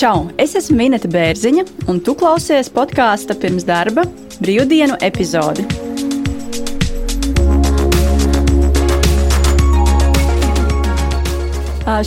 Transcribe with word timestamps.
Čau! 0.00 0.30
Es 0.40 0.54
esmu 0.56 0.78
Minēta 0.78 1.10
Bērziņa, 1.12 1.62
un 1.92 1.98
tu 2.00 2.14
klausies 2.16 2.70
podkāstu 2.72 3.34
pirms 3.36 3.66
darba 3.68 4.06
brīvdienu 4.40 4.96
epizodi. 5.04 5.66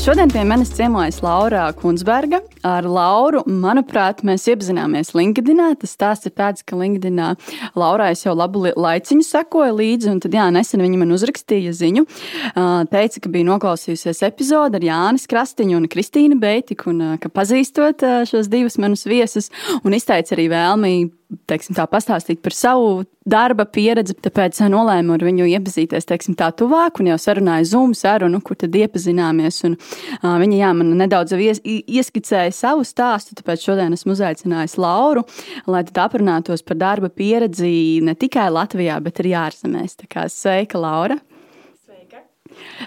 Šodien 0.01 0.33
pie 0.33 0.41
manis 0.41 0.73
ciemojas 0.73 1.21
Laura 1.21 1.67
Kunsberga. 1.77 2.41
Ar 2.63 2.85
Lauru, 2.87 3.41
manuprāt, 3.49 4.21
mēs 4.23 4.45
iepazināmies 4.47 5.13
LinkedIn. 5.17 5.61
Tas 5.81 5.95
stāsts 5.97 6.29
ir 6.29 6.33
tāds, 6.37 6.63
ka 6.63 6.77
LinkedIn 6.79 7.19
Laurai 7.79 8.13
es 8.13 8.23
jau 8.23 8.35
labu 8.37 8.63
laiciņu 8.71 9.25
sekoju 9.27 9.75
līdzi, 9.79 10.11
un 10.13 10.21
tad, 10.23 10.35
jā, 10.37 10.45
nesen 10.55 10.83
viņa 10.83 11.01
man 11.01 11.11
uzrakstīja 11.15 11.73
ziņu. 11.75 12.05
Teica, 12.93 13.23
ka 13.23 13.33
bija 13.33 13.49
noklausījusies 13.51 14.23
epizodi 14.29 14.79
ar 14.79 14.87
Jānis 14.87 15.27
Krastiņu 15.31 15.81
un 15.81 15.89
Kristīnu 15.91 16.39
Beitiku, 16.39 16.93
un 16.93 17.17
ka 17.19 17.31
pazīstot 17.33 18.05
šos 18.29 18.51
divus 18.51 18.79
manus 18.79 19.03
viesus, 19.09 19.51
un 19.83 19.99
izteica 19.99 20.37
arī 20.37 20.47
vēlmi 20.53 20.95
teiksim, 21.49 21.75
tā, 21.77 21.85
pastāstīt 21.89 22.41
par 22.43 22.55
savu 22.55 23.03
darba 23.29 23.65
pieredzi. 23.69 24.15
Tāpēc 24.23 24.59
nolēmu 24.71 25.15
ar 25.15 25.25
viņu 25.25 25.47
iepazīties 25.53 26.07
teiksim, 26.09 26.35
tā 26.39 26.49
tuvāk, 26.55 26.99
un 27.01 27.11
jau 27.13 27.19
sarunāju 27.21 27.69
Zoom 27.69 27.93
sarunu, 27.97 28.41
kur 28.43 28.57
tad 28.59 28.75
iepazināmies. 28.77 29.61
Un, 29.67 29.77
uh, 29.77 30.35
viņa 30.41 30.59
jā, 30.59 30.71
man 30.77 30.93
nedaudz 30.99 31.35
ies, 31.37 31.61
ieskicēja 32.53 32.73
savu 32.73 32.85
stāstu, 32.85 33.35
tāpēc 33.35 33.65
šodien 33.65 33.93
esmu 33.93 34.13
uzaicinājis 34.13 34.77
Lauru, 34.77 35.23
lai 35.67 35.83
aprunātos 35.83 36.63
par 36.63 36.77
darba 36.77 37.09
pieredzi 37.09 38.01
ne 38.01 38.13
tikai 38.15 38.49
Latvijā, 38.51 39.01
bet 39.01 39.19
arī 39.19 39.33
ārzemēs. 39.33 39.97
Tā 39.97 40.07
kā 40.07 40.27
sveika, 40.29 40.79
Laura! 40.79 41.19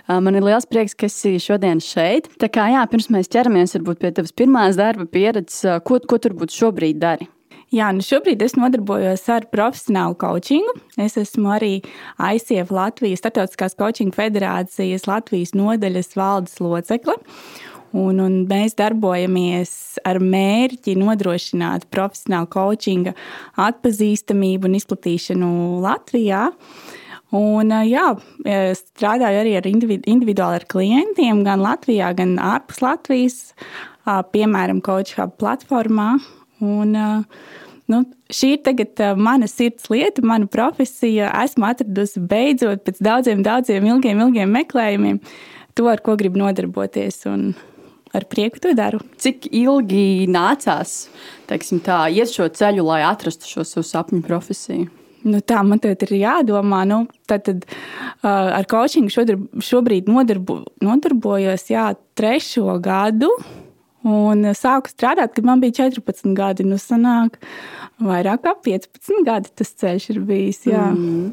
Man 0.06 0.36
ir 0.36 0.44
liels 0.46 0.66
prieks, 0.66 0.94
ka 0.94 1.08
esi 1.08 1.40
šodien 1.42 1.80
šeit. 1.82 2.28
Tā 2.38 2.46
kā 2.48 2.68
jā, 2.70 2.84
pirms 2.86 3.08
mēs 3.10 3.26
ķeramies 3.26 3.74
varbūt, 3.74 3.98
pie 3.98 4.12
tavas 4.14 4.30
pirmās 4.32 4.76
darba 4.78 5.08
pieredzes, 5.10 5.82
ko, 5.82 5.98
ko 5.98 6.18
tur 6.23 6.36
būtu 6.38 6.54
šobrīd 6.54 7.01
dari? 7.02 7.26
Jā, 7.74 7.88
nu 7.90 8.04
šobrīd 8.06 8.45
es 8.46 8.54
nodarbojos 8.54 9.24
ar 9.34 9.48
profesionālu 9.51 10.14
coachingu. 10.20 10.76
Es 11.02 11.18
esmu 11.18 11.51
arī 11.56 11.73
ICF 12.14 12.70
Latvijas 12.70 13.24
Startautiskās 13.24 13.74
coachinga 13.74 14.14
federācijas 14.14 15.08
Latvijas 15.10 15.51
nodaļas 15.58 16.14
valdes 16.14 16.60
locekle. 16.62 17.18
Un, 17.95 18.18
un 18.20 18.38
mēs 18.51 18.74
darbojamies 18.79 19.70
ar 20.06 20.18
mērķi 20.20 20.96
nodrošināt 20.98 21.87
profesionālu 21.92 22.48
coachinga 22.51 23.15
atpazīstamību 23.62 24.68
un 24.68 24.79
izplatīšanu 24.80 25.51
Latvijā. 25.84 26.48
Un, 27.37 27.73
jā, 27.87 28.07
strādāju 28.79 29.42
arī 29.42 29.54
ar 29.59 29.66
individuāli 29.66 30.60
ar 30.60 30.66
klientiem, 30.70 31.42
gan 31.46 31.62
Latvijā, 31.62 32.12
gan 32.16 32.37
ārpus 32.42 32.82
Latvijas, 32.84 33.38
piemēram, 34.07 34.82
Coach 34.84 35.16
Hub 35.18 35.34
platformā. 35.40 36.12
Un, 36.62 36.95
nu, 37.90 38.02
šī 38.32 38.52
ir 38.57 38.62
tagad 38.66 39.02
mana 39.18 39.51
sirds 39.51 39.90
lieta, 39.92 40.23
mana 40.26 40.46
profesija. 40.51 41.32
Esmu 41.42 41.66
atradusi 41.68 42.23
beidzot 42.23 42.87
pēc 42.87 43.02
daudziem, 43.04 43.42
daudziem 43.46 43.90
ilgiem, 43.90 44.23
ilgiem 44.26 44.54
meklējumiem 44.57 45.20
to, 45.76 45.90
ar 45.90 46.01
ko 46.07 46.16
gribu 46.16 46.40
nodarboties. 46.40 47.24
Un, 47.29 47.51
ar 48.15 48.26
prieku 48.30 48.60
to 48.62 48.74
daru. 48.76 49.01
Cik 49.18 49.49
ilgi 49.51 50.26
nācās 50.30 51.07
teiksim, 51.51 51.80
tā, 51.85 52.07
iet 52.13 52.30
šo 52.32 52.48
ceļu, 52.52 52.85
lai 52.87 53.02
atrastu 53.07 53.48
šo 53.51 53.66
savu 53.66 53.87
sapņu 53.87 54.23
profesiju? 54.26 54.88
Nu, 55.26 55.40
tā 55.43 55.63
man 55.66 55.80
te 55.82 55.90
ir 55.90 56.13
jādomā. 56.21 56.85
Nu, 56.87 57.04
tad, 57.26 57.46
tad, 57.48 57.65
uh, 57.66 58.54
ar 58.59 58.66
coachingu 58.71 59.10
šobrīd 59.10 60.10
nodarbo, 60.10 60.60
nodarbojos 60.85 61.66
jā, 61.73 61.88
trešo 62.18 62.76
gadu. 62.82 63.32
Un 64.06 64.47
sāku 64.54 64.93
strādāt, 64.93 65.32
kad 65.34 65.47
man 65.48 65.62
bija 65.62 65.88
14 65.88 66.31
gadi. 66.37 66.66
Nu, 66.69 66.78
sanāk, 66.78 67.41
vairāk 67.98 68.44
kā 68.44 68.54
15 68.69 69.26
gadi 69.26 69.50
tas 69.59 69.75
ceļš 69.82 70.09
ir 70.14 70.22
bijis. 70.28 70.62
Jā. 70.70 70.86
Mm. 70.94 71.32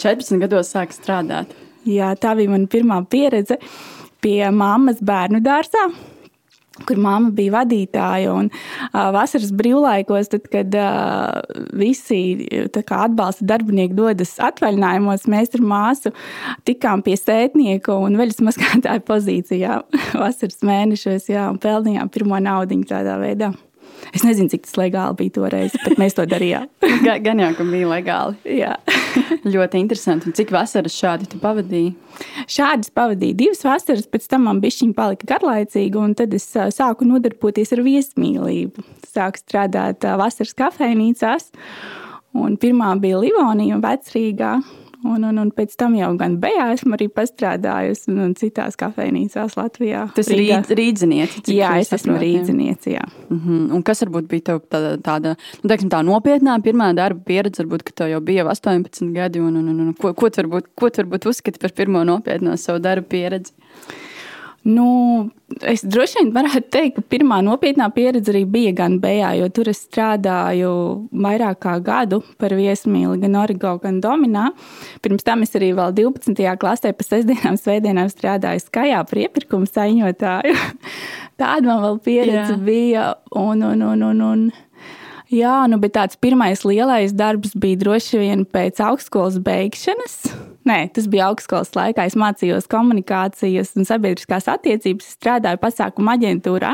14 0.00 0.40
gados 0.46 0.72
sāku 0.72 0.96
strādāt. 0.96 1.52
Jā, 1.86 2.14
tā 2.18 2.32
bija 2.38 2.50
mana 2.50 2.72
pirmā 2.72 3.02
pieredze 3.10 3.60
pie 4.24 4.40
mammas 4.50 5.04
bērnu 5.04 5.44
dārzā 5.44 5.90
kur 6.86 7.00
mamma 7.00 7.32
bija 7.36 7.54
vadītāja. 7.58 8.32
Un, 8.36 8.50
uh, 8.50 9.10
vasaras 9.16 9.52
brīvlaikos, 9.56 10.30
tad, 10.32 10.48
kad 10.52 10.76
uh, 10.78 11.40
visi 11.76 12.20
kā, 12.76 13.02
atbalsta 13.06 13.46
darbinieki 13.48 13.96
dodas 13.96 14.36
atvaļinājumos, 14.42 15.28
mēs 15.32 15.54
ar 15.56 15.64
māsu 15.66 16.12
tikām 16.68 17.04
pie 17.06 17.16
sētnieka 17.20 17.96
un 17.96 18.18
veļas 18.20 18.42
maskātāja 18.44 19.04
pozīcijā 19.06 19.80
vasaras 20.24 20.60
mēnešos 20.66 21.30
jā, 21.32 21.48
un 21.52 21.62
pelnījām 21.62 22.12
pirmo 22.12 22.40
naudu 22.42 22.82
tādā 22.86 23.16
veidā. 23.22 23.54
Es 24.14 24.24
nezinu, 24.26 24.50
cik 24.52 24.66
tas 24.66 24.76
legāli 24.78 25.18
bija 25.20 25.34
toreiz, 25.38 25.74
bet 25.82 25.98
mēs 26.00 26.16
to 26.16 26.26
darījām. 26.28 26.68
Gan 27.26 27.42
jau, 27.42 27.50
ka 27.58 27.66
bija 27.68 27.90
legāli. 27.90 28.56
Jā. 28.58 28.76
Ļoti 29.54 29.80
interesanti. 29.82 30.30
Un 30.30 30.36
cik 30.36 30.52
vasaras 30.54 30.96
šādi 30.96 31.28
tu 31.32 31.40
pavadīji? 31.42 31.94
Šādas 32.50 32.92
pavadīju 32.96 33.38
divas 33.42 33.64
vasaras, 33.66 34.08
pēc 34.10 34.28
tam 34.30 34.46
man 34.48 34.62
bišķiņi 34.62 34.96
palika 34.96 35.28
garlaicīgi, 35.34 36.00
un 36.00 36.16
tad 36.18 36.34
es 36.36 36.48
sāku 36.76 37.08
nodarboties 37.08 37.74
ar 37.76 37.84
viesmīlību. 37.86 38.86
Sāku 39.10 39.42
strādāt 39.42 40.06
vasaras 40.20 40.56
kafejnīcās, 40.56 41.50
un 42.36 42.58
pirmā 42.60 42.94
bija 43.02 43.20
Livonija 43.24 43.78
un 43.78 43.84
Vecrīgā. 43.84 44.56
Un, 45.06 45.24
un, 45.28 45.38
un 45.42 45.50
pēc 45.54 45.76
tam 45.78 45.94
jau 45.98 46.08
gan 46.18 46.36
Bejā 46.42 46.70
esmu 46.74 46.96
arī 46.96 47.08
pastrādājusi, 47.12 48.08
un, 48.12 48.20
un 48.26 48.34
citās 48.38 48.78
kafejnīcās 48.80 49.56
Latvijā. 49.58 50.06
Tas 50.16 50.30
ir 50.32 50.40
rīd, 50.42 50.72
rīdzinieci. 50.80 51.44
Jā, 51.56 51.74
es 51.82 51.92
esmu 51.96 52.18
rīdzinieci. 52.20 52.96
Mm 53.28 53.40
-hmm. 53.40 53.74
Un 53.76 53.82
kas 53.86 54.02
varbūt 54.04 54.28
bija 54.30 54.46
tev 54.50 54.62
tāda, 54.70 54.96
tāda 55.02 55.34
nu, 55.62 55.68
teiksim, 55.68 55.90
tā 55.92 56.02
nopietnā 56.06 56.58
pirmā 56.62 56.92
darba 56.94 57.20
pieredze, 57.26 57.62
varbūt, 57.62 57.86
ka 57.86 57.92
tev 58.02 58.10
jau 58.14 58.20
bija 58.20 58.44
18 58.44 59.12
gadi, 59.14 59.40
un, 59.40 59.56
un, 59.56 59.68
un, 59.68 59.80
un 59.86 59.94
ko, 59.94 60.14
ko 60.14 60.30
tu 60.30 60.42
varbūt, 60.42 60.72
ko 60.74 60.90
tu 60.90 61.02
varbūt 61.02 61.28
uzskati 61.30 61.58
par 61.58 61.72
pirmo 61.72 62.04
nopietno 62.04 62.56
savu 62.56 62.78
darba 62.78 63.06
pieredzi? 63.08 63.52
Nu, 64.66 64.86
es 65.62 65.84
droši 65.86 66.18
vien 66.18 66.30
varētu 66.34 66.70
teikt, 66.74 66.96
ka 66.96 67.02
pirmā 67.14 67.36
nopietnā 67.46 67.86
pieredze 67.94 68.32
arī 68.32 68.40
bija 68.50 68.72
gan 68.80 68.96
Bejā, 69.02 69.28
jo 69.38 69.46
tur 69.54 69.70
es 69.70 69.84
strādāju 69.84 70.72
vairāk 71.14 71.60
kā 71.62 71.76
gadu 71.86 72.18
par 72.40 72.54
viesmīli, 72.58 73.20
gan 73.22 73.38
Origo, 73.38 73.76
gan 73.82 74.00
Dominā. 74.02 74.48
Pirms 75.06 75.26
tam 75.26 75.46
es 75.46 75.54
arī 75.54 75.70
vēl 75.76 75.94
12. 76.00 76.42
klasē 76.58 76.90
pa 76.96 77.06
sestdienām, 77.06 77.60
svētdienām 77.62 78.10
strādāju 78.10 78.64
Skajā 78.64 79.04
par 79.06 79.22
iepirkumu 79.22 79.70
saņotāju. 79.70 80.58
Tāda 81.40 81.62
man 81.68 81.84
vēl 81.84 82.02
pieredze 82.02 82.56
Jā. 82.56 82.60
bija. 82.66 83.06
Un, 83.38 83.62
un, 83.70 83.86
un, 83.92 84.02
un, 84.10 84.24
un, 84.32 84.46
Jā, 85.30 85.64
nu, 85.66 85.78
bet 85.82 85.96
tāds 85.96 86.18
pirmais 86.22 86.60
lielais 86.62 87.14
darbs 87.14 87.54
bija 87.58 87.80
droši 87.80 88.20
vien 88.20 88.44
pēc 88.46 88.78
augstskolas 88.82 89.40
beigšanas. 89.42 90.20
Nē, 90.66 90.80
tas 90.90 91.06
bija 91.06 91.28
augstskolas 91.30 91.70
laikā. 91.76 92.08
Es 92.08 92.16
mācījos 92.18 92.66
komunikācijas 92.70 93.76
un 93.78 93.86
sabiedriskās 93.86 94.48
attiecības. 94.50 95.12
Strādāju 95.14 95.60
pasākumu 95.62 96.10
aģentūrā 96.16 96.72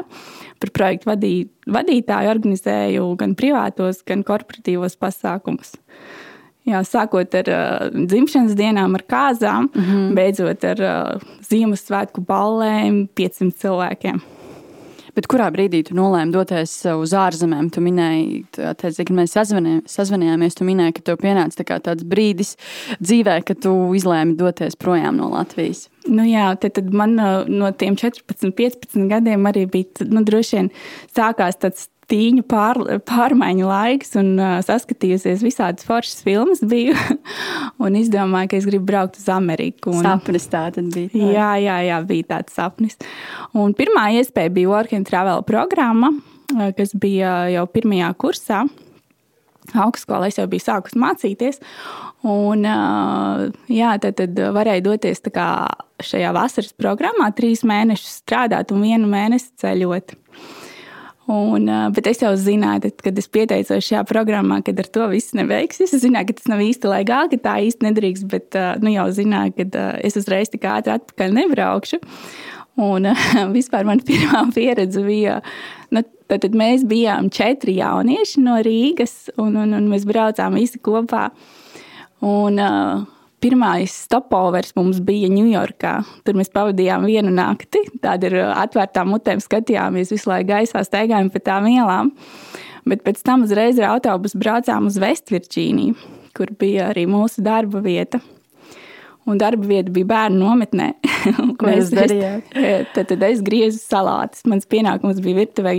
par 0.62 0.72
projektu 0.72 1.10
vadī, 1.10 1.32
vadītāju, 1.68 2.32
organizēju 2.32 3.08
gan 3.20 3.36
privātos, 3.36 4.00
gan 4.08 4.24
korporatīvos 4.24 4.96
pasākumus. 4.96 5.74
Jā, 6.68 6.80
sākot 6.86 7.34
ar 7.40 7.48
uh, 7.50 7.88
dzimšanas 7.92 8.54
dienām, 8.56 8.94
ar 8.94 9.02
kāzām, 9.10 9.66
mm 9.66 9.82
-hmm. 9.82 10.12
beidzot 10.14 10.64
ar 10.64 10.82
uh, 10.86 11.32
Ziemassvētku 11.48 12.22
ballēm 12.24 13.08
500 13.18 13.58
cilvēkiem. 13.58 14.22
Bet 15.12 15.28
kurā 15.28 15.50
brīdī 15.52 15.82
tu 15.84 15.96
nolēmi 15.96 16.32
doties 16.32 16.72
uz 16.88 17.12
ārzemēm? 17.16 17.68
Tu 17.74 17.82
minēji, 17.84 18.42
teici, 18.56 19.04
kad 19.04 19.16
mēs 19.18 19.36
sazvanījāmies, 19.36 20.56
tu 20.56 20.64
minēji, 20.64 20.96
ka 20.96 21.06
tev 21.10 21.18
pienāca 21.20 21.66
tā 21.68 21.78
tāds 21.90 22.06
brīdis 22.08 22.54
dzīvē, 23.02 23.42
kad 23.48 23.60
tu 23.66 23.74
izlēmi 23.98 24.38
doties 24.40 24.78
projām 24.80 25.20
no 25.20 25.28
Latvijas. 25.34 25.90
Nu 26.08 26.24
jā, 26.26 26.48
tad, 26.60 26.78
tad 26.80 26.88
man 26.96 27.14
no 27.18 27.72
tiem 27.76 27.98
14, 28.00 28.54
15 28.56 29.08
gadiem 29.12 29.44
arī 29.52 29.66
bija 29.70 30.08
nu, 30.08 30.24
droši 30.26 30.58
vien 30.58 30.72
sākās 31.12 31.60
tāds 31.60 31.90
tīņu 32.12 32.44
pār, 32.48 32.78
pārmaiņu 33.08 33.68
laiks 33.68 34.16
un 34.20 34.34
uh, 34.36 34.58
saskatījusies 34.64 35.44
visādas 35.44 35.86
foršas 35.88 36.20
filmas 36.26 36.62
biju 36.68 36.96
un 37.84 37.96
izdomāju, 37.98 38.52
ka 38.52 38.60
es 38.60 38.68
gribu 38.68 38.90
braukt 38.92 39.18
uz 39.20 39.28
Ameriku. 39.32 39.94
Un, 39.94 40.04
sapnis 40.04 40.48
tā 40.52 40.66
tad 40.74 40.92
bija. 40.92 41.12
Tā. 41.14 41.32
Jā, 41.32 41.50
jā, 41.64 41.78
jā, 41.88 41.98
bija 42.08 42.28
tāds 42.36 42.56
sapnis. 42.58 42.98
Un 43.56 43.74
pirmā 43.78 44.10
iespēja 44.18 44.52
bija 44.52 44.72
Work 44.72 44.94
and 44.98 45.08
Travel 45.08 45.44
programma, 45.48 46.12
kas 46.76 46.94
bija 46.98 47.46
jau 47.52 47.66
pirmajā 47.72 48.12
kursā. 48.20 48.64
Augstskolā 49.78 50.26
es 50.28 50.36
jau 50.40 50.48
biju 50.50 50.64
sākus 50.64 50.96
mācīties, 50.98 51.60
un 52.26 52.66
jā, 53.70 53.92
tad, 54.02 54.16
tad 54.18 54.40
varēja 54.56 54.82
doties 54.84 55.22
šajā 56.02 56.32
vasaras 56.34 56.74
programmā, 56.74 57.30
trīs 57.36 57.62
mēnešus 57.62 58.18
strādāt 58.24 58.74
un 58.74 58.82
vienu 58.82 59.06
mēnesi 59.12 59.52
ceļot. 59.62 60.16
Un, 61.30 61.68
bet 61.94 62.08
es 62.10 62.18
jau 62.18 62.32
zināju, 62.34 62.82
tad, 62.88 63.02
kad 63.06 63.18
es 63.20 63.28
pieteicos 63.30 63.84
šajā 63.86 64.00
programmā, 64.08 64.58
ka 64.66 64.74
ar 64.74 64.88
to 64.90 65.04
viss 65.12 65.36
neveiksies. 65.38 65.92
Es 65.94 66.02
zināju, 66.02 66.32
ka 66.32 66.38
tas 66.40 66.48
nav 66.50 66.62
īsti 66.64 66.90
legāli, 66.90 67.36
ka 67.36 67.44
tā 67.44 67.52
īsti 67.68 67.86
nedrīkst, 67.86 68.26
bet 68.32 68.58
nu, 68.82 68.90
jau 68.90 69.06
zināju, 69.14 69.54
ka 69.54 69.84
es 70.02 70.18
uzreiz 70.18 70.50
tik 70.50 70.66
ātri 70.66 70.96
atpakaļ 70.96 71.36
nebraukšu. 71.38 72.02
Un 72.82 73.06
vispār 73.56 73.86
man 73.86 74.02
pirmā 74.02 74.42
pieredze 74.56 75.04
bija 75.06 75.38
nu, 75.94 76.02
Tad, 76.32 76.46
tad 76.46 76.54
mēs 76.56 76.86
bijām 76.88 77.26
četri 77.28 77.74
jaunieši 77.76 78.40
no 78.40 78.54
Rīgas, 78.64 79.26
un, 79.36 79.58
un, 79.60 79.74
un 79.76 79.88
mēs 79.90 80.06
braucām 80.08 80.54
visi 80.56 80.78
kopā. 80.80 81.26
Un, 82.24 82.56
uh, 82.56 83.02
Pirmais 83.42 83.90
stopovers 84.04 84.76
mums 84.76 85.00
bija 85.02 85.26
Ņujorkā. 85.32 85.96
Tur 86.22 86.36
mēs 86.38 86.52
pavadījām 86.54 87.08
vienu 87.10 87.32
nakti. 87.34 87.80
Tāda 88.04 88.28
ir 88.28 88.36
atvērtām 88.46 89.10
mutēm, 89.10 89.42
skatījāmies 89.42 90.12
visu 90.14 90.30
laiku 90.30 90.52
gaisā, 90.52 90.84
steigājām 90.86 91.32
pa 91.34 91.42
tām 91.42 91.66
ielām. 91.72 92.12
Bet 92.86 93.02
pēc 93.02 93.18
tam 93.26 93.42
uzreiz 93.42 93.80
ar 93.82 93.96
autobusu 93.96 94.38
braucām 94.38 94.86
uz 94.86 95.00
Vestvirģīniju, 95.02 95.98
kur 96.38 96.54
bija 96.58 96.92
arī 96.92 97.08
mūsu 97.10 97.42
darba 97.42 97.82
vieta. 97.82 98.22
Un 99.22 99.38
darba 99.38 99.66
vieta 99.68 99.92
bija 99.94 100.08
bērnu 100.10 100.40
nometnē. 100.42 100.88
Ko 101.60 101.70
jūs 101.70 101.92
darījāt? 101.94 102.56
Tad, 102.94 103.06
tad 103.12 103.22
es 103.28 103.42
griezu 103.46 103.78
salātus. 103.78 104.42
Mans 104.50 104.66
pienākums 104.66 105.20
bija 105.22 105.38
virtuvē 105.44 105.76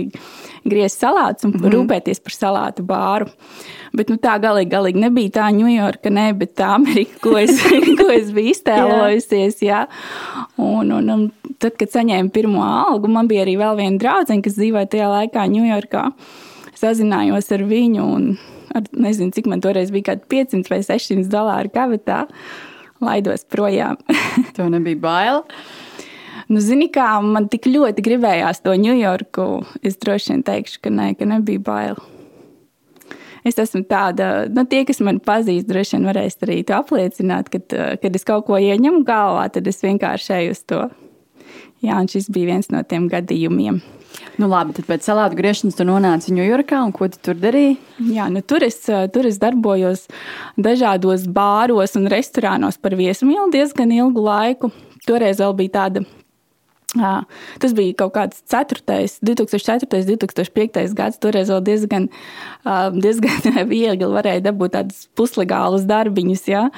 griezt 0.64 1.02
salātus 1.02 1.44
un 1.44 1.52
mm 1.52 1.60
-hmm. 1.60 1.74
rūpēties 1.74 2.22
par 2.24 2.32
salātu 2.32 2.86
bāru. 2.88 3.28
Bet 3.92 4.08
nu, 4.08 4.16
tā 4.16 4.38
galīgi, 4.40 4.70
galīgi 4.72 5.02
nebija 5.02 5.34
tā 5.36 5.50
Ņujorka, 5.52 6.10
ne, 6.10 6.32
bet 6.32 6.54
tā 6.56 6.72
Amerika, 6.74 7.20
ko 7.20 7.36
es, 7.38 7.60
ko 8.00 8.08
es 8.10 8.32
biju 8.32 8.54
iztēlojusies. 8.54 9.60
jā. 9.62 9.86
Un, 10.56 10.92
un, 10.92 11.10
un 11.10 11.30
tad, 11.58 11.76
kad 11.76 11.88
saņēmu 11.88 12.30
pirmo 12.30 12.64
algu, 12.64 13.08
man 13.08 13.28
bija 13.28 13.44
arī 13.44 13.58
vēl 13.60 13.76
viena 13.76 13.98
draudzene, 13.98 14.42
kas 14.42 14.56
dzīvoja 14.56 14.88
tajā 14.88 15.08
laikā 15.08 15.46
Ņujorkā. 15.46 16.12
Sazinājos 16.74 17.52
ar 17.52 17.62
viņu 17.62 18.02
un 18.16 18.38
ar, 18.74 18.82
nezinu, 18.92 19.30
cik 19.30 19.46
man 19.46 19.60
toreiz 19.60 19.90
bija, 19.90 20.14
kaut 20.14 20.28
500 20.32 20.70
vai 20.70 20.82
600 20.82 21.28
dolāru 21.28 21.70
kabatā 21.74 22.24
laidos 23.04 23.46
projām. 23.50 24.00
Tev 24.56 24.70
nebija 24.72 25.00
bail. 25.00 25.44
Nu, 26.50 26.60
zini, 26.60 26.90
kā 26.92 27.06
man 27.24 27.48
tik 27.48 27.68
ļoti 27.70 28.04
gribējās 28.04 28.60
to 28.64 28.74
Ņujorku, 28.76 29.46
es 29.86 29.96
droši 30.00 30.34
vien 30.34 30.42
teikšu, 30.44 30.82
ka 30.84 30.92
nē, 30.92 31.14
ka 31.16 31.28
nebija 31.28 31.62
bail. 31.64 32.02
Es 33.44 33.58
esmu 33.60 33.82
tāda, 33.88 34.46
nu, 34.48 34.64
tie, 34.68 34.82
kas 34.88 35.02
man 35.04 35.20
pazīst, 35.24 35.68
droši 35.68 35.98
vien 35.98 36.06
varēs 36.08 36.38
arī 36.44 36.62
to 36.64 36.76
apliecināt, 36.78 37.50
ka, 37.52 37.60
kad 38.00 38.16
es 38.16 38.24
kaut 38.24 38.46
ko 38.48 38.60
ieņemu 38.60 39.02
galvā, 39.08 39.50
tad 39.52 39.68
es 39.68 39.84
vienkārši 39.84 40.32
eju 40.38 40.54
uz 40.56 40.62
to. 40.68 40.80
Jā, 41.84 41.98
un 42.00 42.08
šis 42.08 42.30
bija 42.32 42.54
viens 42.54 42.70
no 42.72 42.80
tiem 42.88 43.10
gadījumiem. 43.12 43.82
Nu, 44.38 44.48
labi, 44.50 44.74
tad 44.76 44.86
pēc 44.88 45.06
salātu 45.06 45.38
griešanas 45.38 45.78
tu 45.78 45.86
nonāci 45.86 46.34
Ņujorkā, 46.34 46.80
un 46.86 46.92
ko 46.94 47.08
tu 47.10 47.20
tur 47.22 47.38
darīji? 47.38 47.76
Jā, 48.14 48.28
nu, 48.32 48.42
tur, 48.46 48.64
es, 48.66 48.80
tur 49.14 49.28
es 49.28 49.38
darbojos 49.42 50.06
dažādos 50.58 51.28
bāros 51.30 51.96
un 51.98 52.10
restorānos 52.10 52.80
par 52.82 52.98
viesmīlu 52.98 53.50
diezgan 53.54 53.94
ilgu 53.94 54.26
laiku. 54.26 54.70
Toreiz 55.06 55.42
vēl 55.42 55.56
bija 55.58 55.74
tāda 55.80 56.06
Jā, 56.94 57.24
tas 57.58 57.72
bija 57.74 57.94
kaut 57.98 58.12
kāds 58.14 58.42
4. 58.50 58.84
2004. 59.26 60.04
2005. 60.06 60.94
gads. 60.94 61.18
Toreiz 61.22 61.50
vēl 61.50 61.62
diezgan, 61.66 62.06
diezgan 62.94 63.58
viegli 63.72 64.10
varēja 64.12 64.44
dabūt 64.46 64.76
tādus 64.76 65.08
puslegālus 65.18 65.88
darbiņus, 65.90 66.46
ja? 66.52 66.68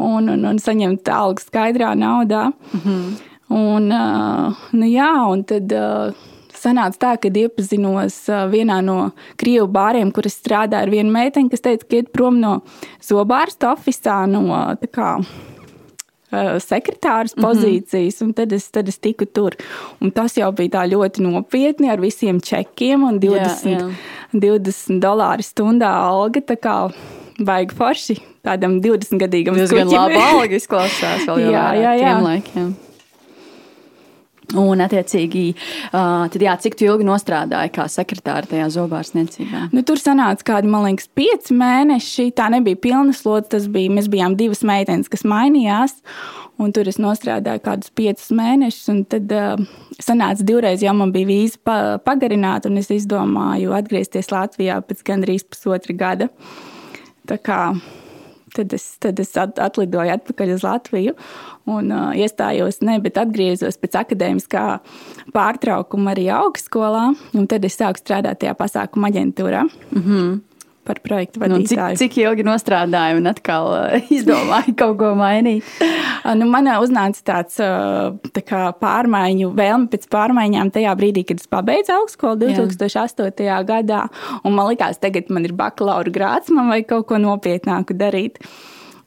un, 0.00 0.30
un, 0.32 0.46
un 0.48 0.60
saņemt 0.62 1.08
algu 1.12 1.44
skaidrā 1.44 1.92
naudā. 1.98 2.48
Mm 2.72 2.80
-hmm. 2.84 3.12
un, 3.60 3.88
nu, 4.72 4.86
jā, 4.88 5.12
un 5.28 5.44
tad 5.44 5.76
sanāca 6.62 6.98
tā, 7.04 7.12
ka 7.20 7.28
iepazinos 7.28 8.18
vienā 8.52 8.80
no 8.84 8.98
krievu 9.40 9.68
bāriem, 9.72 10.12
kur 10.14 10.28
es 10.30 10.38
strādāju 10.40 10.86
ar 10.86 10.92
vienu 10.92 11.14
meiteni, 11.14 11.50
kas 11.52 11.64
teica, 11.64 11.88
ka 11.88 12.02
iet 12.02 12.12
prom 12.14 12.40
no 12.42 12.60
zobārsta 13.04 13.72
oficiālā 13.76 14.28
no 14.30 14.62
kā, 14.94 15.16
sekretāras 16.32 17.34
mhm. 17.36 17.44
pozīcijas, 17.44 18.20
mm 18.20 18.24
-hmm. 18.24 18.28
un 18.28 18.34
tad 18.34 18.52
es, 18.52 18.70
tad 18.70 18.88
es 18.88 18.98
tiku 18.98 19.26
tur. 19.26 19.56
Un 20.00 20.10
tas 20.10 20.36
jau 20.36 20.52
bija 20.52 20.68
tā 20.68 20.88
ļoti 20.88 21.20
nopietni 21.22 21.90
ar 21.90 22.00
visiem 22.00 22.40
čekiem 22.40 23.04
un 23.04 23.20
20, 23.20 23.68
jā, 23.68 23.78
jā. 23.78 23.90
20 24.32 25.00
dolāru 25.00 25.42
stundā 25.42 25.92
alga. 25.92 26.40
Tā 26.40 26.56
kā 26.56 26.92
vajag 27.38 27.72
forši 27.72 28.16
tādam 28.42 28.80
20 28.80 29.18
gadīgam. 29.18 29.56
Tas 29.56 29.70
gan 29.70 29.88
labi 29.88 30.14
alga 30.14 30.56
izklausās 30.56 31.26
vēl 31.26 31.40
jā, 31.52 31.74
jā, 31.74 31.92
jā. 32.00 32.22
laikiem. 32.22 32.74
Un, 34.58 34.82
attiecīgi, 34.84 35.42
tad, 35.92 36.42
jā, 36.44 36.52
cik 36.60 36.74
ilgi 36.84 37.06
strādāja 37.22 37.70
kā 37.72 37.86
sekretāra 37.88 38.44
tajā 38.50 38.66
zobārstniecībā? 38.74 39.68
Nu, 39.72 39.84
tur 39.86 40.00
sanāca 40.02 40.44
kādi, 40.50 40.68
man 40.68 40.84
liekas, 40.88 41.08
pieci 41.16 41.56
mēneši. 41.56 42.26
Tā 42.36 42.50
nebija 42.52 42.76
pilna 42.76 43.16
slodze. 43.16 43.62
Bija, 43.72 43.92
mēs 43.94 44.10
bijām 44.12 44.36
divas 44.36 44.60
meitenes, 44.66 45.08
kas 45.12 45.24
mainījās. 45.24 45.96
Un 46.60 46.74
tur 46.74 46.90
es 46.90 47.00
strādāju 47.00 47.62
kādus 47.64 47.94
piecus 47.96 48.28
mēnešus. 48.36 49.06
Tad 49.14 49.32
uh, 49.32 49.64
sanāca 50.02 50.44
divreiz, 50.44 50.84
jau 50.84 50.92
man 50.98 51.14
bija 51.14 51.30
vīza 51.30 51.62
pa, 51.64 51.78
pagarināta, 52.04 52.68
un 52.68 52.82
es 52.82 52.92
izdomāju 52.92 53.72
atgriezties 53.78 54.30
Latvijā 54.34 54.82
pēc 54.84 55.02
gandrīz 55.06 55.48
pusotra 55.48 55.96
gada. 55.96 56.28
Tā 57.30 57.38
kā 57.40 57.62
Tad 58.52 58.72
es, 58.76 58.84
tad 59.00 59.20
es 59.22 59.32
atlidoju 59.40 60.12
atpakaļ 60.12 60.54
uz 60.56 60.64
Latviju 60.66 61.14
un 61.72 61.88
uh, 61.88 62.10
iestājos, 62.18 62.82
ne, 62.84 62.98
bet 63.00 63.20
atgriezos 63.22 63.80
pēc 63.80 63.96
akadēmiskā 64.02 64.66
pārtraukuma 65.32 66.12
arī 66.12 66.28
augstskolā. 66.36 67.10
Tad 67.48 67.64
es 67.64 67.80
sāku 67.80 68.02
strādāt 68.02 68.42
tajā 68.42 68.56
pasākuma 68.58 69.12
aģentūrā. 69.12 69.66
Mm 69.92 70.02
-hmm 70.02 70.40
par 70.86 70.98
projektu 71.04 71.40
vadītāju. 71.42 71.62
Nu, 71.62 71.98
cik, 71.98 72.00
cik 72.00 72.18
ilgi 72.24 72.46
strādāju 72.62 73.20
un 73.20 73.30
atkal 73.30 73.68
uh, 73.76 74.10
izdomāju 74.12 74.74
kaut 74.78 74.98
ko 75.00 75.12
mainīt? 75.18 75.68
nu, 76.38 76.48
man 76.50 76.70
uznāca 76.82 77.22
tāds 77.32 77.60
uh, 77.62 78.16
tā 78.34 78.64
pārmaiņu 78.82 79.52
vēlme 79.58 79.90
pēc 79.92 80.08
pārmaiņām 80.12 80.72
tajā 80.74 80.96
brīdī, 80.98 81.26
kad 81.28 81.42
es 81.42 81.50
pabeidzu 81.50 81.96
augstskolu 82.00 82.42
2008. 82.48 83.30
Jā. 83.42 83.62
gadā. 83.66 84.04
Man 84.44 84.66
likās, 84.68 85.00
tagad 85.02 85.30
man 85.32 85.46
ir 85.46 85.54
bakalaura 85.56 86.12
grāts, 86.12 86.52
man 86.54 86.70
vajag 86.72 86.88
kaut 86.90 87.08
ko 87.10 87.18
nopietnāku 87.22 87.96
darīt. 87.98 88.40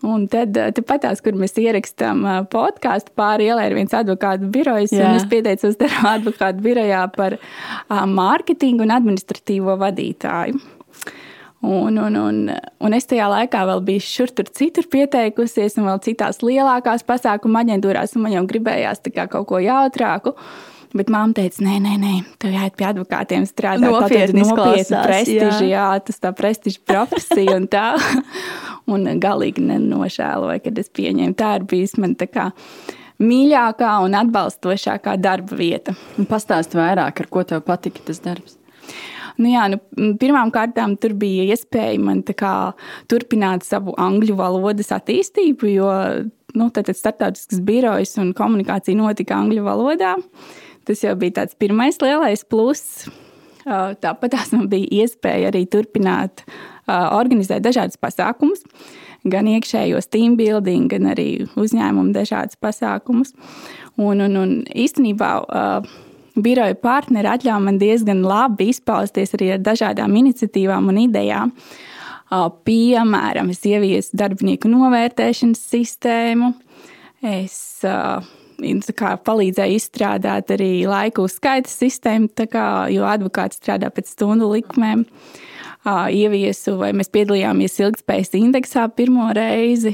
Un 0.05 0.27
tad, 0.29 0.55
uh, 0.59 0.69
tepat 0.75 1.05
tās, 1.07 1.21
kur 1.23 1.35
mēs 1.39 1.55
ierakstām 1.59 2.23
podkāstu, 2.51 3.11
pāri 3.17 3.49
ielai 3.49 3.67
ir 3.71 3.77
viens 3.79 3.95
advokātu 3.95 4.47
birojs. 4.53 4.93
Es 4.95 5.27
pieteicos 5.31 5.79
darbu 5.81 6.11
advokātu 6.15 6.63
birojā 6.63 7.03
par 7.15 7.37
mārketingu 7.89 8.85
un 8.85 8.95
administratīvo 8.95 9.75
vadītāju. 9.81 10.74
Un, 11.65 11.97
un, 11.97 12.15
un, 12.19 12.51
un 12.83 12.93
es 12.93 13.07
tajā 13.09 13.25
laikā 13.31 13.63
vēl 13.65 13.81
biju 13.87 14.03
šur 14.05 14.33
tur 14.37 14.49
citur 14.53 14.85
pieteikusies, 14.91 15.79
un 15.79 15.87
vēl 15.89 16.01
citās 16.05 16.43
lielākās 16.45 17.05
pasākuma 17.07 17.63
aģentūrās, 17.63 18.13
un 18.15 18.25
man 18.27 18.35
jau 18.35 18.45
gribējās 18.49 19.01
kaut 19.15 19.47
ko 19.49 19.61
jautrāku. 19.63 20.35
Bet 20.95 21.09
māte 21.11 21.41
teica, 21.41 21.63
nē, 21.65 21.79
nē, 21.83 21.95
nē, 21.99 22.13
tev 22.39 22.53
jāiet 22.55 22.75
pie 22.79 22.85
advokātiem 22.87 23.43
strādāt. 23.49 23.89
Nopietni, 23.91 24.45
nopietni 24.47 24.99
prestiži, 25.03 25.65
jā. 25.67 25.73
jā, 25.73 25.87
tas 26.07 26.21
tā 26.23 26.31
prestiži 26.31 26.79
profesija 26.87 27.57
un 27.57 27.65
tā. 27.67 27.89
un 28.93 29.07
galīgi 29.19 29.63
nenošēloju, 29.65 30.61
kad 30.67 30.79
es 30.79 30.91
pieņēmu. 30.95 31.35
Tā 31.37 31.55
ir 31.59 31.65
bijis 31.69 31.97
man 32.01 32.15
tā 32.19 32.29
kā 32.31 32.49
mīļākā 33.23 33.91
un 34.05 34.17
atbalstošākā 34.21 35.17
darba 35.21 35.57
vieta. 35.59 35.95
Pastāst 36.29 36.77
vairāk, 36.77 37.23
ar 37.23 37.31
ko 37.31 37.43
tev 37.47 37.65
patika 37.67 38.03
tas 38.07 38.21
darbs. 38.23 38.59
Nu, 39.37 39.49
jā, 39.51 39.65
nu, 39.71 39.79
Pirmkārt, 40.19 40.77
tur 41.01 41.15
bija 41.19 41.49
iespēja 41.51 41.99
man 42.01 42.23
kā, 42.23 42.73
turpināt 43.11 43.65
savu 43.67 43.95
angļu 43.99 44.37
valodas 44.39 44.93
attīstību, 44.95 45.71
jo 45.73 45.89
nu, 46.55 46.69
tad 46.71 46.89
starptautisks 46.95 47.59
birojs 47.65 48.15
un 48.21 48.33
komunikācija 48.37 48.97
notika 48.97 49.37
angļu 49.41 49.65
valodā. 49.65 50.15
Tas 50.85 51.01
jau 51.03 51.15
bija 51.19 51.41
tāds 51.41 51.57
pirmais 51.59 51.97
lielais 52.03 52.45
pluss. 52.47 53.07
Tāpat 53.65 54.35
man 54.53 54.69
bija 54.69 55.03
iespēja 55.03 55.49
arī 55.49 55.65
turpināt 55.65 56.45
organizēt 56.87 57.63
dažādus 57.65 57.97
pasākumus, 57.97 58.61
gan 59.25 59.49
iekšējos 59.49 60.11
team 60.13 60.35
building, 60.37 60.85
gan 60.91 61.09
arī 61.15 61.47
uzņēmumu 61.57 62.13
dažādus 62.13 62.59
pasākumus. 62.61 63.33
Un, 63.97 64.21
un, 64.21 64.37
un 64.37 64.51
īstenībā 64.69 65.31
biroja 66.35 66.75
partneri 66.79 67.29
atļāva 67.31 67.63
man 67.63 67.79
diezgan 67.81 68.23
labi 68.25 68.69
izpausties 68.73 69.35
arī 69.37 69.53
ar 69.55 69.63
dažādām 69.63 70.15
iniciatīvām 70.21 70.91
un 70.91 71.01
idejām. 71.05 71.53
Piemēram, 72.65 73.51
es 73.53 73.61
ieviesu 73.69 74.17
darbinieku 74.17 74.69
novērtēšanas 74.71 75.61
sistēmu. 75.71 76.51
Es 77.25 77.57
kā, 77.81 79.11
palīdzēju 79.27 79.77
izstrādāt 79.79 80.51
arī 80.55 80.71
laiku 80.89 81.27
uzskaita 81.29 81.69
sistēmu, 81.71 82.31
kā, 82.51 82.65
jo 82.93 83.05
advokāts 83.07 83.61
strādā 83.61 83.91
pēc 83.93 84.11
stundu 84.15 84.49
likmēm. 84.55 85.05
Ieviesu, 85.85 86.79
vai 86.79 86.89
mēs 86.97 87.11
piedalījāmies 87.13 87.77
ilgspējas 87.83 88.33
indeksā 88.39 88.87
pirmo 88.97 89.29
reizi. 89.37 89.93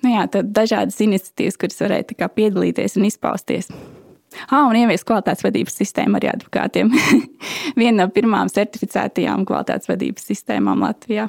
Nu 0.00 0.14
jā, 0.14 0.24
dažādas 0.30 0.96
iniciatīvas, 1.04 1.58
kuras 1.60 1.80
varēja 1.84 2.30
piedalīties 2.32 2.96
un 2.96 3.08
izpausties. 3.10 3.68
Ah, 4.48 4.66
un 4.68 4.76
ievies 4.76 5.04
kvalitātes 5.08 5.44
vadības 5.46 5.78
sistēmu 5.80 6.18
arī 6.18 6.30
advokātiem. 6.32 6.92
Viena 7.80 8.04
no 8.04 8.08
pirmām 8.12 8.50
certificētajām 8.52 9.46
kvalitātes 9.48 9.90
vadības 9.90 10.28
sistēmām 10.30 10.84
Latvijā. 10.84 11.28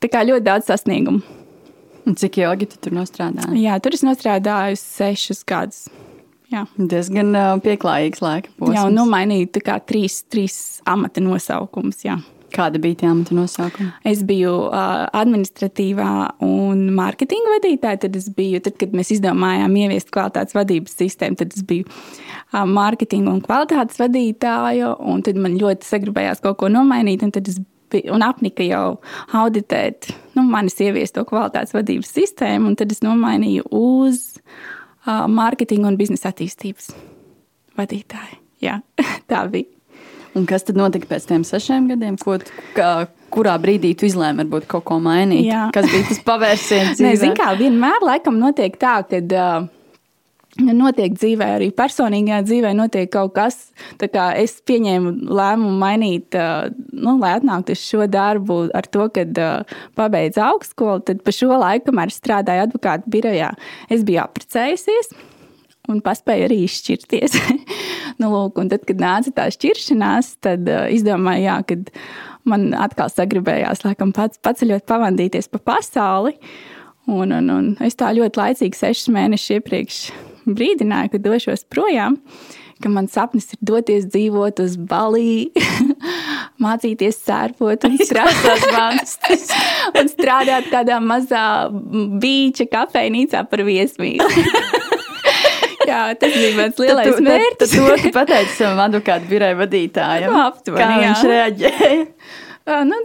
Tā 0.00 0.10
kā 0.10 0.24
ļoti 0.26 0.46
daudz 0.46 0.70
sasniegumu. 0.70 1.22
Un 2.08 2.16
cik 2.16 2.38
ilgi 2.40 2.70
tu 2.72 2.78
tur 2.80 2.96
strādāji? 3.04 3.60
Jā, 3.66 3.76
tur 3.84 3.96
es 3.96 4.04
strādāju 4.06 4.78
sešus 4.80 5.42
gadus. 5.48 5.88
Jā. 6.48 6.64
Diezgan 6.80 7.36
pieklājīgs 7.60 8.22
laika 8.24 8.52
posms. 8.56 8.78
Jā, 8.78 8.86
un 8.88 8.96
nomainīju 8.96 9.50
tā 9.58 9.62
kā 9.66 9.76
trīs, 9.84 10.22
trīs 10.32 10.56
amata 10.88 11.20
nosaukums. 11.20 12.00
Jā. 12.06 12.16
Kāda 12.54 12.80
bija 12.80 13.02
tie 13.02 13.08
amata 13.10 13.34
nosaukumi? 13.36 13.90
Es 14.08 14.22
biju 14.26 14.52
uh, 14.66 15.04
administratīvā 15.16 16.12
un 16.44 16.86
mārketinga 16.96 17.56
vadītāja. 17.58 18.00
Tad, 18.06 18.16
biju, 18.36 18.60
tad, 18.64 18.78
kad 18.80 18.94
mēs 18.96 19.12
izdomājām 19.18 19.74
ieviest 19.82 20.12
kvalitātes 20.14 20.56
vadības 20.56 20.96
sistēmu, 20.98 21.38
tad 21.42 21.52
es 21.56 21.64
biju 21.68 21.84
uh, 21.88 22.62
mārketinga 22.64 23.34
un 23.34 23.42
kvalitātes 23.44 24.00
vadītāja. 24.00 24.94
Tad 25.28 25.40
man 25.44 25.58
ļoti 25.60 25.88
sagribējās 25.88 26.42
kaut 26.44 26.60
ko 26.62 26.72
nomainīt. 26.72 27.26
Un 27.26 27.34
tad 27.36 27.52
es 27.52 27.60
biju, 27.92 28.16
un 28.16 28.24
apnika 28.24 28.64
jau 28.64 28.98
auditēt 29.36 30.10
nu, 30.36 30.46
manis 30.48 30.80
ieviesto 30.80 31.26
kvalitātes 31.28 31.76
vadības 31.76 32.12
sistēmu. 32.16 32.74
Tad 32.80 32.96
es 32.96 33.04
nomainīju 33.04 33.68
uz 33.76 34.24
uh, 34.40 35.26
mārketinga 35.28 35.92
un 35.92 36.00
biznesa 36.00 36.32
attīstības 36.32 36.94
vadītāju. 37.78 38.40
Jā, 38.64 38.80
tā 39.30 39.44
bija. 39.52 39.77
Un 40.38 40.46
kas 40.48 40.66
tad 40.66 40.78
notika 40.78 41.08
pēc 41.10 41.26
tam 41.30 41.46
sešiem 41.46 41.88
gadiem? 41.90 42.18
Ko, 42.22 42.36
kā, 42.76 42.92
kurā 43.34 43.56
brīdī 43.60 43.94
tu 43.98 44.06
izlēmi 44.08 44.44
varbūt 44.44 44.68
kaut 44.70 44.86
ko 44.88 45.00
mainīt? 45.02 45.48
Jā. 45.48 45.68
Kas 45.74 45.88
bija 45.90 46.06
tas 46.10 46.22
pavērsiens? 46.26 47.00
Nē, 47.04 47.16
zin 47.18 47.34
kā, 47.38 47.50
vienmēr 47.58 48.06
laikam 48.06 48.38
notiek 48.40 48.78
tā, 48.80 49.00
ka. 49.08 49.24
Uh, 49.26 49.74
Notiek 50.58 51.12
dzīvē, 51.14 51.46
arī 51.54 51.68
personīgajā 51.76 52.38
dzīvē 52.42 52.72
notiek 52.74 53.06
kaut 53.14 53.30
kas. 53.36 53.58
Es 54.02 54.56
pieņēmu 54.66 55.28
lēmumu 55.30 55.76
mainīt, 55.78 56.34
nu, 56.34 57.12
lai 57.20 57.36
atnāktu 57.36 57.76
uz 57.76 57.84
šo 57.84 58.08
darbu 58.10 58.56
ar 58.74 58.88
to, 58.90 59.06
ka 59.14 59.22
uh, 59.22 59.78
pabeidzu 59.94 60.42
augstskolu. 60.48 61.04
Tad 61.06 61.22
pa 61.22 61.36
šo 61.36 61.52
laiku, 61.52 61.92
kamēr 61.92 62.10
strādāju 62.10 62.66
advokātu 62.66 63.14
birojā, 63.14 63.52
es 63.86 64.02
biju 64.08 64.24
apprecējusies 64.24 65.14
un 65.88 66.02
paspēju 66.04 66.48
arī 66.48 66.58
izšķirties. 66.66 67.36
nu, 68.22 68.30
lūk, 68.32 68.58
tad, 68.70 68.84
kad 68.88 69.02
nāca 69.02 69.32
tā 69.34 69.48
šķiršanās, 69.54 70.34
tad 70.44 70.68
uh, 70.70 70.86
izdomāju, 70.94 71.44
jā, 71.46 71.58
kad 71.68 71.92
man 72.48 72.70
atkal 72.76 73.10
sagribējās 73.12 73.84
laikam, 73.86 74.12
pats 74.16 74.40
paceļot, 74.44 74.86
pavadīties 74.88 75.50
pa 75.52 75.62
pasauli. 75.72 76.36
Un, 77.08 77.32
un, 77.32 77.52
un 77.52 77.68
es 77.84 77.96
tā 77.96 78.10
ļoti 78.12 78.40
laicīgi, 78.40 78.76
sešus 78.76 79.12
mēnešus 79.14 79.54
iepriekš 79.56 80.00
brīdināju, 80.48 81.14
ka 81.14 81.22
došos 81.24 81.64
projām. 81.72 82.18
Ka 82.78 82.90
mans 82.92 83.14
sapnis 83.16 83.48
ir 83.54 83.58
doties 83.66 84.04
dzīvot 84.06 84.60
uz 84.62 84.76
Baliju, 84.78 85.48
mācīties 86.64 87.18
sērpot 87.24 87.88
un 87.88 87.96
strādāt, 87.98 89.16
un 89.98 90.12
strādāt 90.12 90.70
kādā 90.70 91.00
mazā 91.02 91.42
beigta 92.22 92.68
kafejnīcā 92.70 93.42
par 93.50 93.64
viesmīlu. 93.66 94.28
Jā, 95.88 96.02
tas 96.20 96.34
bija 96.36 96.52
mans 96.58 96.82
lielais 96.82 97.14
tu, 97.14 97.24
mērķis. 97.24 97.58
Tas 97.62 97.74
to 97.74 97.96
tu 98.02 98.12
pateici 98.14 98.54
savam 98.58 98.84
advokātu 98.84 99.30
biroja 99.30 99.56
vadītājam. 99.58 100.34
Nu, 100.34 100.44
aptuveni, 100.44 100.84
kā 100.84 100.90
jā. 100.92 101.08
viņš 101.08 101.26
reaģēja? 101.32 102.04
Nu, 102.68 102.98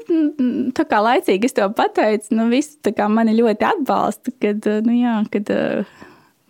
tā 0.76 0.84
kā 0.84 0.98
laicīgi 1.00 1.48
es 1.48 1.54
to 1.56 1.64
pateicu, 1.72 2.34
nu, 2.36 2.50
viss 2.52 2.76
mani 3.08 3.32
ļoti 3.38 3.64
atbalsta, 3.64 4.34
kad, 4.44 4.66
nu, 4.84 4.92
jā, 4.98 5.14
kad 5.32 5.52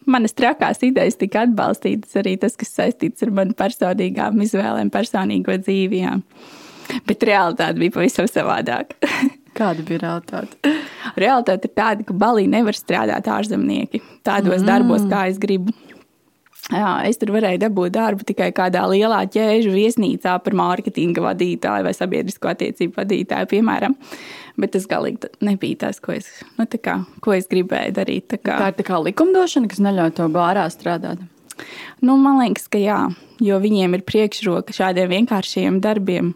manas 0.10 0.34
trakās 0.34 0.82
idejas 0.84 1.20
tika 1.20 1.44
atbalstītas, 1.48 2.16
arī 2.20 2.36
tas, 2.42 2.58
kas 2.60 2.74
saistīts 2.74 3.26
ar 3.26 3.32
manu 3.36 3.56
personīgām 3.58 4.42
izvēlēm, 4.46 4.92
personīgo 4.94 5.56
dzīvi. 5.62 6.02
Jā. 6.04 6.18
Bet 7.08 7.24
realitāte 7.24 7.80
bija 7.80 7.94
pavisam 7.96 8.28
savādāka. 8.30 8.98
Kāda 9.58 9.86
bija 9.86 10.02
realitāte? 10.02 10.74
Realitāte 11.20 11.70
ir 11.70 11.76
tāda, 11.78 12.06
ka 12.08 12.16
Balī 12.18 12.48
nevar 12.50 12.74
strādāt 12.78 13.30
ārzemnieki 13.30 14.02
tādos 14.26 14.64
mm. 14.64 14.70
darbos, 14.70 15.06
kā 15.12 15.28
es 15.30 15.38
gribu. 15.42 15.76
Jā, 16.72 16.94
es 17.04 17.20
tur 17.20 17.34
varēju 17.36 17.60
dabūt 17.60 17.92
darbu 17.98 18.24
tikai 18.24 18.48
kādā 18.56 18.86
lielā 18.88 19.20
ķēžu 19.34 19.74
viesnīcā 19.74 20.38
par 20.46 20.56
mārketinga 20.56 21.26
vadītāju 21.26 21.84
vai 21.84 21.92
sabiedrisko 21.98 22.54
attiecību 22.54 22.96
vadītāju, 23.02 23.50
piemēram. 23.52 23.98
Bet 24.56 24.72
tas 24.78 24.88
galīgi 24.88 25.28
nebija 25.44 25.82
tas, 25.88 26.00
ko 26.00 26.16
es, 26.16 26.30
nu, 26.56 26.68
kā, 26.80 27.02
ko 27.26 27.36
es 27.36 27.50
gribēju 27.52 27.98
darīt. 28.00 28.30
Tā, 28.32 28.40
kā. 28.40 28.58
tā 28.62 28.72
ir 28.72 28.80
tā 28.80 28.88
kā 28.88 29.02
likumdošana, 29.04 29.68
kas 29.72 29.84
neļauj 29.84 30.16
to 30.22 30.30
bārā 30.32 30.70
strādāt. 30.72 31.26
Nu, 32.00 32.16
man 32.22 32.40
liekas, 32.40 32.70
ka 32.72 32.80
jā, 32.80 33.00
jo 33.44 33.60
viņiem 33.62 33.98
ir 33.98 34.06
priekšroka 34.08 34.76
šādiem 34.76 35.12
vienkāršiem 35.18 35.82
darbiem, 35.84 36.32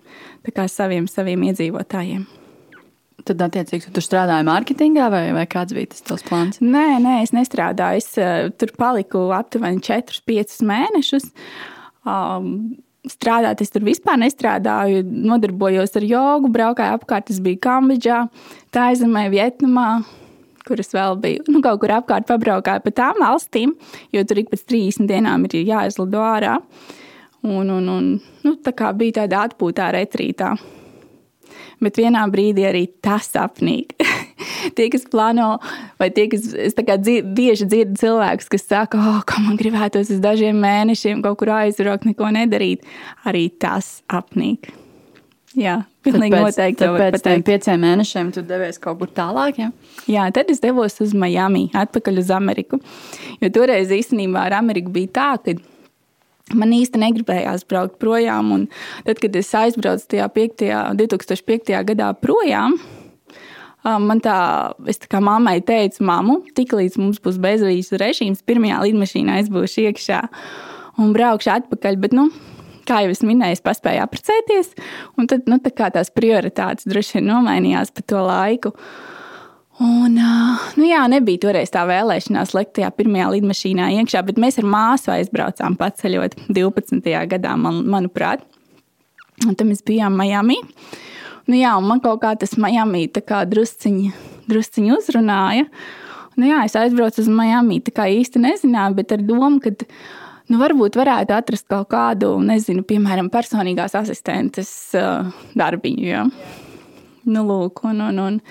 kā 0.52 0.68
saviem, 0.72 1.08
saviem 1.12 1.48
iedzīvotājiem. 1.50 2.28
Tad, 3.26 3.42
attiecīgi, 3.48 3.90
tu 3.96 4.02
strādāji 4.04 4.46
mārketingā, 4.48 5.08
vai, 5.12 5.24
vai 5.36 5.46
kāds 5.50 5.74
bija 5.76 5.90
tas 5.92 6.04
tavs 6.06 6.26
plāns? 6.28 6.60
Nē, 6.62 7.00
nē, 7.02 7.16
es 7.26 7.34
nestrādāju. 7.36 8.04
Es 8.04 8.12
uh, 8.22 8.52
tur 8.54 8.72
paliku 8.78 9.24
aptuveni 9.36 9.82
4-5 9.84 10.60
mēnešus. 10.70 11.26
Um, 12.08 12.78
strādāt, 13.10 13.64
es 13.66 13.74
tur 13.74 13.84
vispār 13.88 14.22
nestrādāju. 14.22 15.02
Nodarbojos 15.04 15.98
ar 15.98 16.06
jogu, 16.08 16.54
braukāju 16.54 17.00
apkārt. 17.00 17.34
Es 17.34 17.42
biju 17.44 17.60
Kambodžā, 17.66 18.22
Taizemē, 18.76 19.28
Vietnamā 19.34 19.90
kuras 20.68 20.92
vēl 20.92 21.18
biju. 21.24 21.44
Nu, 21.52 21.62
kaut 21.64 21.82
kur 21.84 21.94
apkārt 21.96 22.28
pabraukāju 22.30 22.84
pa 22.84 22.94
tām 22.96 23.22
valstīm, 23.24 23.76
jo 24.16 24.24
tur 24.28 24.42
ik 24.44 24.52
pēc 24.52 24.66
30 24.68 25.08
dienām 25.10 25.48
ir 25.48 25.62
jāizlido 25.64 26.24
ārā. 26.24 26.58
Un, 27.48 27.70
un, 27.72 27.86
un, 27.88 28.10
nu, 28.44 28.56
tā 28.64 28.74
kā 28.76 28.92
bija 28.98 29.22
tāda 29.22 29.46
atpūtā 29.48 29.92
retrītā. 29.96 30.56
Bet 31.84 32.00
vienā 32.00 32.24
brīdī 32.34 32.66
arī 32.66 32.88
tas 33.06 33.30
apnīk. 33.38 33.94
tie, 34.78 34.88
kas 34.94 35.06
plāno, 35.12 35.58
vai 36.02 36.10
tie, 36.14 36.28
kas 36.32 36.48
dzird, 36.48 37.30
bieži 37.38 37.68
dzird 37.70 37.94
cilvēkus, 38.00 38.50
kas 38.54 38.66
saka, 38.66 38.98
oh, 38.98 39.22
ka 39.28 39.42
man 39.44 39.60
gribētos 39.60 40.12
uz 40.14 40.24
dažiem 40.24 40.58
mēnešiem 40.64 41.24
kaut 41.26 41.40
kur 41.42 41.54
aizraukt, 41.60 42.08
neko 42.10 42.32
nedarīt, 42.34 42.86
arī 43.28 43.48
tas 43.62 44.00
apnīk. 44.10 44.72
Jā, 45.58 45.80
pilnīgi 46.06 46.36
tad 46.36 46.44
pēc, 46.44 46.46
noteikti. 46.46 46.84
Tad 46.84 47.00
pēc 47.00 47.24
tam 47.26 47.44
pieciem 47.48 47.80
mēnešiem 47.82 48.34
tu 48.36 48.44
devies 48.46 48.78
kaut 48.82 49.00
kur 49.00 49.10
tālāk. 49.10 49.58
Ja? 49.58 49.72
Jā, 50.06 50.28
tad 50.36 50.52
es 50.54 50.62
devos 50.62 51.00
uz 51.02 51.16
Miami, 51.18 51.68
atpakaļ 51.78 52.22
uz 52.22 52.30
Ameriku. 52.36 52.78
Jo 53.42 53.50
toreiz 53.56 53.94
īstenībā 53.94 54.46
ar 54.50 54.60
Ameriku 54.60 54.94
bija 54.94 55.14
tā, 55.18 55.30
ka 55.42 55.56
Man 56.56 56.72
īsti 56.72 57.02
negribējās 57.02 57.66
braukt 57.68 57.98
projām. 58.00 58.68
Tad, 59.08 59.20
kad 59.20 59.36
es 59.36 59.50
aizbraucu 59.58 60.06
tajā 60.14 60.28
5. 60.32 60.64
2005. 61.02 61.74
gadā 61.90 62.14
projām, 62.22 62.78
man 63.84 64.22
tā, 64.24 64.38
es 64.88 65.00
tā 65.02 65.10
kā 65.12 65.22
mammai 65.24 65.60
teicu, 65.66 66.06
māmu, 66.08 66.42
tiklīdz 66.58 66.98
mums 67.02 67.20
būs 67.24 67.40
bezvīzes 67.44 68.00
režīms, 68.02 68.46
pirmajā 68.48 68.82
lidmašīnā 68.86 69.42
es 69.44 69.52
būšu 69.52 69.90
iekšā 69.90 70.22
un 71.04 71.12
braukšu 71.16 71.54
atpakaļ. 71.58 72.00
Bet, 72.04 72.16
nu, 72.16 72.30
kā 72.88 73.04
jau 73.04 73.12
es 73.14 73.24
minēju, 73.28 73.60
es 73.60 73.66
paspēju 73.66 74.06
apprecēties, 74.06 74.74
un 75.20 75.30
tad 75.32 75.52
nu, 75.52 75.60
tā 75.64 75.92
tās 75.94 76.12
prioritātes 76.16 76.88
droši 76.88 77.20
vien 77.20 77.32
nomainījās 77.34 77.94
pa 77.96 78.08
to 78.08 78.24
laiku. 78.24 78.74
Un, 79.78 80.16
nu 80.18 80.86
jā, 80.88 81.04
nebija 81.12 81.44
toreiz 81.44 81.70
tā 81.70 81.84
vēlēšanās 81.86 82.56
likt 82.58 82.74
tajā 82.80 82.90
pirmajā 82.98 83.28
lidmašīnā 83.36 83.92
iekšā, 84.00 84.24
bet 84.26 84.40
mēs 84.42 84.58
ar 84.58 84.66
māsu 84.66 85.12
aizbraucām 85.14 85.76
paceļot 85.78 86.34
12. 86.50 87.12
gadā, 87.30 87.54
man, 87.62 87.84
manuprāt. 87.86 88.42
Un 89.46 89.54
tad 89.54 89.68
mēs 89.70 89.84
bijām 89.86 90.18
Miami. 90.18 90.58
Nu 91.48 91.60
jā, 91.60 91.76
man 91.84 92.02
kaut 92.02 92.24
kā 92.24 92.34
tas 92.40 92.58
Miami 92.58 93.06
drusciņi, 93.14 94.10
drusciņi 94.50 94.96
uzrunāja. 94.96 95.68
Nu 96.38 96.50
jā, 96.50 96.64
es 96.66 96.76
aizbraucu 96.78 97.22
uz 97.22 97.30
Miami, 97.30 97.78
tā 97.86 97.94
kā 97.94 98.08
īsti 98.10 98.42
nezināju, 98.42 98.98
bet 98.98 99.14
ar 99.14 99.22
domu, 99.22 99.62
ka 99.62 99.76
nu, 100.50 100.58
varbūt 100.58 100.98
varētu 100.98 101.38
atrast 101.38 101.68
kaut 101.70 101.92
kādu, 101.94 102.34
nezinu, 102.42 102.82
piemēram, 102.82 103.30
personīgās 103.30 103.94
asistentes 103.98 104.74
darbiņu. 105.58 106.10
Ja? 106.10 106.26
Nu, 107.30 107.46
lūk, 107.46 107.86
un, 107.86 108.02
un, 108.10 108.26
Un, 108.26 108.42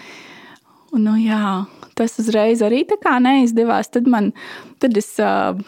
nu, 0.95 1.16
jā, 1.19 1.64
tas 1.99 2.19
uzreiz 2.23 2.62
arī 2.62 2.85
neizdevās. 3.21 3.90
Tad, 3.90 4.07
man, 4.07 4.33
tad 4.78 4.97
es 4.97 5.14
uh, 5.19 5.59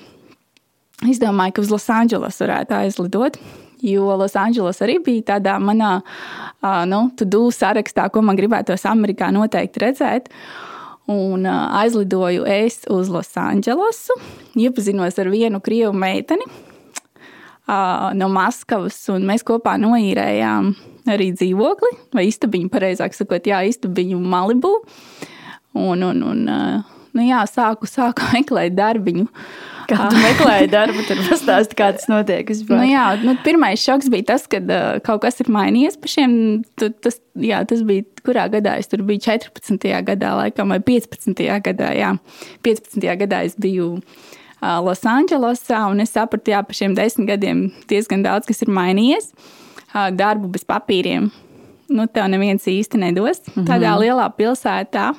izdomāju, 1.07 1.57
ka 1.57 1.63
uz 1.63 1.73
Losandželosu 1.73 2.45
varētu 2.45 2.79
aizlidot. 2.79 3.39
Jo 3.83 4.17
Losandželos 4.19 4.81
arī 4.83 4.99
bija 4.99 5.39
tādā 5.39 5.59
manā 5.63 6.01
uh, 6.03 6.85
nu, 6.87 7.11
to-do 7.17 7.49
sarakstā, 7.55 8.09
ko 8.11 8.23
man 8.23 8.39
gribētos 8.39 8.87
Amerikā 8.91 9.31
noteikti 9.35 9.85
redzēt. 9.85 10.33
Un 11.09 11.47
uh, 11.47 11.69
aizlidoju 11.81 12.45
es 12.45 12.83
uz 12.91 13.09
Losandželosu, 13.09 14.19
iepazinos 14.59 15.19
ar 15.19 15.31
vienu 15.33 15.63
krievu 15.65 15.95
meiteni 15.97 16.45
uh, 17.69 18.11
no 18.19 18.29
Maskavas, 18.33 18.99
un 19.15 19.25
mēs 19.29 19.47
kopā 19.47 19.79
noīrējām 19.81 20.75
arī 21.12 21.33
dzīvokli, 21.37 21.95
vai 22.17 22.29
istabiņu, 22.29 22.71
pareizāk 22.73 23.17
sakot, 23.17 23.49
jā, 23.49 23.62
istabiņu 23.71 24.21
Malibu. 24.21 24.75
Un, 25.79 26.03
un, 26.03 26.23
un 26.25 26.47
nu 27.17 27.27
jā, 27.27 27.43
sāku, 27.50 27.88
sāku 27.91 28.29
meklēt 28.37 28.77
darbiņu. 28.79 29.27
Kā 29.88 30.11
tu 30.12 30.19
meklēji 30.21 30.69
darbu, 30.69 31.03
tad 31.09 31.21
pastāsti, 31.25 31.77
kā 31.79 31.87
tas 31.97 32.11
notiek. 32.11 32.50
Nu, 32.69 32.83
jā, 32.85 33.07
nu, 33.23 33.33
pirmais 33.41 33.81
šoks 33.81 34.11
bija 34.12 34.35
tas, 34.35 34.45
ka 34.50 34.61
uh, 34.61 34.99
kaut 35.05 35.23
kas 35.23 35.41
ir 35.41 35.49
mainījies 35.55 35.97
pa 35.97 36.11
šiem. 36.12 36.35
Tas, 36.77 37.17
jā, 37.41 37.62
tas 37.69 37.81
bija, 37.88 38.05
kurā 38.27 38.45
gadā 38.53 38.77
es 38.83 38.93
tur 38.93 39.00
biju 39.09 39.25
14. 39.25 39.88
gadā, 40.11 40.35
laikam, 40.43 40.75
vai 40.75 40.83
15. 40.85 41.41
gadā. 41.65 41.95
Jā. 41.97 42.12
15. 42.69 43.09
gadā 43.23 43.41
es 43.49 43.57
biju 43.57 43.95
Losandželosā, 44.61 45.87
un 45.88 46.03
es 46.05 46.12
sapratu, 46.12 46.53
jā, 46.53 46.61
pa 46.67 46.77
šiem 46.77 46.97
desmit 46.99 47.31
gadiem 47.31 47.69
diezgan 47.88 48.27
daudz 48.27 48.50
kas 48.50 48.61
ir 48.67 48.75
mainījies. 48.75 49.33
Darbu 49.95 50.49
bez 50.52 50.66
papīriem. 50.68 51.30
Nu, 51.88 52.04
tev 52.07 52.28
neviens 52.28 52.66
īsti 52.68 52.99
nedos. 53.00 53.40
Mm 53.47 53.52
-hmm. 53.54 53.66
Tādā 53.71 53.97
lielā 53.97 54.28
pilsētā 54.37 55.14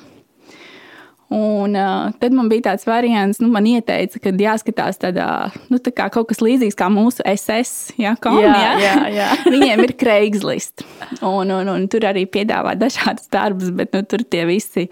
Un, 1.30 1.76
uh, 1.78 2.10
tad 2.18 2.34
man 2.34 2.48
bija 2.50 2.72
tāds 2.72 2.88
variants, 2.88 3.38
nu, 3.38 3.46
man 3.54 3.66
ieteica, 3.70 4.18
ka 4.18 4.32
jāskatās 4.34 4.98
tādā, 4.98 5.28
nu, 5.70 5.78
tā 5.78 5.92
kā 5.94 6.08
kaut 6.10 6.26
kas 6.32 6.42
līdzīgs 6.42 6.74
kā 6.74 6.88
mūsu 6.90 7.22
SS. 7.22 7.92
Ja, 8.02 8.16
kom, 8.18 8.40
jā, 8.42 8.50
ja? 8.50 8.72
jā, 8.82 8.94
jā. 9.14 9.28
Viņiem 9.54 9.84
ir 9.84 9.94
Craigslist. 10.00 10.82
Un, 11.20 11.52
un, 11.54 11.70
un 11.70 11.86
tur 11.86 12.08
arī 12.10 12.24
piedāvā 12.26 12.74
dažādas 12.74 13.30
darbus, 13.30 13.70
bet 13.70 13.94
nu, 13.94 14.02
tur 14.10 14.26
tie 14.26 14.42
visi 14.50 14.88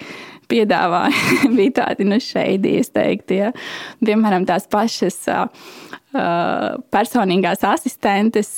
piedāvāja 0.46 1.50
bija 1.58 1.74
tādi 1.80 2.06
nu, 2.06 2.20
šeidi, 2.22 2.76
es 2.84 2.94
teiktu. 2.94 3.40
Ja. 3.42 3.50
Piemēram, 3.98 4.46
tās 4.46 4.70
pašas. 4.70 5.18
Uh, 5.26 5.97
personīgās 6.08 7.60
asistentes 7.68 8.48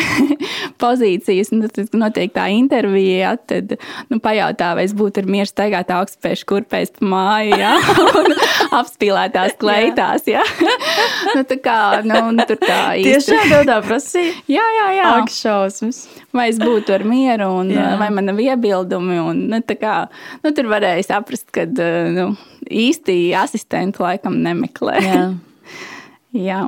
pozīcijas, 0.82 1.52
nu, 1.54 1.68
tad 1.70 1.92
notiek 1.94 2.32
tā 2.34 2.48
intervija, 2.50 3.14
ja, 3.20 3.34
tad 3.38 3.76
nu, 4.10 4.18
pajautā, 4.22 4.72
vai 4.74 4.86
es 4.88 4.94
būtu 4.96 5.22
mieru 5.30 5.46
staigāt 5.46 5.92
augstspēšu 5.94 6.48
kurpēs 6.50 6.96
pa 6.96 7.06
māju, 7.12 7.60
ja, 7.62 7.76
un 8.20 8.34
apspīlētās 8.80 9.54
kleitās, 9.60 10.26
ja. 10.30 10.42
nu, 11.36 11.46
tā 11.46 11.60
kā, 11.62 11.78
nu, 12.06 12.18
tur 12.42 12.58
tā 12.58 12.80
īsti. 12.98 13.06
Tiešām 13.22 13.54
tādā 13.54 13.78
prasīja? 13.86 14.34
Jā, 14.50 14.66
jā, 14.80 14.90
jā. 14.98 15.14
Ak, 15.20 15.30
šausmas. 15.30 16.02
Vai 16.34 16.48
es 16.50 16.58
būtu 16.58 16.96
ar 16.96 17.06
mieru, 17.06 17.52
un 17.62 17.70
jā. 17.70 17.92
vai 18.02 18.10
man 18.14 18.32
nav 18.32 18.42
iebildumi, 18.42 19.22
un, 19.22 19.46
nu, 19.54 19.62
tā 19.62 19.78
kā, 19.78 19.96
nu, 20.42 20.50
tur 20.56 20.74
varēja 20.74 21.06
saprast, 21.12 21.46
ka, 21.54 21.68
nu, 21.70 22.32
īsti 22.66 23.18
asistentu 23.38 24.02
laikam 24.02 24.42
nemeklē. 24.42 25.00
Jā. 25.06 25.26
Jā. 26.34 26.66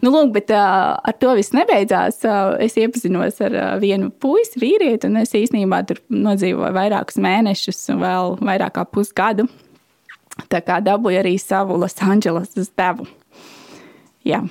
Nu, 0.00 0.12
lūk, 0.12 0.30
bet 0.34 0.52
uh, 0.54 0.94
ar 0.96 1.16
to 1.20 1.32
viss 1.36 1.54
nebeidzās. 1.56 2.20
Uh, 2.24 2.54
es 2.62 2.78
iepazinos 2.80 3.40
ar 3.44 3.56
uh, 3.56 3.72
vienu 3.82 4.10
puisi, 4.22 4.60
vīrieti, 4.62 5.10
un 5.10 5.20
es 5.24 5.34
īstenībā 5.36 5.82
tur 5.88 6.00
nodzīvoju 6.12 6.72
vairākus 6.76 7.20
mēnešus, 7.20 7.82
vēl 8.00 8.38
vairāk 8.40 8.78
kā 8.78 8.86
pusgadu. 8.88 9.48
Tā 10.48 10.62
kā 10.64 10.78
dabūju 10.84 11.20
arī 11.20 11.36
savu 11.40 11.76
Losandželosas 11.80 12.72
devu. 12.78 13.08
Jā. 14.24 14.44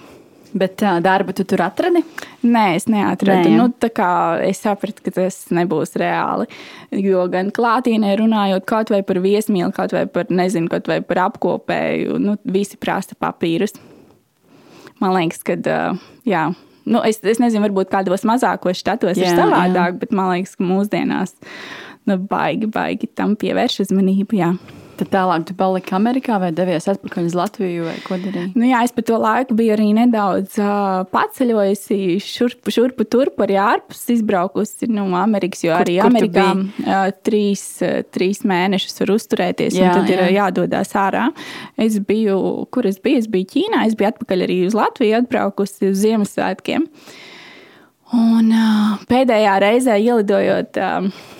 Bet 0.49 0.79
tā 0.81 0.95
darba 1.05 1.33
tu 1.37 1.43
tur 1.45 1.61
atradi? 1.61 2.01
Nē, 2.41 2.63
es 2.79 2.87
neatradu. 2.89 3.51
Nē, 3.51 3.53
ja. 3.53 3.57
nu, 3.61 4.47
es 4.49 4.61
sapratu, 4.63 5.03
ka 5.05 5.13
tas 5.13 5.37
nebūs 5.53 5.93
reāli. 6.01 6.47
Jo 7.05 7.27
gan 7.29 7.51
klātienē 7.53 8.15
runājot, 8.17 8.65
kaut 8.69 8.89
vai 8.89 9.03
par 9.05 9.21
viesmīlu, 9.21 9.69
kaut 9.75 9.93
vai 9.93 10.07
par, 10.09 10.31
nezinu, 10.33 10.71
kaut 10.71 10.89
vai 10.89 11.03
par 11.05 11.21
apkopēju, 11.27 12.17
nu, 12.23 12.35
visi 12.49 12.81
prasa 12.81 13.17
papīrus. 13.19 13.77
Man 14.99 15.15
liekas, 15.15 15.43
ka 15.47 15.55
jā. 16.27 16.49
Nu, 16.89 17.03
es, 17.05 17.19
es 17.21 17.39
nezinu, 17.41 17.67
varbūt 17.67 17.91
kādos 17.91 18.25
mazākos 18.25 18.79
štatos 18.81 19.19
jā, 19.19 19.29
ir 19.29 19.37
savādāk, 19.37 19.93
jā. 19.93 19.99
bet 20.01 20.13
man 20.15 20.31
liekas, 20.33 20.55
ka 20.57 20.65
mūsdienās 20.65 21.35
nu, 22.09 22.17
baigi, 22.31 22.69
baigi 22.73 23.09
tam 23.13 23.35
pievērš 23.39 23.83
uzmanību. 23.85 24.39
Jā. 24.39 24.53
Tad 24.99 25.07
tālāk 25.13 25.45
tu 25.47 25.53
paliki 25.55 25.93
Amerikā 25.95 26.35
vai 26.41 26.49
devies 26.51 26.89
atpakaļ 26.91 27.27
uz 27.29 27.35
Latviju 27.37 27.85
vai 27.85 27.95
ko 28.03 28.17
darīji? 28.19 28.49
Nu, 28.59 28.65
jā, 28.67 28.81
es 28.83 28.91
pa 28.91 29.03
to 29.07 29.15
laiku 29.21 29.55
biju 29.55 29.71
arī 29.77 29.85
nedaudz 29.95 30.57
uh, 30.59 31.05
paceļojusi 31.13 32.17
šurpu, 32.25 32.73
šurpu 32.75 33.05
turpu 33.07 33.45
arī 33.45 33.55
ārpus 33.63 34.01
izbraukusi 34.17 34.89
no 34.91 35.05
nu, 35.07 35.15
Amerikas, 35.15 35.63
jo 35.63 35.71
kur, 35.71 35.85
arī 35.85 35.95
kur 36.01 36.09
Amerikā 36.09 36.45
uh, 36.51 37.07
trīs, 37.23 37.63
uh, 37.85 38.01
trīs 38.11 38.43
mēnešus 38.43 38.99
var 39.05 39.15
uzturēties 39.15 39.79
jā, 39.79 39.87
un 39.87 40.01
tad 40.01 40.11
jā. 40.11 40.19
ir 40.19 40.35
jādodas 40.35 40.91
ārā. 40.99 41.29
Es 41.79 41.95
biju, 42.03 42.67
kur 42.73 42.91
es 42.91 42.99
biju? 42.99 43.23
Es 43.23 43.31
biju 43.31 43.47
Ķīnā, 43.55 43.87
es 43.87 43.95
biju 43.95 44.11
atpakaļ 44.11 44.47
arī 44.49 44.61
uz 44.67 44.75
Latviju 44.75 45.21
atbraukusi 45.23 45.93
uz 45.93 46.03
Ziemassvētkiem. 46.03 46.91
Un 48.19 48.51
uh, 48.51 48.99
pēdējā 49.07 49.59
reizē 49.63 49.95
ielidojot 50.01 50.83
uh, 50.83 51.37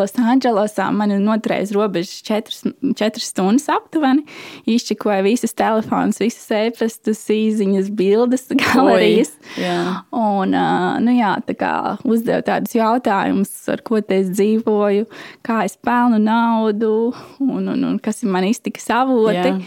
Losandželosā 0.00 0.86
man 0.94 1.12
ir 1.12 1.20
noturējis 1.20 1.72
robežas 1.76 2.22
četras, 2.24 2.62
četras 2.96 3.28
stundas 3.28 3.68
aptuveni. 3.72 4.24
Izčikoja 4.70 5.20
visas 5.26 5.52
telefonus, 5.56 6.20
visas 6.22 6.46
e-pastus, 6.56 7.20
īsiņas, 7.34 7.90
bildes, 7.96 8.46
galerijas. 8.62 9.34
Oi, 9.58 9.74
un, 10.16 10.56
nu 11.04 11.16
jā, 11.18 11.34
tā 11.46 11.56
kā 11.60 11.74
uzdevu 12.08 12.46
tādus 12.46 12.78
jautājumus, 12.78 13.52
ar 13.72 13.84
ko 13.84 14.00
es 14.00 14.32
dzīvoju, 14.32 15.10
kā 15.46 15.60
es 15.68 15.76
pelnu 15.76 16.22
naudu 16.22 17.12
un, 17.44 17.68
un, 17.68 17.86
un 17.92 18.00
kas 18.02 18.24
ir 18.24 18.32
mani 18.32 18.54
iztikas 18.54 18.88
avoti. 18.96 19.52
Jā. 19.52 19.60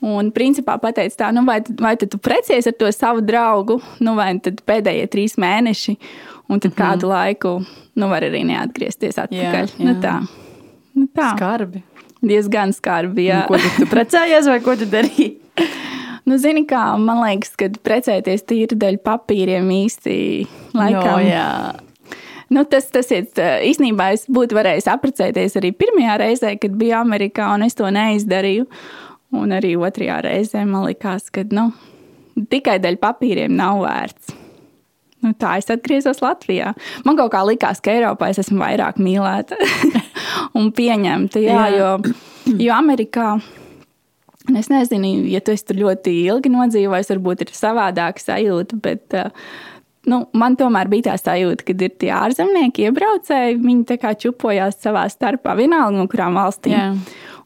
Un, 0.00 0.30
principā, 0.32 0.78
pateica, 0.80 1.12
tā, 1.26 1.26
nu, 1.36 1.42
vai, 1.44 1.58
vai 1.76 1.92
tu 2.00 2.16
precies 2.16 2.64
ar 2.64 2.72
to 2.72 2.88
savu 2.96 3.20
draugu, 3.20 3.76
nu, 4.00 4.14
vai 4.16 4.30
tad 4.40 4.62
pēdējie 4.64 5.10
trīs 5.12 5.36
mēneši, 5.36 5.96
un 6.50 6.58
tad 6.60 6.72
mm 6.72 6.74
-hmm. 6.74 6.82
kādu 6.82 7.08
laiku 7.08 7.52
nu, 7.94 8.08
var 8.08 8.26
arī 8.26 8.42
neatgriezties 8.44 9.18
atpakaļ. 9.18 9.66
Jā, 9.66 9.78
nu, 9.78 9.86
jā. 9.86 9.94
Nu, 9.94 10.00
tā. 10.00 10.16
Nu, 10.94 11.06
tā. 11.14 11.30
Skarbi. 11.36 11.82
Diezgan 12.20 12.72
skarbi. 12.72 13.28
Jā. 13.30 13.42
Un 13.42 13.46
ko 13.48 13.60
tu, 13.60 13.70
tu 13.78 13.86
precējies 13.90 14.48
vai 14.50 14.60
ko 14.60 14.76
tu 14.76 14.88
darīji? 14.90 15.36
Nu, 16.28 16.36
zini, 16.38 16.62
kā 16.68 16.96
man 17.00 17.24
liekas, 17.24 17.56
ka 17.58 17.66
precēties 17.82 18.44
tīri 18.46 18.76
dēļ 18.78 19.00
papīriem 19.02 19.66
īsti 19.74 20.12
laikam. 20.78 21.16
No, 21.16 21.18
jā. 21.24 21.46
Nu, 22.54 22.62
tas, 22.70 22.86
tas 22.92 23.10
ir 23.10 23.26
īstenībā. 23.66 24.12
Es 24.14 24.28
būtu 24.30 24.54
varējis 24.54 24.86
apprecēties 24.92 25.56
arī 25.58 25.72
pirmajā 25.74 26.18
reizē, 26.22 26.52
kad 26.60 26.76
biju 26.78 26.94
Amerikā, 27.00 27.48
un 27.54 27.66
es 27.66 27.74
to 27.78 27.90
neizdarīju. 27.90 28.68
Un 29.40 29.56
arī 29.56 29.72
otrajā 29.78 30.20
reizē 30.26 30.62
man 30.68 30.86
likās, 30.86 31.32
ka 31.34 31.42
nu, 31.50 31.70
tikai 32.52 32.78
dēļ 32.84 33.00
papīriem 33.02 33.56
nav 33.56 33.82
vērts. 33.82 34.39
Nu, 35.20 35.34
tā 35.36 35.58
es 35.60 35.68
atgriezos 35.72 36.22
Latvijā. 36.24 36.72
Man 37.04 37.18
kaut 37.18 37.32
kā 37.34 37.42
likās, 37.44 37.82
ka 37.84 37.92
Eiropā 37.92 38.30
es 38.32 38.40
esmu 38.40 38.62
vairāk 38.62 39.00
mīlēta 39.02 39.58
un 40.58 40.70
pieņemta. 40.76 41.42
Jā, 41.44 41.64
jā. 41.74 41.80
Jo, 41.80 42.54
jo 42.56 42.76
Amerikā. 42.76 43.34
Es 44.56 44.70
nezinu, 44.72 45.10
ja 45.30 45.42
tu 45.44 45.52
tur 45.66 45.76
ļoti 45.76 46.14
ilgi 46.24 46.50
nodzīvojis, 46.50 47.10
varbūt 47.12 47.44
ir 47.44 47.52
savādāka 47.54 48.22
sajūta, 48.22 48.78
bet 48.82 49.18
uh, 49.20 49.28
nu, 50.08 50.22
man 50.32 50.56
tomēr 50.58 50.88
bija 50.90 51.10
tā 51.10 51.16
sajūta, 51.20 51.66
ka 51.66 51.74
ir 51.76 51.96
tie 52.00 52.12
ārzemnieki, 52.16 52.88
iebraucēji, 52.88 53.58
viņi 53.60 53.84
tā 53.92 53.98
kā 54.00 54.14
čupojās 54.18 54.80
savā 54.80 55.04
starpā, 55.12 55.54
vienalga 55.58 55.98
no 55.98 56.06
kurām 56.10 56.40
valstīm. 56.40 56.76
Jā. 56.76 56.88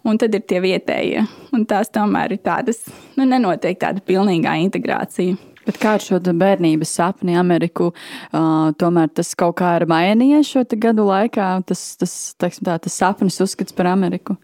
Un 0.04 0.20
tad 0.20 0.34
ir 0.36 0.44
tie 0.44 0.60
vietējie. 0.60 1.22
Un 1.56 1.64
tās 1.68 1.88
tomēr 1.92 2.36
ir 2.36 2.42
tādas, 2.44 2.82
nu, 3.16 3.24
nenotiek 3.24 3.78
tāda 3.80 4.04
pilnīgā 4.04 4.58
integrācija. 4.66 5.38
Bet 5.64 5.80
kā 5.82 5.96
ar 5.98 6.04
šo 6.04 6.20
bērnības 6.20 6.94
sapni 6.98 7.36
Ameriku, 7.40 7.90
uh, 7.92 8.70
tomēr 8.80 9.12
tas 9.14 9.34
kaut 9.38 9.58
kā 9.60 9.76
ir 9.80 9.88
mainījies 9.90 10.54
šo 10.54 10.64
gadu 10.76 11.08
laikā, 11.08 11.50
tas, 11.68 11.84
tas, 12.00 12.16
teiksim, 12.40 12.66
tā, 12.68 12.78
tas 12.82 12.98
sapnis 13.00 13.40
uzskats 13.40 13.76
par 13.76 13.88
Ameriku? 13.92 14.36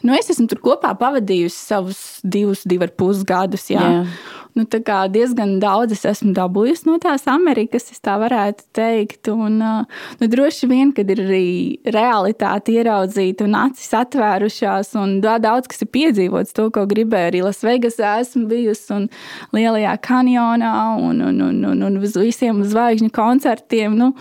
Nu, 0.00 0.14
es 0.16 0.30
esmu 0.32 0.48
tur 0.48 0.62
kopā 0.64 0.94
pavadījusi 0.96 1.58
savus 1.58 2.00
divus, 2.24 2.62
divus 2.64 2.88
ar 2.88 2.94
pus 2.96 3.24
gadus. 3.28 3.68
Jā. 3.72 3.84
Jā 3.84 4.42
nu, 4.54 4.64
diezgan 4.64 5.56
daudz 5.62 5.96
es 5.96 6.04
esmu 6.06 6.32
dabūjusi 6.36 6.86
no 6.86 6.98
tās 7.02 7.26
Amerikas, 7.30 7.88
es 7.90 8.02
tā 8.04 8.14
varētu 8.22 8.64
teikt. 8.76 9.28
Un, 9.32 9.58
nu, 9.58 10.28
droši 10.30 10.68
vien, 10.70 10.92
kad 10.94 11.10
ir 11.10 11.22
arī 11.24 11.48
realitāte 11.84 12.76
ieraudzīta 12.76 13.48
un 13.48 13.56
acis 13.58 13.90
atvērušās, 13.98 14.94
un 15.00 15.18
daudz 15.20 15.70
kas 15.70 15.82
ir 15.82 15.90
piedzīvots, 15.94 16.54
to, 16.54 16.68
ko 16.74 16.86
gribēju 16.90 17.32
arī 17.32 17.42
Lasvegasā 17.48 18.16
esmu 18.22 18.46
bijusi 18.50 18.94
un 18.94 19.08
Lielajā 19.56 19.96
kanjonā 20.04 20.74
un, 21.02 21.20
un, 21.28 21.42
un, 21.48 21.60
un, 21.72 21.84
un 21.90 21.98
uz 21.98 22.16
visiem 22.18 22.62
zvaigžņu 22.62 23.10
koncertiem. 23.14 23.98
Nu, 23.98 24.12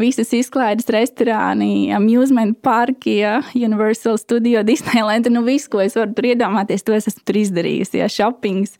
visas 0.00 0.32
izklaides 0.36 0.88
restorāni, 0.92 1.90
amusement 1.94 2.56
parki, 2.64 3.18
ja, 3.20 3.38
Universal 3.54 4.18
Studio, 4.18 4.64
Disneyland, 4.66 5.28
nu 5.32 5.44
viss, 5.44 5.68
ko 5.68 5.84
es 5.84 5.98
varu 5.98 6.16
tur 6.16 6.32
iedomāties, 6.32 6.84
to 6.86 6.96
es 6.96 7.10
esmu 7.12 7.42
izdarījusi, 7.44 8.00
ja, 8.00 8.08
shoppings. 8.08 8.78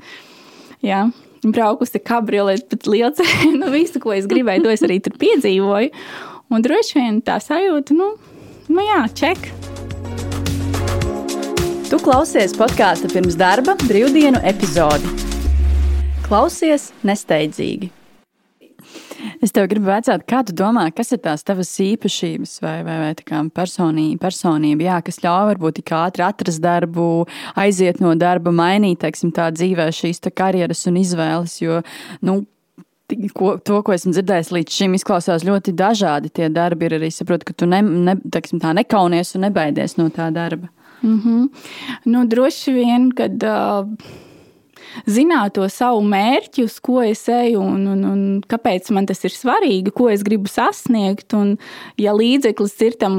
Jā. 0.85 1.07
Braukusi 1.45 2.01
kabriolēs, 2.01 2.65
bet 2.69 2.87
liels, 2.89 3.21
nu, 3.61 3.71
visu, 3.73 4.01
ko 4.01 4.13
es 4.17 4.29
gribēju, 4.29 4.67
to 4.67 4.73
es 4.73 4.85
arī 4.85 5.01
tur 5.05 5.17
piedzīvoju. 5.21 5.91
Un 6.53 6.65
droši 6.65 6.99
vien 7.01 7.21
tā 7.25 7.39
sajūta, 7.41 7.97
nu, 7.97 8.13
nu 8.69 8.85
jā, 8.85 9.01
ček. 9.17 9.49
Tu 11.89 12.01
klausies 12.05 12.57
podkāstu 12.59 13.09
pirms 13.13 13.37
darba 13.41 13.77
brīvdienu 13.85 14.41
epizodi. 14.45 15.09
Klausies 16.25 16.91
nesteidzīgi. 17.05 17.93
Es 19.45 19.53
tev 19.55 19.69
gribu 19.71 19.91
jautāt, 19.93 20.25
kā 20.29 20.43
tu 20.47 20.55
domā, 20.57 20.87
kas 20.95 21.13
ir 21.15 21.21
tās 21.25 21.45
tavas 21.47 21.71
īpašības 21.83 22.57
vai, 22.65 22.77
vai, 22.87 22.97
vai 23.03 23.43
personība, 23.55 24.21
personība 24.27 24.89
jā, 24.89 25.01
kas 25.07 25.21
ļauj 25.25 25.51
varbūt 25.53 25.79
tik 25.81 25.93
ātri 25.99 26.25
atrast 26.27 26.63
darbu, 26.65 27.27
aiziet 27.61 28.01
no 28.05 28.15
darba, 28.19 28.55
mainīt 28.55 29.03
teiksim, 29.05 29.33
tā 29.35 29.51
dzīvē 29.55 29.91
šīs 29.95 30.25
tā 30.25 30.33
karjeras 30.35 30.87
un 30.91 31.01
izvēles. 31.03 31.61
Jo, 31.65 31.85
nu, 32.25 32.43
Ko, 33.37 33.59
to, 33.61 33.83
ko 33.85 33.93
esmu 33.93 34.15
dzirdējis 34.15 34.49
līdz 34.57 34.77
šim, 34.79 34.95
izklausās 34.97 35.43
ļoti 35.45 35.75
dažādi. 35.77 36.31
Tie 36.33 36.47
darbi 36.49 36.87
ir 36.89 36.95
arī 36.97 37.11
saprotu, 37.13 37.51
ka 37.51 37.53
tu 37.61 37.69
ne, 37.69 37.83
ne, 37.85 38.15
teiksim, 38.33 38.63
nekaunies 38.65 39.35
un 39.37 39.45
nebaidies 39.45 39.99
no 39.99 40.09
tā 40.09 40.31
darba. 40.33 40.71
Mm 41.03 41.21
-hmm. 41.21 41.49
nu, 42.05 42.25
droši 42.27 42.73
vien, 42.73 43.11
kad 43.13 43.45
uh, 43.45 43.85
zināt 45.07 45.55
to 45.59 45.67
savu 45.73 46.03
mērķi, 46.07 46.65
uz 46.69 46.79
ko 46.85 47.01
es 47.05 47.25
eju 47.33 47.63
un, 47.63 47.87
un, 47.95 48.05
un 48.09 48.23
kāpēc 48.49 48.91
man 48.95 49.09
tas 49.11 49.25
ir 49.27 49.35
svarīgi, 49.35 49.93
ko 49.95 50.09
es 50.13 50.25
gribu 50.27 50.51
sasniegt. 50.51 51.35
Un, 51.37 51.55
ja 52.01 52.15
līdzeklis 52.17 52.77
ir 52.87 52.99
tam 53.01 53.19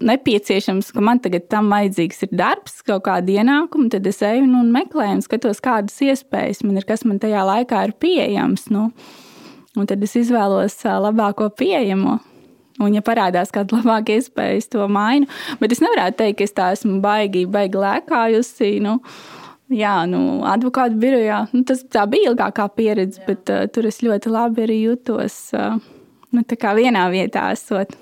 nepieciešams, 0.00 0.92
ka 0.94 1.04
man 1.04 1.22
tagad 1.24 1.48
tam 1.52 1.70
vajadzīgs 1.72 2.26
ir 2.26 2.34
darbs, 2.42 2.80
kaut 2.86 3.04
kāda 3.08 3.40
ienākuma, 3.40 3.90
tad 3.92 4.06
es 4.10 4.22
eju 4.24 4.46
un, 4.46 4.56
un 4.62 4.72
meklēju 4.74 5.18
un 5.18 5.24
skatos, 5.26 5.62
kādas 5.64 6.00
iespējas 6.04 6.64
man 6.66 6.80
ir, 6.80 6.88
kas 6.88 7.06
man 7.08 7.20
tajā 7.22 7.44
laikā 7.46 7.84
ir 7.88 7.96
pieejams. 8.00 8.68
Nu, 8.74 8.90
un 9.76 9.90
tad 9.90 10.02
es 10.06 10.16
izvēlos 10.18 10.80
labāko 10.84 11.50
pieejamo. 11.56 12.18
Un, 12.80 12.94
ja 12.96 13.02
parādās 13.04 13.52
kāda 13.52 13.76
labāka 13.76 14.14
iespēja, 14.16 14.56
es 14.56 14.70
to 14.72 14.86
mainu. 14.88 15.28
Bet 15.60 15.74
es 15.74 15.82
nevaru 15.84 16.14
teikt, 16.16 16.38
ka 16.38 16.46
es 16.46 16.56
tā 16.56 16.70
esmu 16.76 17.00
baigi, 17.04 17.44
baigi 17.50 17.76
lēkājusi. 17.80 18.78
Nu, 18.84 18.96
jā, 19.74 19.94
nu, 20.10 20.42
advokātu 20.48 20.98
birojā 21.00 21.40
nu, 21.54 21.64
tas 21.68 21.84
bija 22.10 22.32
ilgākā 22.32 22.68
pieredze, 22.76 23.22
bet 23.26 23.50
uh, 23.52 23.64
tur 23.72 23.88
es 23.90 24.02
ļoti 24.04 24.32
labi 24.32 24.66
arī 24.66 24.78
jutos 24.82 25.40
uh, 25.56 25.78
nu, 26.34 26.44
vienā 26.78 27.08
vietā 27.14 27.50
esot. 27.54 27.96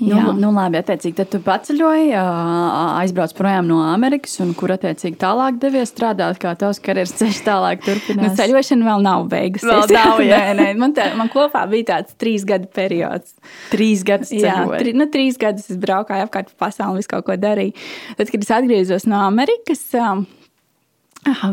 Nu, 0.00 0.32
nu, 0.32 0.48
labi, 0.54 0.78
attiecīgi, 0.80 1.14
tad 1.18 1.28
tu 1.32 1.40
paceļoji, 1.44 2.12
aizbrauc 2.16 3.34
projām 3.36 3.68
no 3.68 3.82
Amerikas, 3.84 4.38
un 4.40 4.54
kur 4.56 4.72
attiecīgi 4.72 5.18
tālāk 5.20 5.58
devies 5.60 5.92
strādāt, 5.92 6.38
kā 6.40 6.54
tavs 6.60 6.80
karjeras 6.84 7.12
ceļš 7.18 7.40
tālāk 7.44 7.82
turpinās? 7.86 8.30
Nu, 8.30 8.38
ceļošana 8.38 8.88
vēl 8.88 9.04
nav 9.04 9.26
beigusies. 9.32 9.68
Vēl 9.68 9.94
nav, 9.98 10.22
jā. 10.24 10.40
nē, 10.40 10.56
nē, 10.60 10.68
man, 10.80 10.96
tā, 10.96 11.10
man 11.20 11.28
kopā 11.32 11.66
bija 11.70 11.90
tāds 11.94 12.16
trīs 12.20 12.46
gadu 12.48 12.70
periods. 12.76 13.36
Trīs 13.72 14.04
gadus 14.08 14.32
ceļoju. 14.32 14.72
Jā, 14.72 14.82
tri, 14.82 14.96
nu, 14.96 15.08
trīs 15.12 15.40
gadus 15.40 15.68
es 15.72 15.80
braukāju 15.80 16.28
apkārt 16.28 16.52
pa 16.54 16.68
pasauli 16.68 17.02
visu 17.02 17.12
kaut 17.12 17.28
ko 17.28 17.36
darīju. 17.40 17.76
Tad, 18.16 18.32
kad 18.32 18.46
es 18.46 18.54
atgriezos 18.56 19.08
no 19.10 19.20
Amerikas, 19.26 19.84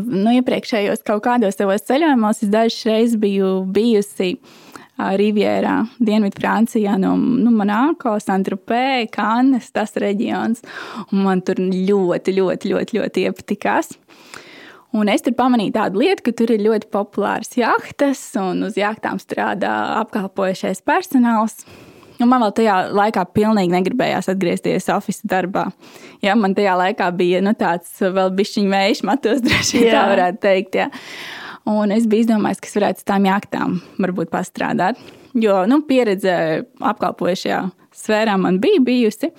nu, 0.08 0.32
iepriekšējos 0.38 1.04
kaut 1.04 1.26
kādos 1.26 1.58
savos 1.58 1.84
ceļojumos, 1.88 2.40
es 2.46 2.52
dažas 2.52 2.88
reizes 2.88 3.20
biju 3.20 3.52
bijusi 3.76 4.38
Rivjērā, 4.98 5.76
Dienvidu 6.02 6.40
Francijā, 6.40 6.96
no 6.98 7.14
nu, 7.16 7.52
Monako, 7.54 8.16
Santropē, 8.22 9.06
Kannes, 9.14 9.70
tas 9.74 9.94
reģions. 10.00 10.64
Un 11.12 11.22
man 11.26 11.42
tur 11.46 11.60
ļoti, 11.62 12.34
ļoti, 12.40 12.72
ļoti, 12.74 12.98
ļoti 12.98 13.26
iepatikās. 13.28 13.94
Un 14.98 15.10
es 15.12 15.22
tur 15.22 15.36
pamanīju 15.36 15.74
tādu 15.76 16.00
lietu, 16.00 16.24
ka 16.26 16.32
tur 16.40 16.54
ir 16.54 16.64
ļoti 16.64 16.88
populāras 16.92 17.52
jahtas, 17.58 18.22
un 18.40 18.64
uz 18.66 18.78
jahtām 18.80 19.20
strādā 19.20 19.74
apkalpojušais 20.00 20.80
personāls. 20.88 21.60
Un 22.18 22.26
man 22.32 22.42
vēl 22.42 22.54
tajā 22.56 22.76
laikā 22.96 23.22
pilnīgi 23.30 23.70
negribējās 23.76 24.30
atgriezties 24.32 24.88
oficiālā 24.90 25.30
darbā. 25.36 25.66
Ja, 26.24 26.34
man 26.34 26.56
tajā 26.58 26.74
laikā 26.80 27.12
bija 27.14 27.42
nu, 27.44 27.52
tāds 27.58 27.92
vēl 28.02 28.32
bišķiņu 28.40 28.72
vējš 28.72 29.04
matos, 29.06 29.44
droši 29.44 29.84
vien 29.84 29.92
tā 29.94 30.06
varētu 30.10 30.42
teikt. 30.42 30.80
Ja. 30.80 30.88
Un 31.68 31.92
es 31.92 32.06
biju 32.08 32.24
izdomājis, 32.24 32.60
ka 32.62 32.70
es 32.70 32.76
varētu 32.78 33.04
tām 33.08 33.26
jaktām 33.28 33.78
varbūt 34.00 34.30
pastrādāt. 34.32 35.00
Jo 35.36 35.60
nu, 35.68 35.82
pieredze 35.84 36.34
apkalpošajā 36.80 37.64
sfērā 37.98 38.38
man 38.40 38.60
bija 38.62 38.80
bijusi. 38.84 39.32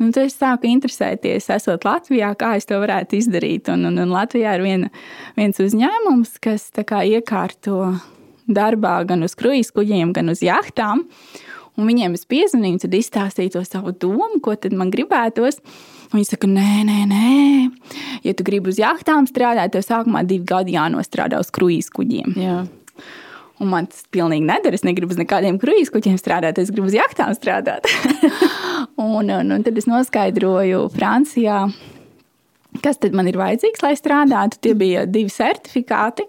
Nu, 0.00 0.08
tad 0.10 0.26
es 0.26 0.34
sāku 0.34 0.66
interesēties, 0.66 1.46
esot 1.54 1.84
Latvijā, 1.86 2.32
kā 2.38 2.56
es 2.58 2.66
to 2.66 2.80
varētu 2.82 3.20
izdarīt. 3.20 3.70
Un, 3.70 3.86
un, 3.92 4.00
un 4.02 4.10
Latvijā 4.10 4.56
ir 4.56 4.64
viena, 4.64 4.90
viens 5.38 5.60
uzņēmums, 5.62 6.34
kas 6.42 6.66
iekārto 6.74 7.92
darbā 8.50 8.96
gan 9.06 9.22
uz 9.22 9.36
kruīzes 9.38 9.70
kuģiem, 9.76 10.10
gan 10.16 10.32
uz 10.32 10.42
jahtām. 10.42 11.06
Un 11.80 11.88
viņiem 11.88 12.16
es 12.18 12.26
piezvanīju, 12.28 12.82
tad 12.84 12.94
izstāstīju 12.98 13.54
to 13.54 13.62
savu 13.64 13.94
domu, 13.96 14.42
ko 14.44 14.54
man 14.76 14.92
gribētos. 14.92 15.60
Viņi 16.12 16.28
saka, 16.28 16.48
nē, 16.50 16.82
nē, 16.84 16.98
nē. 17.08 17.30
Ja 18.26 18.34
tu 18.36 18.44
gribi 18.44 18.68
uz 18.68 18.80
jachtām 18.80 19.24
strādāt, 19.30 19.72
tev 19.72 19.86
sākumā 19.86 20.26
divi 20.28 20.44
gadi 20.48 20.76
jānostrādā 20.76 21.40
uz 21.40 21.48
kruīzes 21.54 21.88
kuģiem. 21.94 22.36
Jā. 22.36 22.58
Un 23.62 23.70
man 23.70 23.86
tas 23.88 24.04
pilnīgi 24.12 24.44
nedara. 24.44 24.76
Es 24.76 24.84
negribu 24.84 25.14
uz 25.14 25.20
nekādiem 25.20 25.56
kruīzes 25.62 25.92
kuģiem 25.94 26.18
strādāt, 26.20 26.60
es 26.60 26.72
gribu 26.74 26.90
uz 26.90 26.98
jachtām 26.98 27.32
strādāt. 27.38 27.88
un, 29.00 29.32
un, 29.32 29.56
un 29.56 29.64
tad 29.64 29.80
es 29.80 29.88
noskaidroju 29.88 30.84
Francijā, 30.92 31.64
kas 32.84 33.00
tad 33.00 33.16
man 33.16 33.32
ir 33.32 33.40
vajadzīgs, 33.40 33.80
lai 33.80 33.94
strādātu. 33.96 34.60
Tie 34.60 34.76
bija 34.76 35.06
divi 35.08 35.32
certifikāti 35.32 36.28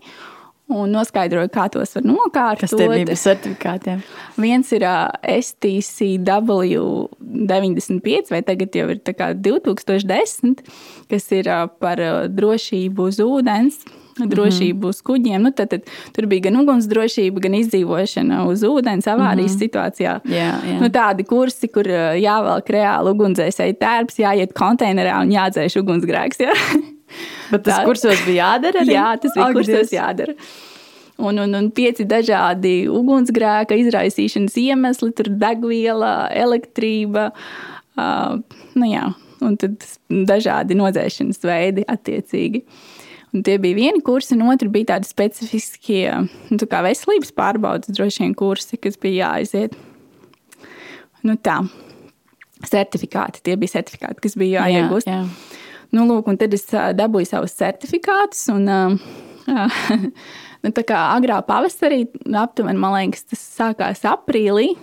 un 0.81 0.93
noskaidroju, 0.93 1.51
kā 1.53 1.67
tos 1.73 1.95
var 1.97 2.05
nokārtot. 2.07 2.65
Kas 2.65 2.75
tie 2.77 2.89
bija 2.91 3.17
certifikātiem? 3.19 4.03
Viens 4.41 4.71
ir 4.75 4.86
STCW 5.33 6.86
95, 7.19 8.31
vai 8.33 8.43
tagad 8.45 8.77
jau 8.77 8.88
ir 8.93 9.01
2010, 9.03 10.63
kas 11.12 11.27
ir 11.36 11.51
par 11.83 12.01
drošību 12.29 13.12
uz 13.12 13.21
ūdens. 13.23 13.83
Drošību 14.13 14.77
mm 14.77 14.81
-hmm. 14.83 14.89
uz 14.89 15.01
kuģiem. 15.01 15.41
Nu, 15.41 15.51
tad, 15.51 15.69
tad, 15.69 15.88
tur 16.13 16.27
bija 16.29 16.41
gan 16.45 16.59
ugunsdrošība, 16.62 17.39
gan 17.47 17.55
izdzīvošana 17.57 18.43
uz 18.45 18.62
ūdens 18.62 19.07
avārijas 19.09 19.55
mm 19.55 19.57
-hmm. 19.57 19.63
situācijā. 19.63 20.19
Jā, 20.29 20.53
jā. 20.69 20.79
Nu, 20.81 20.89
tādi 20.93 21.25
kursi, 21.25 21.67
kur 21.67 21.89
jāvelk 22.13 22.69
reāli 22.69 23.09
ugunsdzēsēji 23.09 23.73
tērps, 23.81 24.21
jāiet 24.21 24.53
konteinerā 24.53 25.21
un 25.21 25.31
jādzēš 25.31 25.81
ugunsgrēks. 25.81 26.39
Ja? 26.39 26.53
Bet 27.52 27.65
tas 27.65 27.80
tā, 27.80 27.84
kursos 27.88 28.21
bija 28.28 28.54
jādara? 28.54 28.84
Arī? 28.84 28.95
Jā, 28.95 29.10
tas 29.21 29.36
bija 29.38 29.49
kursos 29.56 29.93
jādara. 29.93 30.38
Un, 31.23 31.38
un, 31.38 31.54
un 31.54 31.69
pieci 31.76 32.08
dažādi 32.10 32.88
ugunsgrēka 32.89 33.78
izraisīšanas 33.78 34.56
iemesli, 34.58 35.12
tur 35.13 35.30
degviela, 35.30 36.13
elektrība, 36.34 37.28
uh, 37.99 38.39
nu 38.73 38.89
jā, 38.89 39.06
un 39.45 39.60
tad 39.62 39.86
dažādi 40.10 40.78
nodzēšanas 40.80 41.43
veidi 41.45 41.86
attiecīgi. 41.93 42.63
Un 43.34 43.41
tie 43.45 43.58
bija 43.62 43.78
vieni 43.78 44.02
kursi, 44.06 44.36
un 44.36 44.45
otrs 44.54 44.73
bija 44.73 44.91
tādi 44.91 45.10
specifiskie 45.10 46.06
nu, 46.21 46.60
tā 46.60 46.84
veselības 46.86 47.34
pārbaudas, 47.38 47.93
droši 47.93 48.26
vien 48.26 48.36
kursi, 48.38 48.78
kas 48.82 48.99
bija 49.02 49.30
jāaiziet. 49.30 49.78
Nu, 51.26 51.38
tā. 51.41 51.62
Certifikāti, 52.63 53.41
tie 53.43 53.58
bija 53.60 53.80
certifikāti, 53.80 54.21
kas 54.23 54.38
bija 54.39 54.63
jāiegūst. 54.63 55.10
Jā, 55.10 55.23
jā. 55.23 55.62
Nu, 55.93 56.08
lūk, 56.10 56.29
un 56.32 56.39
tad 56.41 56.56
es 56.58 56.65
dabūju 56.71 57.29
savus 57.29 57.53
certifikātus. 57.60 58.47
Un, 58.53 58.65
nu, 60.63 60.73
tā 60.73 60.86
kā 60.88 61.06
agrā 61.13 61.41
pavasarī, 61.45 62.06
aptuveni, 62.43 62.82
man 62.82 62.97
liekas, 62.97 63.27
tas 63.29 63.45
sākās 63.60 64.03
aprīlī. 64.10 64.73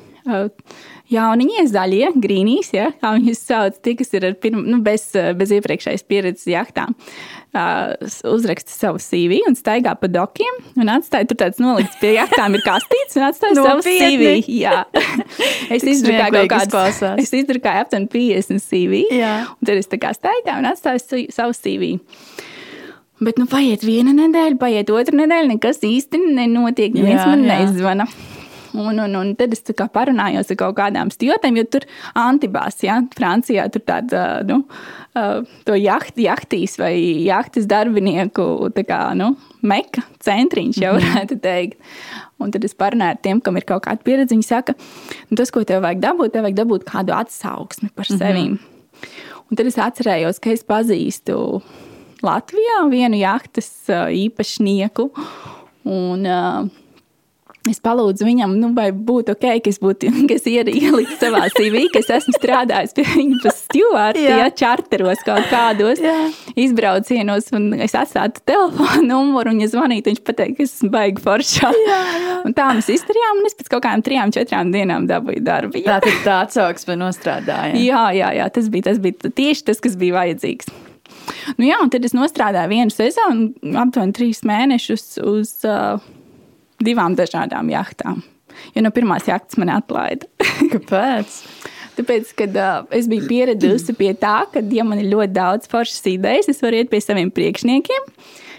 Jauniņie, 1.10 1.62
zaļie, 1.66 2.10
grīnīs, 2.22 2.74
ja, 2.76 2.90
kā 3.00 3.14
viņus 3.16 3.40
sauc, 3.48 3.78
tie, 3.82 3.96
kas 3.98 4.12
ir 4.14 4.28
pirma, 4.38 4.60
nu, 4.62 4.78
bez, 4.84 5.08
bez 5.34 5.54
iepriekšējas 5.56 6.04
pieredzes 6.06 6.46
jachtām, 6.52 6.92
uh, 6.92 7.39
uzraksta 7.50 8.70
savu 8.70 9.00
CV 9.02 9.40
un 9.48 9.56
staigā 9.58 9.96
pa 9.98 10.06
dokiem 10.10 10.60
un 10.78 10.90
atstāja 10.92 11.26
tur 11.30 11.40
tāds 11.40 11.58
nolikts 11.62 11.98
pie 11.98 12.12
jachtām 12.14 12.54
ir 12.54 12.62
kastīts 12.62 13.18
un 13.18 13.26
atstāja 13.26 13.56
no 13.58 13.64
savu 13.66 13.82
CV. 13.86 14.36
Jā. 14.54 14.84
es 15.74 15.82
izdrukāju 15.82 16.46
kaut 16.52 16.52
kādus, 16.54 17.02
es 17.18 17.34
izdrukāju 17.34 17.86
aptuveni 17.86 18.10
50 18.14 18.62
CV, 18.62 19.02
Jā. 19.18 19.34
un 19.50 19.66
tad 19.66 19.82
es 19.82 19.90
tā 19.90 19.98
kā 20.02 20.14
staigāju 20.14 20.62
un 20.62 20.70
atstāju 20.70 21.26
savu 21.34 21.56
CV. 21.58 21.96
Bet, 23.20 23.36
nu, 23.36 23.44
paiet 23.50 23.82
viena 23.84 24.14
nedēļa, 24.16 24.56
paiet 24.60 24.90
otra 24.94 25.18
nedēļa, 25.18 25.50
nekas 25.50 25.82
īsti 25.84 26.22
nenotiek, 26.38 26.94
neviens 26.96 27.26
man 27.26 27.42
jā. 27.44 27.58
nezvana. 27.66 28.06
Un, 28.76 29.00
un, 29.02 29.16
un 29.18 29.32
tad 29.38 29.54
es 29.54 29.64
parunājos 29.94 30.52
ar 30.52 30.58
kaut 30.60 30.76
kādām 30.78 31.10
stijotēm, 31.10 31.58
jo 31.58 31.66
tur 31.74 31.86
Antibās, 32.18 32.78
ja, 32.84 33.00
Francijā, 33.16 33.66
tur 33.72 33.82
tāda, 33.86 34.24
nu, 34.46 34.60
jacht, 35.80 36.18
jachtīs 36.20 36.76
vai 36.78 36.94
jahtas 37.26 37.66
darbinieku, 37.70 38.70
kā, 38.86 39.00
nu, 39.18 39.32
meka 39.66 40.04
centriņš, 40.22 40.82
jau 40.84 40.94
mhm. 40.94 41.06
varētu 41.06 41.40
teikt. 41.42 41.80
Un 42.40 42.54
tad 42.54 42.64
es 42.64 42.76
parunāju 42.78 43.16
ar 43.16 43.20
tiem, 43.20 43.40
kam 43.44 43.58
ir 43.60 43.66
kaut 43.68 43.84
kāda 43.84 44.00
pieredze. 44.06 44.32
Viņi 44.32 44.46
saka, 44.46 44.76
nu, 45.28 45.36
tas, 45.36 45.50
ko 45.52 45.64
tev 45.68 45.82
vajag 45.84 46.00
dabūt, 46.06 46.32
tev 46.32 46.46
vajag 46.46 46.60
dabūt 46.62 46.86
kādu 46.88 47.16
atsauksmi 47.16 47.90
par 47.92 48.06
mhm. 48.08 48.22
sevi. 48.22 48.46
Mm 48.48 48.56
-hmm. 48.56 49.26
Un 49.50 49.58
tad 49.58 49.66
es 49.66 49.78
atcerējos, 49.82 50.38
ka 50.38 50.50
es 50.50 50.62
pazīstu 50.62 51.60
Latvijā 52.22 52.84
vienu 52.90 53.18
jahtas 53.18 53.88
īpašnieku. 53.88 55.10
Un, 55.84 56.26
uh, 56.28 56.68
Es 57.68 57.76
palūdzu 57.84 58.24
viņam, 58.24 58.54
nu, 58.56 58.70
vai 58.72 58.86
būtu 58.88 59.34
ok, 59.34 59.42
ka 59.60 59.68
es 59.68 59.76
būtu 59.82 60.08
ielikt 60.48 61.10
savā 61.20 61.42
CV, 61.52 61.82
ka 61.92 62.00
es 62.00 62.08
esmu 62.16 62.32
strādājis 62.38 62.94
pie 62.96 63.04
viņa 63.04 63.40
pa 63.42 63.50
stūvārdu, 63.52 64.22
ja 64.24 64.46
čarteros 64.48 65.20
kaut 65.26 65.44
kādos 65.52 66.00
jā. 66.00 66.14
izbraucienos, 66.56 67.50
un 67.52 67.74
es 67.76 67.92
atstātu 67.98 68.40
telefonu 68.48 69.04
numuru, 69.04 69.52
un, 69.52 69.60
ja 69.60 69.68
zvanītu, 69.68 70.08
viņš 70.08 70.22
pateikt, 70.24 70.56
ka 70.56 70.64
es 70.64 70.72
esmu 70.78 70.88
baigi 70.94 71.20
foršā. 71.26 71.72
Jā, 71.84 71.98
jā. 72.24 72.38
Un 72.48 72.56
tā 72.56 72.70
mēs 72.78 72.88
izdarījām, 72.94 73.42
un 73.42 73.48
es 73.50 73.58
pēc 73.58 73.68
kaut 73.74 73.84
kādām 73.84 74.04
trijām, 74.06 74.32
četrām 74.32 74.70
dienām 74.72 75.08
dabūju 75.10 75.42
darbu. 75.44 75.82
Jā. 75.82 75.98
Tā 75.98 76.06
tad 76.06 76.22
tā 76.24 76.36
atsauksme 76.46 76.96
nostrādāja. 76.96 77.74
Jā, 77.76 78.06
jā, 78.16 78.30
jā, 78.38 78.46
tas 78.54 78.70
bija, 78.72 78.88
tas 78.88 79.02
bija 79.04 79.34
tieši 79.36 79.66
tas, 79.68 79.82
kas 79.84 79.98
bija 80.00 80.16
vajadzīgs. 80.16 80.72
Nu 81.58 81.68
jā, 81.68 81.76
un 81.82 81.92
tad 81.92 82.08
es 82.08 82.16
nostrādāju 82.16 82.72
vienu 82.72 82.94
sezonu, 82.94 83.50
aptuveni 83.82 84.16
trīs 84.16 84.40
mēnešus 84.48 85.04
uz 85.26 85.52
uh, 85.68 86.00
divām 86.84 87.16
dažādām 87.18 87.70
jachtām. 87.72 88.22
Jo 88.74 88.82
no 88.84 88.90
pirmās 88.94 89.28
jahtas 89.28 89.58
man 89.60 89.72
atlaida. 89.76 90.28
Kāpēc? 90.72 91.40
Tāpēc, 91.98 92.34
kad 92.38 92.56
uh, 92.56 92.84
es 92.96 93.08
biju 93.10 93.26
pieradusi 93.28 93.94
pie 93.98 94.12
tā, 94.18 94.42
ka, 94.52 94.62
ja 94.72 94.84
man 94.86 95.02
ir 95.02 95.10
ļoti 95.12 95.34
daudz 95.36 95.70
foršas 95.70 96.06
idejas, 96.12 96.48
es 96.48 96.62
varu 96.64 96.80
iet 96.80 96.90
pie 96.92 97.02
saviem 97.04 97.32
priekšniekiem 97.34 98.08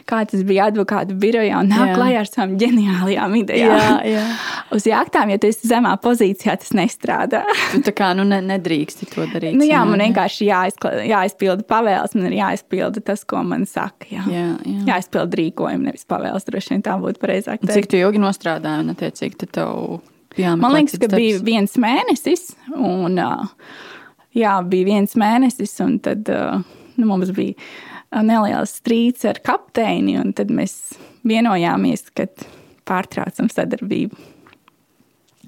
kā 0.10 0.22
tas 0.30 0.44
bija 0.48 0.68
advokātu 0.72 1.16
birojā 1.20 1.62
un 1.62 1.72
nāk 1.72 1.94
klajā 1.96 2.22
ar 2.24 2.30
savām 2.30 2.56
ģeniālajām 2.62 3.36
idejām. 3.42 3.74
Jā, 3.78 3.96
jā. 4.08 4.26
Uz 4.76 4.86
jāktām, 4.88 5.32
ja 5.34 5.40
tu 5.42 5.50
esi 5.52 5.68
zemā 5.68 5.94
pozīcijā, 6.04 6.56
tas 6.62 6.72
nestrādā. 6.78 7.44
tu 7.74 7.82
tā 7.86 7.94
kā 7.96 8.12
nu, 8.18 8.26
ne, 8.28 8.40
nedrīksti 8.46 9.10
to 9.12 9.26
darīt. 9.34 9.58
Nu, 9.60 9.68
jā, 9.68 9.82
man 9.88 10.04
vienkārši 10.06 10.48
jāizpilda 10.50 11.68
pavēles, 11.68 12.16
man 12.18 12.30
ir 12.30 12.38
jāizpilda 12.40 13.04
tas, 13.12 13.26
ko 13.28 13.44
man 13.48 13.68
saka. 13.70 14.08
Jā, 14.12 14.24
jā, 14.32 14.46
jā. 14.66 14.86
jāizpilda 14.94 15.42
rīkojumi, 15.42 15.90
nevis 15.92 16.08
pavēles. 16.10 16.48
Droši 16.48 16.76
vien 16.76 16.86
tā 16.88 16.96
būtu 17.02 17.22
pareizāk. 17.22 17.62
Teikt. 17.62 17.76
Cik 17.78 17.92
tu 17.92 18.00
ilgi 18.00 18.22
nostrādāji 18.24 18.86
un 18.86 18.96
attiecīgi 18.96 19.52
tev? 19.52 20.00
Jāmeklē 20.40 20.62
man 20.64 20.78
liekas, 20.78 20.96
ka 20.96 21.10
steps. 21.10 21.18
bija 21.20 21.40
viens 21.44 21.74
mēnesis, 21.82 22.44
un 22.72 23.20
jā, 24.32 24.54
bija 24.72 24.88
viens 24.88 25.16
mēnesis, 25.20 25.74
un 25.84 25.98
tad 26.04 26.30
nu, 26.32 27.08
mums 27.10 27.34
bija 27.36 27.58
neliels 28.12 28.76
strīds 28.82 29.26
ar 29.30 29.40
kapteini, 29.44 30.18
un 30.20 30.34
tad 30.38 30.52
mēs 30.54 30.98
vienojāmies, 31.28 32.10
ka 32.16 32.28
pārtraucam 32.88 33.50
sadarbību. 33.52 34.18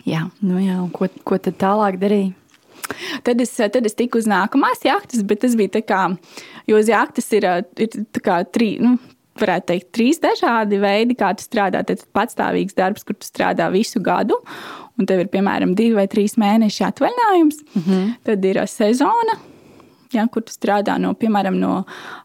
Jā, 0.08 0.28
nu 0.43 0.60
jā 0.60 0.78
ko, 0.95 1.08
ko 1.23 1.39
tad 1.39 1.60
tālāk 1.62 1.99
darīja? 2.02 2.34
Tad 3.23 3.39
es, 3.39 3.54
tad 3.56 3.86
es 3.88 3.95
tiku 3.95 4.19
uz 4.19 4.28
nākamās 4.28 4.84
jahtas, 4.84 5.23
bet 5.23 5.43
tas 5.43 5.56
bija 5.56 5.78
tā 5.78 5.82
kā, 5.88 6.02
jo 6.67 6.80
uz 6.80 6.89
jahtas 6.91 7.30
ir, 7.36 7.47
ir 7.80 7.93
tā 8.12 8.23
kā 8.23 8.41
trīs, 8.43 8.82
nu, 8.84 8.97
varētu 9.39 9.69
teikt, 9.71 9.88
trīs 9.95 10.19
dažādi 10.23 10.80
veidi, 10.82 11.15
kā 11.17 11.32
tu 11.38 11.45
strādā. 11.45 11.82
Tad 11.88 12.04
patstāvīgs 12.15 12.76
darbs, 12.78 13.06
kur 13.08 13.17
tu 13.17 13.28
strādā 13.28 13.69
visu 13.73 14.02
gadu, 14.04 14.38
un 14.99 15.10
tev 15.10 15.23
ir 15.23 15.32
piemēram 15.34 15.73
divi 15.78 15.95
vai 15.97 16.06
trīs 16.12 16.36
mēneši 16.41 16.86
atvaļinājums. 16.89 17.63
Mm 17.73 17.86
-hmm. 17.88 18.13
Tad 18.30 18.45
ir 18.45 18.62
sezona, 18.67 19.39
ja, 20.13 20.28
kur 20.32 20.45
tu 20.45 20.54
strādā 20.54 20.97
no, 21.02 21.13
piemēram, 21.17 21.58
no 21.60 21.84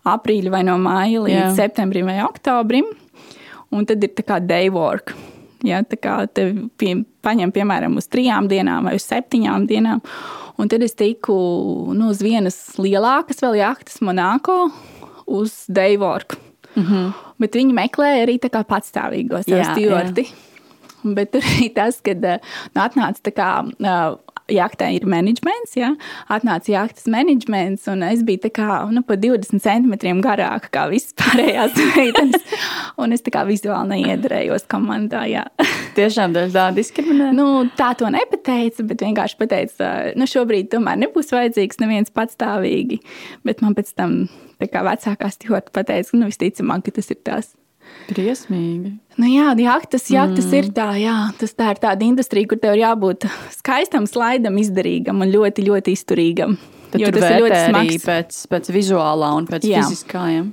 aprīļa 0.08 0.52
vai 0.52 0.62
no 0.68 0.78
māja 0.82 1.24
līdz 1.24 1.40
Jā. 1.40 1.50
septembrim 1.56 2.08
vai 2.10 2.20
oktobrim. 2.24 2.90
Un 3.74 3.84
tad 3.88 4.04
ir 4.04 4.14
tā 4.16 4.24
kā 4.24 4.38
day 4.40 4.70
work. 4.72 5.14
Ja, 5.66 5.82
tā 5.82 5.98
kā 5.98 6.20
te 6.30 6.46
pie, 6.78 6.94
paņem, 7.26 7.52
piemēram, 7.52 7.96
uz 7.98 8.06
trijām 8.10 8.46
dienām 8.50 8.86
vai 8.86 8.94
uz 8.96 9.06
septiņām 9.08 9.66
dienām. 9.68 10.02
Un 10.58 10.70
tad 10.70 10.82
es 10.86 10.94
tiku 10.98 11.34
nu, 11.94 12.12
uz 12.12 12.22
vienas 12.22 12.56
lielākas 12.78 13.42
vēl 13.42 13.58
jahtas 13.60 13.98
Monako 14.02 14.68
uz 15.26 15.64
day 15.68 15.98
work. 15.98 16.38
Mm 16.74 16.84
-hmm. 16.84 17.12
Bet 17.38 17.54
viņi 17.54 17.74
meklēja 17.74 18.22
arī 18.26 18.38
patstāvīgos 18.38 19.46
stūrti. 19.46 20.26
Bet 21.02 21.32
tur 21.32 21.42
arī 21.42 21.74
tas, 21.74 22.00
kad 22.00 22.18
nu, 22.74 22.82
atnāca 22.82 23.30
kā 23.30 23.50
jachtā 24.52 24.88
ir 24.96 25.06
menedžments, 25.08 25.74
ja? 25.78 25.92
atnāca 26.32 26.72
jahtas 26.72 27.08
menedžments, 27.10 27.86
un 27.92 28.04
es 28.06 28.22
biju 28.26 28.42
tā 28.46 28.50
kā 28.58 28.78
nu, 28.94 29.02
pa 29.06 29.18
20 29.20 29.62
centimetriem 29.64 30.22
garāka 30.24 30.70
kā 30.74 30.86
visas 30.92 31.14
pārējās 31.18 31.76
meitenes. 31.96 32.56
Un 32.98 33.14
es 33.16 33.24
tā 33.24 33.32
kā 33.34 33.44
vizuāli 33.48 34.02
neiedarējos 34.02 34.66
komandā. 34.70 35.24
Jā. 35.30 35.44
Tiešām 35.98 36.36
tā 36.54 36.68
diskriminē? 36.76 37.30
Nu, 37.36 37.48
tā 37.78 37.92
to 37.98 38.10
nepateica, 38.12 38.86
bet 38.88 39.04
vienkārši 39.04 39.40
pateica, 39.40 39.92
nu 40.18 40.28
šobrīd 40.28 40.72
tomēr 40.74 41.00
nebūs 41.04 41.32
vajadzīgs 41.34 41.80
neviens 41.82 42.12
patstāvīgi. 42.14 43.02
Bet 43.46 43.64
man 43.64 43.76
pēc 43.78 43.94
tam 43.98 44.20
vecākā 44.62 45.32
stjorta 45.34 45.74
pateica, 45.74 46.16
nu 46.18 46.30
visticamāk, 46.30 46.88
ka 46.88 46.98
tas 46.98 47.12
ir 47.14 47.22
tas. 47.26 47.54
Briesmīgi. 48.08 48.94
Nu 49.20 49.28
jā, 49.28 49.50
jaktas, 49.60 50.06
jaktas 50.12 50.46
mm. 50.48 50.56
ir 50.56 50.68
tā, 50.76 50.88
jā, 51.00 51.16
tas 51.40 51.52
tā 51.58 51.72
ir 51.74 51.80
tāda 51.82 52.06
industrija, 52.06 52.48
kur 52.48 52.60
tev 52.62 52.76
ir 52.76 52.84
jābūt 52.86 53.26
skaistam, 53.58 54.06
slaidam, 54.08 54.56
izdarīgam 54.62 55.20
un 55.24 55.32
ļoti, 55.32 55.66
ļoti 55.66 55.94
izturīgam. 55.96 56.56
Tad 56.88 57.02
jo 57.02 57.10
tas 57.12 57.26
ir 57.26 57.42
ļoti 57.42 57.58
smags. 57.66 58.06
Pēc, 58.06 58.38
pēc 58.48 58.72
vizuālā 58.72 59.34
un 59.36 59.48
pēc 59.50 59.66
jā. 59.68 59.82
fiziskajiem. 59.84 60.48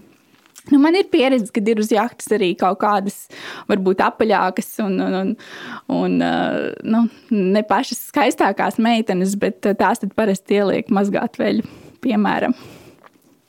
Nu, 0.74 0.80
man 0.82 0.98
ir 0.98 1.06
pieredze, 1.14 1.52
kad 1.54 1.68
ir 1.70 1.80
uz 1.80 1.92
jahtas 1.94 2.28
arī 2.34 2.50
kaut 2.58 2.80
kādas, 2.82 3.28
varbūt 3.70 4.02
apaļākas 4.02 4.72
un, 4.84 4.96
un, 5.06 5.18
un, 5.22 5.36
un 5.94 6.16
nu, 6.96 7.04
ne 7.30 7.64
pašas 7.70 8.08
skaistākās 8.10 8.82
meitenes, 8.82 9.38
bet 9.40 9.62
tās 9.62 10.02
tad 10.02 10.16
parasti 10.18 10.58
ieliek 10.58 10.90
mazgāt 10.90 11.38
veļu, 11.40 11.70
piemēram. 12.04 12.58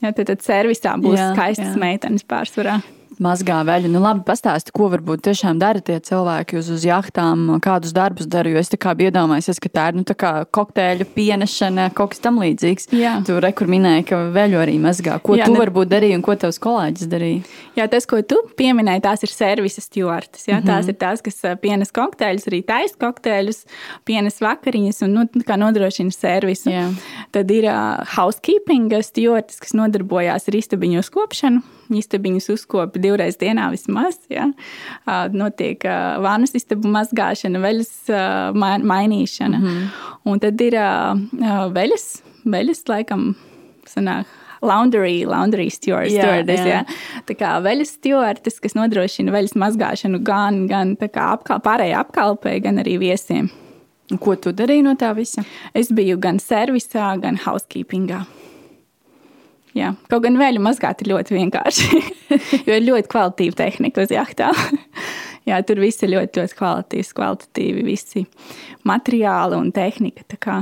Ja, 0.04 0.12
tad, 0.12 0.28
tad 0.28 0.44
servisā 0.44 0.92
būs 1.00 1.16
jā, 1.16 1.32
skaistas 1.32 1.72
jā. 1.72 1.80
meitenes 1.80 2.26
pārsvarā 2.28 2.76
mazgā 3.22 3.58
veļu. 3.66 3.90
Nu, 3.92 4.00
labi, 4.04 4.22
pastāsti, 4.26 4.72
ko 4.76 4.88
varbūt 4.92 5.24
tiešām 5.26 5.60
dara 5.60 5.80
tie 5.84 5.98
cilvēki 6.04 6.58
uz, 6.60 6.68
uz 6.72 6.84
jahtām, 6.86 7.48
kādus 7.64 7.94
darbus 7.96 8.28
dara. 8.30 8.50
Jo 8.52 8.60
es 8.60 8.70
tā 8.72 8.78
kā 8.80 8.94
biju 8.96 9.10
iedomājies, 9.12 9.60
ka 9.62 9.70
tā 9.72 9.86
ir 9.90 9.98
nu, 9.98 10.04
tā 10.06 10.16
kokteļu 10.56 11.08
pienešana, 11.14 11.88
kaut 11.96 12.14
kas 12.14 12.22
tam 12.24 12.40
līdzīgs. 12.42 12.90
Jā. 12.96 13.16
Tu 13.26 13.38
rekur 13.42 13.70
minēji, 13.72 14.06
ka 14.10 14.20
veļu 14.34 14.60
arī 14.62 14.76
mazgā. 14.82 15.18
Ko 15.24 15.38
Jā, 15.38 15.48
tu 15.48 15.56
ne... 15.56 15.60
varbūt 15.62 15.92
darīji 15.92 16.18
un 16.18 16.24
ko 16.26 16.36
tavs 16.40 16.60
kolēģis 16.62 17.10
darīja? 17.12 17.44
Jā, 17.78 17.88
tas, 17.92 18.08
ko 18.08 18.20
tu 18.26 18.40
pieminēji, 18.58 19.04
tās 19.06 19.24
ir 19.26 19.32
servisa 19.32 19.84
stjortas. 19.84 20.46
Jā, 20.48 20.58
mm 20.58 20.64
-hmm. 20.64 20.72
Tās 20.72 20.88
ir 20.88 20.98
tās, 21.00 21.24
kas 21.24 21.40
pienes 21.62 21.92
kokteļus, 21.92 22.48
arī 22.50 22.62
taisa 22.66 22.96
kokteļus, 23.00 23.64
pienes 24.04 24.40
vakariņas 24.40 25.02
un 25.06 25.16
nu, 25.20 25.26
nodrošina 25.56 26.12
servisu. 26.12 26.70
Jā. 26.70 26.90
Tad 27.32 27.50
ir 27.50 27.68
uh, 27.70 28.04
housekeeping 28.16 28.92
stjortas, 29.02 29.60
kas 29.60 29.74
nodarbojās 29.74 30.48
ar 30.48 30.54
istabiņu 30.54 31.02
uzkopšanu 31.04 31.75
istabiņas 31.90 32.48
uzkopi 32.54 33.02
divreiz 33.02 33.36
dienā 33.40 33.70
vismaz. 33.74 34.18
Ja? 34.32 34.48
Notiek 35.32 35.84
vānas 36.24 36.54
istabu 36.58 36.88
mazgāšana, 36.94 37.60
veļas 37.62 37.92
mainīšana. 38.86 39.58
Mm 39.58 39.68
-hmm. 39.68 39.92
Un 40.24 40.40
tad 40.40 40.60
ir 40.60 40.78
veļas, 41.76 42.08
veļas 42.44 42.82
laikam 42.88 43.34
sanāk 43.86 44.26
laundry, 44.62 45.24
laundry 45.26 45.70
steward, 45.70 46.10
jā, 46.10 46.22
stewardess. 46.22 46.64
Jā. 46.64 46.66
Jā. 46.66 47.22
Tā 47.28 47.34
kā 47.38 47.52
veļas 47.62 47.92
stewardess, 47.98 48.60
kas 48.60 48.74
nodrošina 48.74 49.32
veļas 49.34 49.54
mazgāšanu 49.54 50.22
gan, 50.24 50.66
gan 50.66 50.96
apkal, 50.96 51.60
pārējai 51.60 51.98
apkalpē, 52.00 52.60
gan 52.64 52.78
arī 52.82 52.98
viesiem. 52.98 53.50
Ko 54.22 54.36
tu 54.38 54.52
darīji 54.54 54.84
no 54.86 54.94
tā 54.94 55.12
visa? 55.16 55.42
Es 55.74 55.90
biju 55.90 56.18
gan 56.22 56.38
servisā, 56.38 57.20
gan 57.20 57.36
housekeepingā. 57.36 58.24
Jā. 59.76 59.92
Kaut 60.08 60.24
gan 60.24 60.38
vēļu 60.40 60.62
mazgāt 60.64 61.02
ir 61.04 61.10
ļoti 61.12 61.36
vienkārši, 61.36 61.98
jo 62.66 62.76
ir 62.78 62.86
ļoti 62.86 63.10
kvalitīva 63.12 63.58
tehnika 63.58 64.06
uz 64.06 64.14
jahtām. 64.14 64.56
Jā, 65.48 65.60
tur 65.62 65.78
viss 65.78 66.02
ir 66.02 66.10
ļoti, 66.14 66.40
ļoti 66.40 66.56
kvalitīvs, 66.58 67.12
kvalitatīvi 67.14 67.84
visi 67.86 68.24
materiāli 68.88 69.58
un 69.60 69.68
tehnika. 69.74 70.56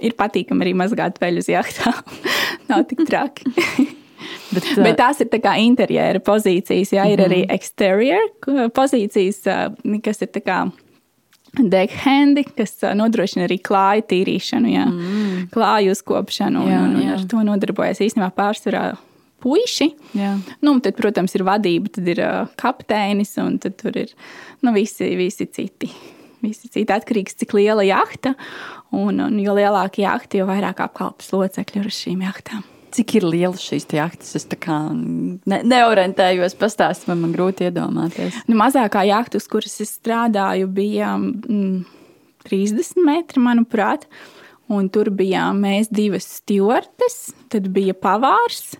Ir 0.00 0.14
patīkami 0.16 0.64
arī 0.64 0.74
mazgāt 0.78 1.18
veļu 1.20 1.42
uz 1.42 1.48
jahtām. 1.50 1.96
Nav 2.70 2.84
tik 2.90 3.02
traki. 3.08 3.50
Bet, 4.50 4.68
uh, 4.76 4.84
Bet 4.84 5.00
tās 5.00 5.24
ir 5.24 5.32
tā 5.32 5.56
interjera 5.64 6.20
pozīcijas, 6.22 6.92
jā, 6.92 7.08
ir 7.08 7.18
mm 7.18 7.24
-hmm. 7.24 7.32
arī 7.32 7.40
exterior 7.56 8.70
pozīcijas, 8.76 9.42
kas 10.04 10.22
ir 10.22 10.30
tā 10.36 10.44
kā 10.44 10.60
Dekhandi, 11.58 12.44
kas 12.54 12.76
nodrošina 12.94 13.48
arī 13.48 13.56
klāju 13.64 14.04
tīrīšanu, 14.12 14.70
jā, 14.70 14.86
mm. 14.86 15.46
klāju 15.54 15.94
uzkopšanu. 15.96 16.62
Jā, 16.70 16.82
un, 16.86 16.94
un, 16.94 17.04
jā. 17.04 17.16
Ar 17.16 17.24
to 17.30 17.42
nodarbojas 17.46 18.02
īstenībā 18.06 18.30
pārsvarā 18.36 18.84
puiši. 19.42 19.90
Jā. 20.18 20.36
Nu, 20.64 20.76
tad, 20.84 20.96
protams, 20.98 21.34
ir 21.36 21.44
vadība, 21.48 21.90
tad 21.96 22.08
ir 22.12 22.22
kapteinis 22.60 23.34
un 23.42 23.58
tad 23.62 23.78
tur 23.80 23.98
ir 23.98 24.12
nu, 24.62 24.74
visi, 24.76 25.10
visi 25.18 25.48
citi. 25.50 25.90
Visi 26.40 26.70
citi 26.72 26.88
atkarīgs, 26.94 27.36
cik 27.42 27.56
liela 27.58 27.84
jahta. 27.84 28.34
Un, 28.96 29.20
un 29.22 29.38
jo 29.42 29.54
lielāka 29.56 30.02
jahta, 30.02 30.40
jo 30.40 30.48
vairāk 30.48 30.80
apkalpes 30.86 31.32
locekļu 31.34 31.82
ir 31.82 31.90
uz 31.90 31.98
šīm 31.98 32.22
jahtām. 32.24 32.64
Cik 32.90 33.14
ir 33.20 33.26
lielas 33.28 33.62
šīs 33.62 33.86
jahtas? 33.94 34.34
Es 34.38 34.46
ne, 34.50 35.60
neorientējos, 35.62 36.56
pastāstīt, 36.58 37.08
man, 37.10 37.22
man 37.24 37.34
grūti 37.36 37.68
iedomāties. 37.68 38.36
Nu, 38.50 38.58
mazākā 38.58 39.04
jahta, 39.06 39.38
uz 39.38 39.46
kuras 39.50 39.78
es 39.84 39.94
strādāju, 40.00 40.66
bija 40.74 41.12
mm, 41.18 41.84
30 42.48 43.04
metri, 43.06 43.42
manuprāt. 43.44 44.08
Un 44.70 44.86
tur 44.94 45.10
bijām 45.14 45.64
mēs 45.64 45.90
divas 45.90 46.28
stūrtes, 46.38 47.32
tad 47.50 47.66
bija 47.74 47.94
pavārs, 47.98 48.76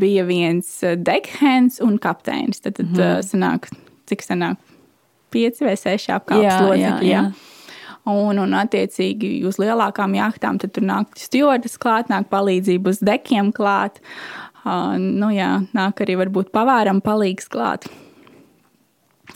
bija 0.00 0.24
viens 0.26 0.80
dekhens 0.98 1.78
un 1.84 2.00
kapteinis. 2.02 2.62
Tad, 2.64 2.80
tad 2.80 2.90
mm. 2.90 3.26
sanāk, 3.28 3.70
cik 4.10 4.26
sanāk, 4.26 4.58
pieci 5.34 5.66
vai 5.66 5.76
seši 5.78 6.14
apkalpes 6.16 7.54
Un, 8.06 8.38
un 8.38 8.52
attiecīgi, 8.54 9.40
uz 9.48 9.58
lielākām 9.58 10.14
jachtām 10.14 10.60
tur 10.62 10.84
nāk 10.86 11.16
stūris 11.18 11.74
klāt, 11.82 12.10
nāk 12.12 12.28
palīdzība 12.30 12.92
uz 12.94 13.00
dekiem 13.02 13.50
klāt. 13.56 13.98
Uh, 14.62 14.94
nu, 14.98 15.32
jā, 15.34 15.56
nāk 15.74 16.02
arī 16.04 16.14
varbūt 16.22 16.52
pavāram 16.54 17.02
palīgs 17.02 17.50
klāt. 17.50 17.88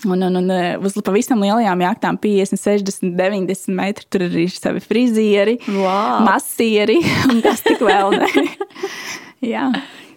Un, 0.07 0.23
un, 0.23 0.37
un 0.39 0.53
uz 0.87 0.95
pavisam 1.05 1.43
lielajām 1.43 1.83
jachtām, 1.83 2.17
50, 2.23 2.63
60, 2.63 3.15
90 3.19 3.75
metri, 3.77 4.07
tur 4.09 4.25
arī 4.25 4.47
ir 4.47 4.55
savi 4.55 4.81
frizieri, 4.81 5.59
wow. 5.75 6.23
masieri 6.25 7.01
un 7.31 7.43
kas 7.45 7.65
tik 7.67 7.83
vēl 7.85 8.17
ne. 8.23 8.47
jā. 9.53 9.67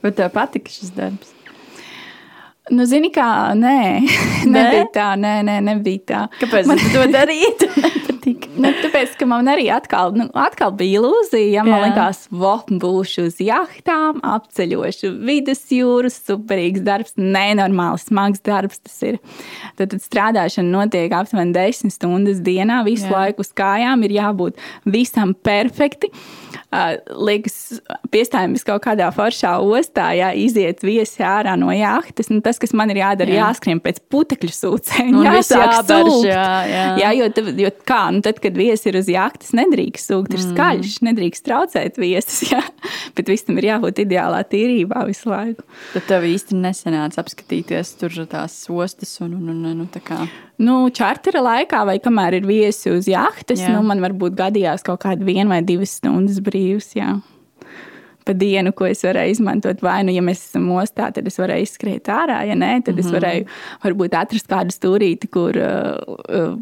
Bet 0.03 0.19
tev 0.19 0.31
patika 0.35 0.71
šis 0.71 0.93
darbs? 0.95 1.33
Nu, 2.71 2.85
zini, 2.87 3.09
kā, 3.11 3.51
nē, 3.59 3.79
nebija 4.53 4.85
tā, 4.95 5.09
nē, 5.19 5.35
nē, 5.49 5.57
nebija 5.65 6.05
tā. 6.07 6.21
Kāpēc 6.39 6.69
Man... 6.69 6.79
tu 6.79 6.93
to 6.95 7.03
darītu? 7.11 7.67
Nepatika. 8.25 8.52
Nu, 8.53 8.69
tāpēc, 8.83 9.15
ka 9.17 9.25
man 9.29 9.47
arī 9.49 9.65
atkal, 9.73 10.13
nu, 10.17 10.27
atkal 10.37 10.73
bija 10.77 11.01
ilūzija, 11.01 11.49
ja 11.57 11.63
man 11.65 11.79
Jā. 11.79 11.87
likās, 11.89 12.19
vop, 12.29 12.69
būšu 12.69 13.27
uz 13.29 13.39
jahtām, 13.41 14.19
apceļošu 14.25 15.13
vidusjūru, 15.25 16.11
superīgs 16.13 16.83
darbs, 16.85 17.15
nenormāli 17.17 18.01
smags 18.03 18.43
darbs 18.45 18.83
tas 18.83 18.99
ir. 19.07 19.19
Tad, 19.79 19.93
tad 19.95 20.03
strādāšana 20.03 20.69
notiek 20.69 21.13
aptuveni 21.17 21.55
10 21.55 21.93
stundas 21.93 22.41
dienā, 22.45 22.83
visu 22.87 23.07
Jā. 23.07 23.11
Jā. 23.11 23.19
laiku 23.19 23.45
uz 23.45 23.53
kājām, 23.57 24.05
ir 24.05 24.17
jābūt 24.19 24.61
visam 24.85 25.33
perfekti. 25.33 26.11
Uh, 26.73 26.95
liekas, 27.25 27.81
piestājamies 28.13 28.63
kaut 28.65 28.81
kādā 28.85 29.07
foršā 29.13 29.51
ostā, 29.61 30.07
ja 30.17 30.31
iziet 30.33 30.81
viesi 30.81 31.21
ārā 31.21 31.53
no 31.59 31.69
jahtas. 31.73 32.31
Nu, 32.33 32.41
tas, 32.45 32.57
kas 32.61 32.73
man 32.73 32.89
ir 32.89 33.01
jādara, 33.03 33.29
Jā. 33.29 33.37
jā. 33.37 33.49
jāskrien 33.49 33.81
pēc 33.83 34.01
putekļu 34.09 34.53
sūcēm. 34.57 35.19
Jāsāk 35.21 35.75
sūkt. 35.85 36.25
jā, 36.31 36.47
jā. 36.69 36.85
jā 37.03 37.11
jo, 37.19 37.29
jo 37.61 37.73
kā, 37.85 38.01
nu, 38.15 38.23
tad, 38.25 38.41
kad 38.43 38.57
viesi 38.59 38.89
ir 38.91 38.99
uz 38.99 39.09
jahtas, 39.11 39.53
nedrīkst 39.57 40.11
sūkt, 40.11 40.35
ir 40.35 40.43
skaļš, 40.43 40.99
nedrīkst 41.07 41.45
traucēt 41.47 41.99
viesus. 42.01 42.43
Jā. 42.51 42.61
Bet 43.17 43.31
visam 43.31 43.57
ir 43.61 43.69
jābūt 43.71 44.03
ideālā 44.05 44.43
tīrībā 44.49 45.05
visu 45.09 45.31
laiku. 45.31 45.65
Tad 45.95 46.07
tev 46.09 46.27
īsti 46.27 46.59
nesenāca 46.59 47.23
apskatīties 47.23 47.95
tur 48.01 48.23
tās 48.29 48.57
ostas 48.69 49.15
un, 49.23 49.37
un, 49.39 49.51
un, 49.53 49.83
un 49.85 49.91
tā 49.91 50.03
kā. 50.03 50.23
Nu, 50.63 50.85
čartera 50.93 51.41
laikā, 51.43 51.83
vai 51.89 51.97
kamēr 52.03 52.39
ir 52.39 52.47
viesi 52.47 52.91
uz 52.93 53.07
jahtas, 53.09 53.63
Jā. 53.63 53.73
nu, 53.73 53.81
man 53.87 54.03
varbūt 54.03 54.35
gadījās 54.37 54.85
kaut 54.85 55.01
kāda 55.05 55.25
viena 55.25 55.55
vai 55.55 55.61
divas 55.65 55.97
stundas 55.97 56.39
brīvas. 56.43 56.91
Jā. 56.97 57.17
Pa 58.23 58.35
dienu, 58.37 58.71
ko 58.71 58.87
es 58.87 59.01
varēju 59.03 59.35
izmantot, 59.35 59.81
vai 59.83 59.97
nu, 60.07 60.13
ja 60.15 60.23
mēs 60.23 60.45
esam 60.45 60.69
ostā, 60.77 61.09
tad 61.11 61.27
es 61.27 61.39
varēju 61.41 61.67
izskriet 61.67 62.07
ārā, 62.11 62.39
ja 62.47 62.55
nē, 62.55 62.77
tad 62.85 62.95
mm 62.95 63.01
-hmm. 63.01 63.05
es 63.05 63.15
varēju 63.17 63.47
varbūt 63.83 64.15
atrast 64.15 64.47
kādu 64.47 64.71
stūrīti, 64.71 65.27
kur 65.27 65.59
uh, 65.59 66.15
uh, 66.29 66.55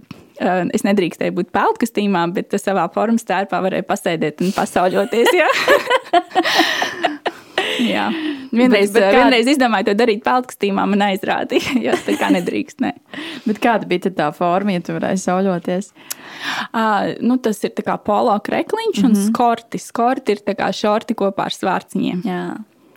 es 0.73 0.85
nedrīkstēju 0.87 1.35
būt 1.37 1.51
peltkastīmā, 1.55 2.25
bet 2.35 2.55
savā 2.61 2.87
formas 2.93 3.27
tērpā 3.27 3.61
varēju 3.65 3.87
pasēdēt 3.89 4.41
un 4.45 4.53
pasauļoties. 4.55 5.33
Jā. 5.37 5.49
Jā. 7.81 8.07
Vienreiz, 8.51 8.91
Bet- 8.91 8.93
bet 8.93 9.03
bet, 9.03 9.13
kā- 9.13 9.19
vienreiz 9.21 9.47
izdomāju 9.47 9.87
to 9.89 9.93
darīt 9.95 10.23
peltkastīmā, 10.25 10.85
man 10.89 11.03
aizrādīja, 11.05 11.75
jo 11.85 11.95
tā 12.05 12.17
kā 12.19 12.31
nedrīkst. 12.33 12.81
Ne. 12.83 12.93
Bet 13.45 13.61
kāda 13.63 13.87
bija 13.89 14.11
tā 14.11 14.27
forma, 14.35 14.75
ja 14.75 14.83
tu 14.85 14.95
varēji 14.97 15.21
sauļoties? 15.23 15.91
Uh, 16.73 17.13
nu, 17.23 17.37
tas 17.43 17.61
ir 17.63 17.73
kā 17.85 17.97
polo 18.03 18.35
krekliņš 18.43 19.01
mm 19.01 19.05
-hmm. 19.05 19.15
un 19.15 19.29
skorti. 19.29 19.79
Skorti 19.79 20.35
ir 20.35 20.43
tā 20.45 20.55
kā 20.57 20.71
šorti 20.73 21.15
kopā 21.15 21.47
ar 21.47 21.55
svārciņiem. 21.55 22.21
Jā. 22.25 22.43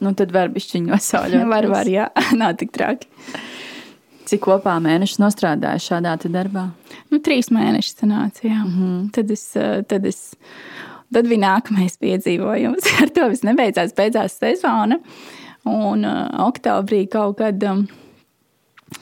Nu, 0.00 0.12
tad 0.14 0.32
var 0.32 0.48
bišķiņu 0.48 0.90
nosauļot. 0.90 1.48
Var, 1.54 1.66
var, 1.70 1.86
jā, 1.86 2.08
nav 2.32 2.56
tik 2.56 2.72
traki. 2.72 3.06
Cik 4.24 4.40
kopā 4.46 4.74
mēnešus 4.80 5.20
nostrādāju 5.20 5.82
šādā 5.84 6.14
te 6.20 6.30
darbā? 6.32 6.68
Nu, 7.12 7.20
trīs 7.24 7.50
mēneši 7.52 7.92
sanāca, 7.92 8.46
jā. 8.46 8.60
Mm 8.62 8.74
-hmm. 8.76 9.10
tad, 9.12 9.30
es, 9.30 9.44
uh, 9.56 9.82
tad, 9.88 10.06
es, 10.06 10.34
tad 11.12 11.28
bija 11.28 11.40
nākamais 11.40 11.98
piedzīvojums. 12.00 12.88
Ar 13.02 13.08
to 13.08 13.28
viss 13.28 13.44
nebeidzās, 13.44 13.92
beidzās 13.94 14.38
sezona. 14.38 14.98
Un 15.64 16.04
uh, 16.04 16.48
oktobrī 16.48 17.06
kaut 17.08 17.38
kad. 17.38 17.62
Um, 17.62 17.86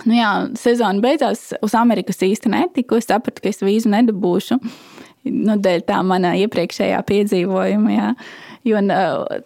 Nu 0.04 0.14
jā, 0.14 0.30
sezona 0.56 1.00
beidzās. 1.00 1.52
Uz 1.62 1.74
Amerikas 1.74 2.22
īsti 2.24 2.48
netiku. 2.48 2.96
Es 2.96 3.10
sapratu, 3.10 3.42
ka 3.42 3.48
es 3.48 3.60
vīzu 3.60 3.90
nedabūšu. 3.92 4.58
Nu, 5.24 5.56
dēļ 5.62 5.84
tā 5.86 5.98
mana 6.02 6.32
iepriekšējā 6.40 7.02
piedzīvojuma. 7.06 7.92
Jā. 7.92 8.14
Jo 8.64 8.78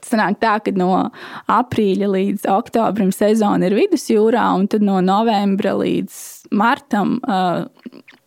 sanāk 0.04 0.40
tā, 0.42 0.58
ka 0.60 0.72
no 0.76 0.90
aprīļa 1.48 2.08
līdz 2.12 2.48
oktobrim 2.52 3.12
sezona 3.14 3.68
ir 3.68 3.76
vidusjūrā, 3.78 4.44
un 4.58 4.66
tad 4.68 4.84
no 4.84 5.00
novembra 5.04 5.72
līdz 5.80 6.18
martam 6.52 7.16
uh, 7.24 7.64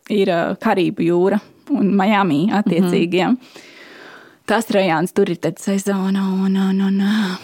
ir 0.10 0.32
Karību 0.64 1.06
jūra 1.06 1.40
un 1.70 1.94
Miami 1.94 2.48
attiecīgi. 2.50 3.22
Mm 3.28 3.36
-hmm. 3.36 3.66
Tas 4.50 4.72
rajonus 4.74 5.14
tur 5.14 5.30
ir 5.30 5.38
sezona. 5.58 6.26
Un, 6.34 6.56
un, 6.58 6.82
un, 6.82 7.02
uh, 7.02 7.38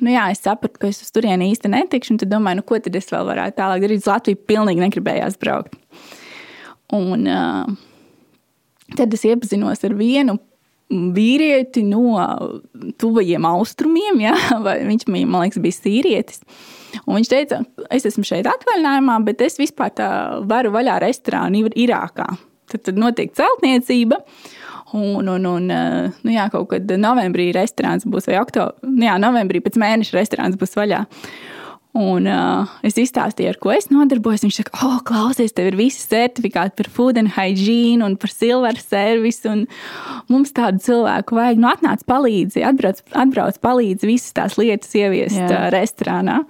Nu 0.00 0.14
jā, 0.14 0.30
es 0.32 0.40
sapratu, 0.40 0.78
ka 0.80 0.88
es 0.88 1.02
uz 1.02 1.12
turieni 1.12 1.50
īsti 1.52 1.68
netikšu, 1.68 2.14
un 2.14 2.18
tad 2.18 2.30
domāju, 2.32 2.60
nu, 2.60 2.62
ko 2.62 2.78
tad 2.80 2.96
es 2.96 3.10
vēl 3.12 3.26
varētu 3.28 3.58
tālāk 3.58 3.82
darīt. 3.84 4.00
Uz 4.00 4.08
Latviju 4.08 4.38
pilnīgi 4.48 4.80
negribējās 4.80 5.36
braukt. 5.40 5.76
Un 6.96 7.26
uh, 7.28 7.68
tad 8.96 9.12
es 9.14 9.26
iepazinos 9.28 9.84
ar 9.84 9.94
vienu 9.98 10.38
vīrieti 10.90 11.84
no 11.86 12.18
tuvajiem 13.00 13.46
austrumiem. 13.46 14.20
Ja? 14.26 14.34
Vai 14.64 14.80
Viņš 14.88 15.06
man 15.10 15.44
liekas, 15.44 15.62
bija 15.62 15.78
sīrietis. 15.78 16.42
Un 17.06 17.20
viņš 17.20 17.28
teica, 17.30 17.60
es 17.94 18.06
esmu 18.08 18.24
šeit 18.26 18.48
atvaļinājumā, 18.50 19.20
bet 19.28 19.44
es 19.46 19.60
vispār 19.60 19.94
varu 20.50 20.72
vaļā 20.74 20.98
restorānu 21.04 21.64
Ir- 21.64 21.76
Irākā. 21.86 22.26
Tad, 22.70 22.82
tad 22.86 22.98
notiek 22.98 23.30
celtniecība. 23.38 24.18
Un, 24.98 25.28
un, 25.30 25.44
un 25.46 25.68
nu 25.70 26.32
jā, 26.34 26.48
kaut 26.50 26.72
kad 26.72 26.90
novembrī 26.98 27.52
restorāns 27.54 28.02
būs, 28.10 28.26
vai 28.26 28.40
oktobrī, 28.40 28.90
nu 28.90 29.06
jā, 29.06 29.14
novembrī 29.22 29.60
pēc 29.62 29.78
mēneša 29.78 30.16
restorāns 30.18 30.58
būs 30.58 30.74
vaļā. 30.74 31.04
Un 31.98 32.26
uh, 32.30 32.70
es 32.86 32.94
izstāstīju, 33.02 33.50
ar 33.50 33.56
ko 33.58 33.72
es 33.74 33.88
nodarbojos. 33.90 34.44
Viņš 34.46 34.58
saka, 34.60 34.76
oh, 34.86 35.00
klausies, 35.06 35.54
tev 35.56 35.72
ir 35.72 35.78
visi 35.80 36.04
certifikāti 36.06 36.76
par 36.78 36.90
food 36.92 37.18
and 37.18 37.32
hygiene 37.34 38.06
un 38.06 38.14
par 38.20 38.30
silver 38.30 38.78
service. 38.78 39.42
Un 39.50 39.64
mums 40.30 40.54
tādu 40.54 40.78
cilvēku 40.86 41.34
vajag. 41.38 41.58
Nu, 41.58 41.70
atnāc, 41.72 42.04
palīdzi, 42.06 42.62
atbrauc, 42.68 43.02
atbrauc 43.10 43.58
palīdzi 43.64 44.12
visas 44.12 44.38
tās 44.38 44.54
lietas 44.60 44.94
ieviest 44.94 45.42
Jā. 45.42 45.66
restorānā. 45.74 46.44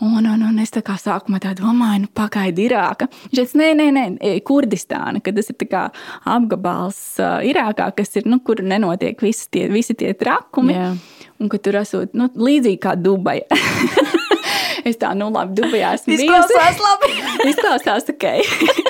Un, 0.00 0.22
un, 0.30 0.42
un 0.46 0.58
es 0.62 0.70
tā 0.70 0.80
kā 0.86 0.94
sākumā 0.94 1.40
tā 1.42 1.52
domāju, 1.58 2.04
nu, 2.04 2.10
pagaidi, 2.14 2.68
Irāka. 2.68 3.08
Viņš 3.32 3.38
teica, 3.40 3.58
nē, 3.58 3.70
nē, 3.76 3.86
nē, 4.14 4.34
Kurdistāna, 4.46 5.18
ka 5.20 5.34
tas 5.34 5.50
ir 5.50 5.74
apgabals 5.74 7.00
uh, 7.18 7.42
Irākā, 7.42 7.90
kas 7.98 8.14
ir, 8.16 8.28
nu, 8.30 8.38
kur 8.46 8.62
nenotiek 8.62 9.18
visi 9.20 9.48
tie, 9.50 9.66
visi 9.72 9.98
tie 9.98 10.14
trakumi. 10.14 10.76
Jā. 10.78 10.92
Un 11.38 11.50
ka 11.50 11.58
tur 11.62 11.76
esot 11.82 12.14
nu, 12.18 12.30
līdzīgi 12.34 12.78
kā 12.82 12.94
Dubai. 12.98 13.40
es 14.88 14.98
tā, 15.00 15.12
nu, 15.18 15.28
labi, 15.34 15.58
Dubajā 15.58 15.94
esmu 15.98 16.16
Izklausās 16.16 16.80
labi. 16.82 17.12
Izklausās 17.52 18.10
ok. 18.14 18.26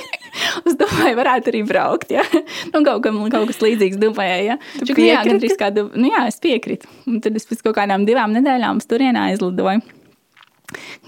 Uz 0.68 0.76
Dubaju 0.78 1.18
varētu 1.18 1.52
arī 1.52 1.62
braukt. 1.66 2.12
Ja? 2.14 2.24
Nu, 2.72 2.82
kaut, 2.86 3.02
kam, 3.04 3.20
kaut 3.32 3.50
kas 3.50 3.60
līdzīgs 3.64 4.00
Dubajai. 4.00 4.40
Ja? 4.46 4.58
Čuk, 4.80 4.96
nu, 4.96 5.06
jā, 5.08 5.20
gandrīz 5.26 5.56
kā 5.60 5.70
Dub... 5.74 5.92
nu, 5.98 6.10
jā, 6.12 6.24
es 6.30 6.40
piekrītu. 6.42 6.90
Un 7.10 7.22
tad 7.24 7.36
es 7.38 7.48
pēc 7.48 7.64
kaut 7.66 7.78
kādām 7.80 8.06
divām 8.08 8.34
nedēļām 8.36 8.82
uz 8.82 8.90
turieni 8.90 9.22
aizlidoju. 9.28 9.84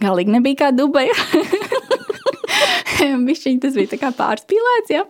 Galīgi 0.00 0.32
nebija 0.32 0.64
kā 0.64 0.70
Dubaja. 0.72 1.14
Bišķiņ, 3.26 3.58
tas 3.62 3.76
bija 3.76 3.94
tā 3.94 3.98
kā 4.00 4.10
pārspīlēts, 4.16 4.92
ja? 4.92 5.04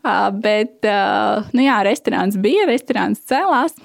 Uh, 0.00 0.28
bet, 0.40 0.78
uh, 0.88 1.48
nu 1.56 1.64
jā, 1.64 1.80
restorāns 1.86 2.38
bija, 2.40 2.68
restorāns 2.70 3.24
cēlās. 3.28 3.76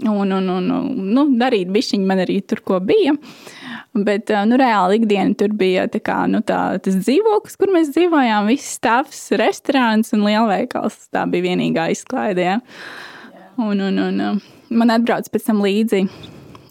Un, 0.00 0.30
un, 0.32 0.46
un, 0.48 0.68
nu, 1.12 1.26
darīt 1.36 1.68
bišķiņu 1.74 2.06
man 2.08 2.22
arī 2.22 2.38
tur, 2.48 2.62
ko 2.64 2.78
bija. 2.80 3.12
Bet 3.90 4.30
nu, 4.46 4.54
reāli 4.60 5.00
ikdiena 5.00 5.34
tur 5.34 5.50
bija 5.58 5.88
kā, 5.90 6.22
nu, 6.30 6.44
tā, 6.46 6.78
tas 6.82 6.94
dzīvoklis, 7.00 7.56
kur 7.58 7.72
mēs 7.74 7.90
dzīvojām. 7.96 8.46
Viss 8.52 8.76
stāvs, 8.78 9.24
restorāns 9.40 10.14
un 10.14 10.22
lielveikals. 10.28 11.08
Tā 11.10 11.24
bija 11.30 11.48
vienīgā 11.48 11.88
izklaide. 11.96 12.46
Ja? 12.46 12.60
Un, 13.58 13.82
un, 13.82 13.98
un, 13.98 14.38
man 14.70 14.94
atbrauc 14.94 15.26
pēc 15.34 15.50
tam 15.50 15.64
līdzi. 15.64 16.04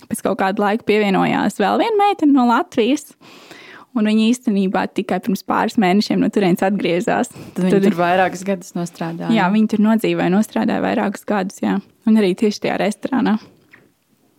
Pēc 0.09 0.23
kaut 0.25 0.39
kāda 0.39 0.63
laika 0.63 0.87
pievienojās 0.87 1.59
vēl 1.59 1.83
viena 1.83 1.99
meitene 1.99 2.33
no 2.33 2.47
Latvijas. 2.49 3.11
Un 3.97 4.07
viņa 4.07 4.25
īstenībā 4.31 4.85
tikai 4.95 5.19
pirms 5.25 5.43
pāris 5.43 5.75
mēnešiem 5.81 6.23
no 6.23 6.29
turienes 6.31 6.63
atgriezās. 6.63 7.33
Tad 7.57 7.65
viņi 7.65 7.83
tur 7.89 7.99
vairākus 7.99 8.45
gadus 8.47 8.75
nostrādāja. 8.77 9.33
Jā, 9.35 9.51
viņi 9.51 9.73
tur 9.73 9.83
nodzīvoja, 9.83 10.31
nostrādāja 10.31 10.85
vairākus 10.85 11.27
gadus. 11.27 11.59
Jā. 11.65 11.81
Un 12.07 12.21
arī 12.21 12.31
tieši 12.37 12.63
tajā 12.63 12.79
restorānā. 12.79 13.39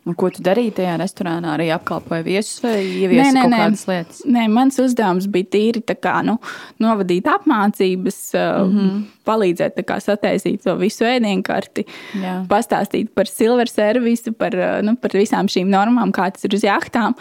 Un 0.09 0.17
ko 0.17 0.31
tu 0.33 0.41
darīji 0.41 0.73
tajā 0.79 0.95
restorānā? 0.97 1.53
Arī 1.59 1.67
apkalpoji 1.75 2.25
viesus 2.25 2.63
vai 2.65 2.79
ieviesi 2.81 3.35
kaut 3.37 3.53
kādas 3.53 3.83
lietas? 3.91 4.23
Nē, 4.25 4.47
mans 4.49 4.81
uzdevums 4.81 5.29
bija 5.33 5.51
tīri 5.53 5.83
kā, 5.93 6.15
nu, 6.25 6.39
novadīt 6.81 7.29
apmācības, 7.29 8.21
mm. 8.33 8.73
-hmm. 8.73 9.03
palīdzēt 9.29 9.83
kā, 9.85 10.01
sataisīt 10.01 10.65
to 10.65 10.79
visu 10.81 11.05
ēdienkarti, 11.05 11.85
Jā. 12.17 12.41
pastāstīt 12.49 13.13
par 13.15 13.29
silver 13.29 13.69
servisu, 13.69 14.33
par, 14.33 14.57
nu, 14.83 14.97
par 14.97 15.17
visām 15.21 15.53
šīm 15.53 15.69
normām, 15.69 16.17
kā 16.17 16.31
tas 16.33 16.49
ir 16.49 16.57
uz 16.57 16.65
jahtām. 16.65 17.19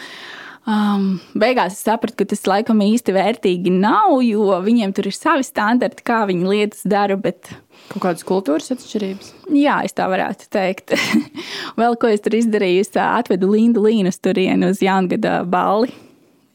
Um, 0.68 1.20
beigās 1.40 1.72
es 1.76 1.84
sapratu, 1.84 2.18
ka 2.20 2.30
tas 2.32 2.44
laikam 2.48 2.80
īsti 2.84 3.12
vērtīgi 3.16 3.72
nav, 3.76 4.18
jo 4.24 4.56
viņiem 4.64 4.92
tur 4.96 5.08
ir 5.08 5.16
savi 5.16 5.44
standarti, 5.44 6.04
kā 6.04 6.26
viņi 6.28 6.48
lietas 6.48 6.84
dara. 6.88 7.16
Bet, 7.16 7.48
Kaut 7.90 8.04
kādas 8.04 8.22
kultūras 8.22 8.70
atšķirības. 8.70 9.32
jā, 9.50 9.80
es 9.82 9.96
tā 9.98 10.06
varētu 10.10 10.46
teikt. 10.54 10.94
Vēl 11.80 11.96
ko 11.98 12.12
es 12.12 12.22
tur 12.22 12.36
izdarīju, 12.38 12.84
es 12.84 12.94
atvedu 12.94 13.50
Lindu 13.50 13.82
Līnu 13.82 14.12
uz 14.12 14.20
turieni 14.22 14.68
uz 14.70 14.82
jaungada 14.84 15.40
balli. 15.42 15.90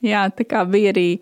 Jā, 0.06 0.30
tā 0.32 0.46
kā 0.48 0.62
bija 0.70 0.94
arī 0.94 1.18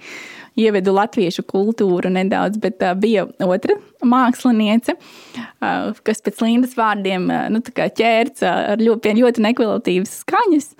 ievedu 0.59 0.93
latviešu 0.93 1.45
kultūru 1.49 2.11
nedaudz, 2.13 2.59
bet 2.61 2.83
uh, 2.83 2.93
bija 2.99 3.25
otra 3.41 3.79
māksliniece, 4.05 4.97
uh, 4.99 5.97
kas 6.05 6.21
pēc 6.21 6.43
Lindas 6.45 6.77
vārdiem 6.77 7.25
uh, 7.31 7.47
nu, 7.53 7.63
uh, 7.63 8.45
ar 8.53 8.83
ļoti, 8.83 9.15
ļoti 9.17 9.47
nekvalitatīvas 9.49 10.15
skaņas. 10.21 10.71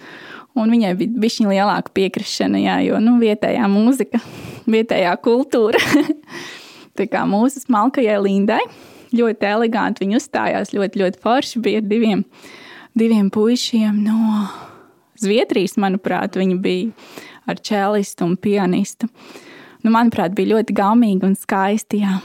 Un 0.61 0.69
viņai 0.69 0.93
bija 0.99 1.21
bišķiņa 1.23 1.55
lielāka 1.55 1.89
piekrišana, 1.97 2.61
jā, 2.61 2.79
jo 2.86 3.01
nu, 3.01 3.17
vietējā 3.23 3.65
mūzika, 3.71 4.21
vietējā 4.77 5.17
kultūra. 5.25 5.81
tā 6.99 7.09
kā 7.09 7.25
mūsu 7.25 7.65
smalkajai 7.65 8.21
Lindai 8.21 8.61
ļoti 9.18 9.49
eleganti. 9.49 10.03
Viņi 10.03 10.20
uzstājās 10.20 10.74
ļoti, 10.76 11.01
ļoti 11.03 11.24
forši. 11.24 11.64
Bija 11.64 11.82
ar 11.82 11.89
diviem, 11.89 12.24
diviem 12.97 13.32
puišiem 13.34 14.03
no 14.05 14.45
Zviedrijas, 15.24 15.78
manuprāt, 15.80 16.36
viņi 16.39 16.59
bija 16.59 17.09
ar 17.49 17.59
čēlistu 17.61 18.26
un 18.28 18.38
pianistu. 18.39 19.09
Nu, 19.84 19.91
manuprāt, 19.93 20.34
bija 20.36 20.55
ļoti 20.55 20.76
gaumīgi 20.76 21.28
un 21.28 21.36
skaisti. 21.38 22.01
Jā. 22.03 22.22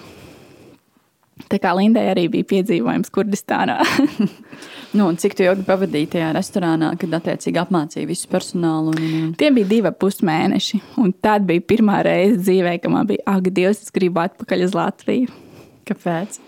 Tā 1.48 1.58
kā 1.62 1.70
Lindai 1.76 2.04
arī 2.10 2.26
bija 2.32 2.46
piedzīvojums 2.50 3.12
Kurdistānā. 3.14 3.78
nu, 4.98 5.08
cik 5.20 5.36
ilgi 5.44 5.66
pavadīji 5.66 6.10
tajā 6.16 6.30
restorānā, 6.36 6.92
kad 7.00 7.18
attiecīgi 7.20 7.60
apmācīja 7.62 8.08
visu 8.10 8.30
personālu? 8.30 8.94
Un, 8.94 9.10
un... 9.20 9.34
Tie 9.38 9.50
bija 9.54 9.70
divi 9.70 9.92
pusmēneši. 10.02 10.82
Un 11.02 11.12
tad 11.14 11.46
bija 11.48 11.64
pirmā 11.74 12.00
reize 12.06 12.40
dzīvē, 12.42 12.78
kad 12.82 12.94
man 12.94 13.10
bija, 13.10 13.24
ak, 13.30 13.52
Dievs, 13.54 13.84
es 13.86 13.94
gribu 13.94 14.24
atpakaļ 14.24 14.66
uz 14.66 14.74
Latviju. 14.78 15.44
Kāpēc? 15.88 16.40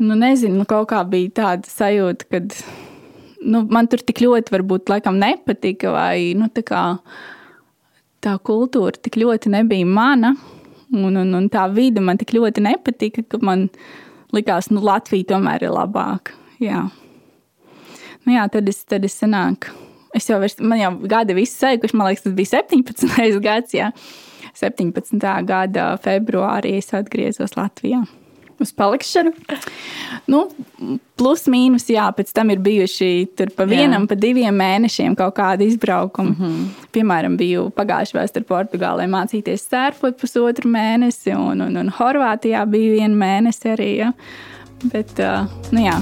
Nu, 0.00 0.14
nezinu, 0.18 0.56
nu, 0.56 0.64
kaut 0.68 0.88
kā 0.90 1.02
bija 1.06 1.30
tāda 1.42 1.68
sajūta, 1.68 2.26
ka 2.32 2.40
nu, 3.44 3.62
man 3.70 3.88
tur 3.90 4.02
tik 4.02 4.22
ļoti 4.24 4.54
varbūt 4.54 4.92
laikam 4.92 5.18
nepatika, 5.20 5.92
vai 5.94 6.32
nu, 6.38 6.48
tā, 6.54 6.64
kā, 6.66 6.82
tā 8.24 8.36
kultūra 8.48 8.96
tik 8.98 9.20
ļoti 9.20 9.52
nebija 9.52 9.88
mana. 9.88 10.34
Un, 10.92 11.16
un, 11.16 11.30
un 11.36 11.46
tā 11.48 11.64
vide 11.72 12.02
man 12.04 12.18
tik 12.20 12.34
ļoti 12.36 12.64
nepatika, 12.66 13.24
ka 13.24 13.40
man 13.40 13.68
likās, 14.36 14.68
ka 14.68 14.76
nu, 14.76 14.82
Latvija 14.84 15.30
tomēr 15.30 15.64
ir 15.64 15.72
labāka. 15.72 16.36
Jā. 16.60 16.82
Nu, 18.26 18.34
jā, 18.34 18.44
tad 18.52 18.68
es, 18.68 18.82
tad 18.88 19.06
es 19.08 19.16
sanāku. 19.18 19.72
Es 20.12 20.28
jau 20.28 20.36
vairs, 20.40 20.58
man 20.60 20.76
jau 20.76 20.90
gadi 21.08 21.36
visi 21.36 21.56
sēkuši, 21.56 21.96
man 21.96 22.10
liekas, 22.10 22.26
tas 22.26 22.36
bija 22.36 22.60
17. 22.60 23.40
gads. 23.46 23.76
Jā. 23.76 23.92
17. 24.60 25.16
gada 25.48 25.94
februārī 26.04 26.76
es 26.76 26.92
atgriezos 26.92 27.56
Latvijā 27.56 28.02
uz 28.64 28.72
palikšanu? 28.76 29.32
Nu, 30.30 30.44
plus 31.18 31.44
mīnus, 31.50 31.88
jā, 31.90 32.04
pēc 32.14 32.30
tam 32.36 32.52
ir 32.54 32.60
bijuši 32.62 33.08
tur 33.38 33.50
pa 33.56 33.66
vienam, 33.68 34.04
jā. 34.04 34.10
pa 34.12 34.18
diviem 34.18 34.54
mēnešiem 34.58 35.16
kaut 35.18 35.34
kādi 35.38 35.66
izbraukumi. 35.72 36.30
Mm 36.30 36.36
-hmm. 36.38 36.86
Piemēram, 36.94 37.36
biju 37.36 37.70
pagājušajā 37.76 38.20
vēsturē 38.20 38.48
Portugālē 38.48 39.08
mācīties 39.10 39.66
sērfot 39.68 40.20
pusotru 40.20 40.70
mēnesi, 40.70 41.34
un, 41.36 41.60
un, 41.60 41.76
un 41.76 41.92
Horvātijā 41.98 42.66
bija 42.66 42.92
viena 42.92 43.16
mēnesi 43.26 43.74
arī. 43.74 43.96
Ja. 43.96 44.12
Bet, 44.84 45.18
uh, 45.18 45.46
nu 45.70 45.80
jā. 45.80 45.98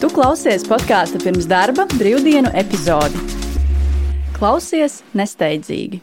Tu 0.00 0.08
klausies 0.12 0.64
podkāstu 0.68 1.18
pirms 1.22 1.46
darba 1.48 1.86
brīvdienu 1.96 2.50
epizodi. 2.54 3.16
Klausies 4.36 5.02
nesteidzīgi. 5.16 6.02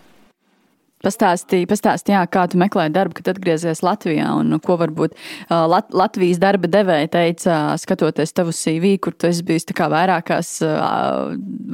Pastāstīja, 1.04 1.68
pastāstī, 1.68 2.16
kā 2.32 2.46
tu 2.48 2.60
meklēji 2.62 2.94
darbu, 2.96 3.18
kad 3.18 3.34
atgriezies 3.34 3.84
Latvijā, 3.84 4.30
un 4.40 4.56
ko 4.64 4.78
varbūt 4.80 5.18
Lat 5.52 5.92
Latvijas 5.92 6.40
darba 6.40 6.70
devēja 6.72 7.12
teica, 7.18 7.60
skatoties 7.82 8.32
tavu 8.32 8.56
CV, 8.56 8.96
kur 9.04 9.12
tu 9.12 9.28
esi 9.28 9.44
bijis 9.44 9.68
vairākās, 9.68 10.56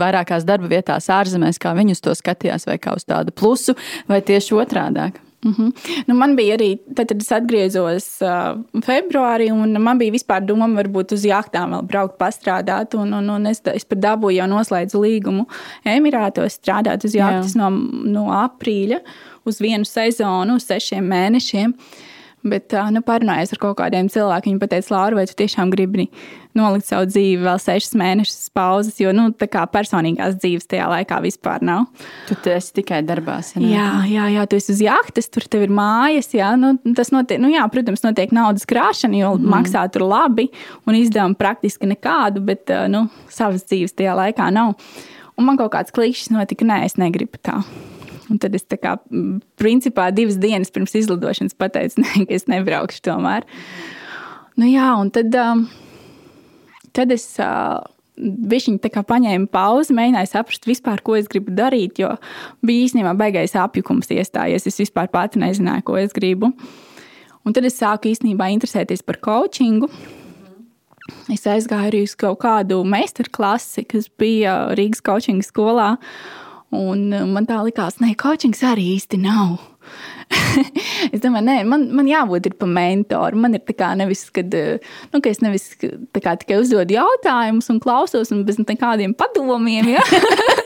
vairākās 0.02 0.50
darba 0.50 0.74
vietās 0.74 1.12
ārzemēs, 1.14 1.62
kā 1.62 1.78
viņus 1.78 2.02
to 2.02 2.18
skatījās, 2.18 2.66
vai 2.66 2.80
kā 2.82 2.98
uz 2.98 3.06
tādu 3.06 3.36
plusu, 3.36 3.78
vai 4.10 4.24
tieši 4.26 4.58
otrādāk. 4.58 5.22
Mm 5.46 5.54
-hmm. 5.58 6.04
nu, 6.08 6.16
man 6.16 6.36
bija 6.36 6.58
arī, 6.58 6.78
tad, 6.96 7.08
kad 7.08 7.22
es 7.22 7.32
atgriezos 7.32 8.08
uh, 8.22 8.60
februārī, 8.84 9.52
un 9.52 9.82
man 9.82 9.98
bija 9.98 10.12
vispār 10.12 10.46
doma, 10.46 10.68
varbūt 10.68 11.14
uz 11.14 11.24
jachtām 11.26 11.72
vēl 11.72 11.88
braukt, 11.88 12.18
pastrādāt. 12.18 12.96
Un, 12.96 13.14
un, 13.14 13.30
un 13.30 13.46
es, 13.46 13.62
es 13.74 13.86
pat 13.86 14.00
dabūju 14.00 14.38
jau 14.38 14.48
noslēdzu 14.48 15.00
līgumu 15.00 15.46
Emirātos 15.86 16.60
strādāt 16.60 17.06
uz 17.06 17.16
jachtas 17.16 17.56
no, 17.56 17.70
no 18.04 18.26
aprīļa 18.26 19.00
uz 19.46 19.60
vienu 19.62 19.86
sezonu, 19.86 20.56
uz 20.56 20.64
sešiem 20.64 21.08
mēnešiem. 21.08 21.70
Uh, 21.70 22.10
Bet, 22.40 22.72
nu, 22.96 23.02
parunājot 23.04 23.52
ar 23.52 23.60
kaut 23.60 23.76
kādiem 23.82 24.08
cilvēkiem, 24.12 24.56
viņi 24.56 24.70
teica, 24.72 24.94
Laura, 24.94 25.18
vai 25.20 25.26
tu 25.28 25.34
tiešām 25.36 25.74
gribi 25.74 26.06
nolikt 26.56 26.88
savu 26.88 27.10
dzīvi 27.10 27.44
vēl 27.44 27.60
sešas 27.62 27.98
mēnešus 28.00 28.48
pauzes, 28.56 28.96
jo 29.02 29.12
nu, 29.16 29.28
tā 29.36 29.50
kā 29.52 29.66
personīgās 29.70 30.38
dzīves 30.40 30.70
tajā 30.72 30.88
laikā 30.90 31.20
vispār 31.26 31.66
nav. 31.68 31.90
Tu 32.30 32.38
esi 32.54 32.74
tikai 32.80 33.02
darbās. 33.06 33.52
Ja 33.60 33.68
jā, 33.68 33.90
jā, 34.08 34.30
jā, 34.38 34.48
tu 34.50 34.60
esi 34.60 34.74
uz 34.74 34.82
jahtas, 34.86 35.30
tur 35.34 35.46
tev 35.52 35.68
ir 35.68 35.76
mājas. 35.76 36.32
Jā, 36.36 36.54
nu, 36.60 36.74
tas 36.98 37.12
notiek, 37.16 37.42
nu, 37.44 37.52
jā, 37.54 37.68
protams, 37.74 38.06
notiek 38.08 38.34
naudas 38.36 38.68
krāšana, 38.70 39.20
jo 39.20 39.36
mm. 39.36 39.52
maksā 39.58 39.84
tur 39.92 40.08
labi 40.08 40.48
un 40.88 40.98
izdevumi 40.98 41.38
praktiski 41.40 41.92
nekādu, 41.92 42.44
bet 42.48 42.72
nu, 42.92 43.08
savas 43.34 43.68
dzīves 43.68 44.00
tajā 44.00 44.16
laikā 44.24 44.48
nav. 44.56 44.78
Un 45.40 45.48
man 45.48 45.60
kaut 45.60 45.76
kāds 45.76 45.96
klišs 45.96 46.32
notika, 46.34 46.68
nē, 46.68 46.86
es 46.88 46.98
negribu 47.00 47.40
tā. 47.44 47.62
Un 48.30 48.40
tad 48.42 48.56
es 48.58 48.66
kā, 48.70 48.96
principā 49.60 50.10
divas 50.14 50.38
dienas 50.42 50.74
pirms 50.74 50.96
izlidošanas 51.00 51.58
pateicu, 51.58 52.00
ne, 52.04 52.26
ka 52.30 52.36
es 52.38 52.50
nebraukšu 52.52 53.04
tomēr. 53.10 53.48
Nu, 54.60 54.68
jā, 54.68 54.92
un 55.00 55.10
tad, 55.16 55.36
tad 56.98 57.16
es 57.16 57.32
Viņi 58.20 58.82
tā 58.84 58.90
kā 58.92 59.00
paņēma 59.08 59.48
pauzi, 59.48 59.94
mēģināja 59.96 60.28
saprast, 60.34 60.66
vispār, 60.68 61.00
ko 61.00 61.14
es 61.16 61.30
gribu 61.32 61.54
darīt. 61.56 62.02
Jo 62.02 62.18
bija 62.66 62.90
īstenībā 62.90 63.14
baigais 63.16 63.56
apjukums 63.56 64.12
iestājies. 64.12 64.68
Es 64.68 64.80
vispār 64.82 65.08
pati 65.08 65.40
nezināju, 65.40 65.86
ko 65.88 65.96
es 66.02 66.12
gribu. 66.12 66.52
Un 67.48 67.56
tad 67.56 67.64
es 67.70 67.80
sāku 67.80 68.12
īstenībā 68.12 68.50
interesēties 68.52 69.06
par 69.08 69.22
coachingu. 69.24 69.88
Es 71.32 71.48
aizgāju 71.48 71.94
arī 71.94 72.04
uz 72.06 72.18
kaut 72.20 72.42
kādu 72.44 72.82
meistarklasi, 72.84 73.86
kas 73.90 74.10
bija 74.20 74.76
Rīgas 74.78 75.02
coaching 75.06 75.40
skolā. 75.46 75.94
Un 76.76 77.10
uh, 77.10 77.26
man 77.26 77.48
tā 77.50 77.60
likās, 77.66 77.98
ka 77.98 78.16
coachings 78.30 78.62
arī 78.68 78.94
īsti 78.98 79.18
nav. 79.24 79.58
es 81.14 81.22
domāju, 81.24 81.42
nē, 81.48 81.56
man, 81.66 81.88
man 81.98 82.10
jābūt 82.10 82.52
par 82.60 82.70
mentoru. 82.70 83.40
Man 83.42 83.58
ir 83.58 83.64
tā 83.66 83.74
kā 83.78 83.90
nevis, 83.98 84.28
kad, 84.34 84.54
uh, 84.54 84.92
nu, 85.14 85.22
ka 85.24 85.32
es 85.32 85.42
nevis 85.42 85.72
kā, 85.80 86.36
tikai 86.42 86.60
uzdodu 86.62 86.94
jautājumus 86.94 87.72
un 87.74 87.80
klausos, 87.82 88.30
un 88.36 88.44
bez 88.46 88.60
nekādiem 88.62 89.16
padomiem. 89.18 89.90
Ja? 89.96 90.04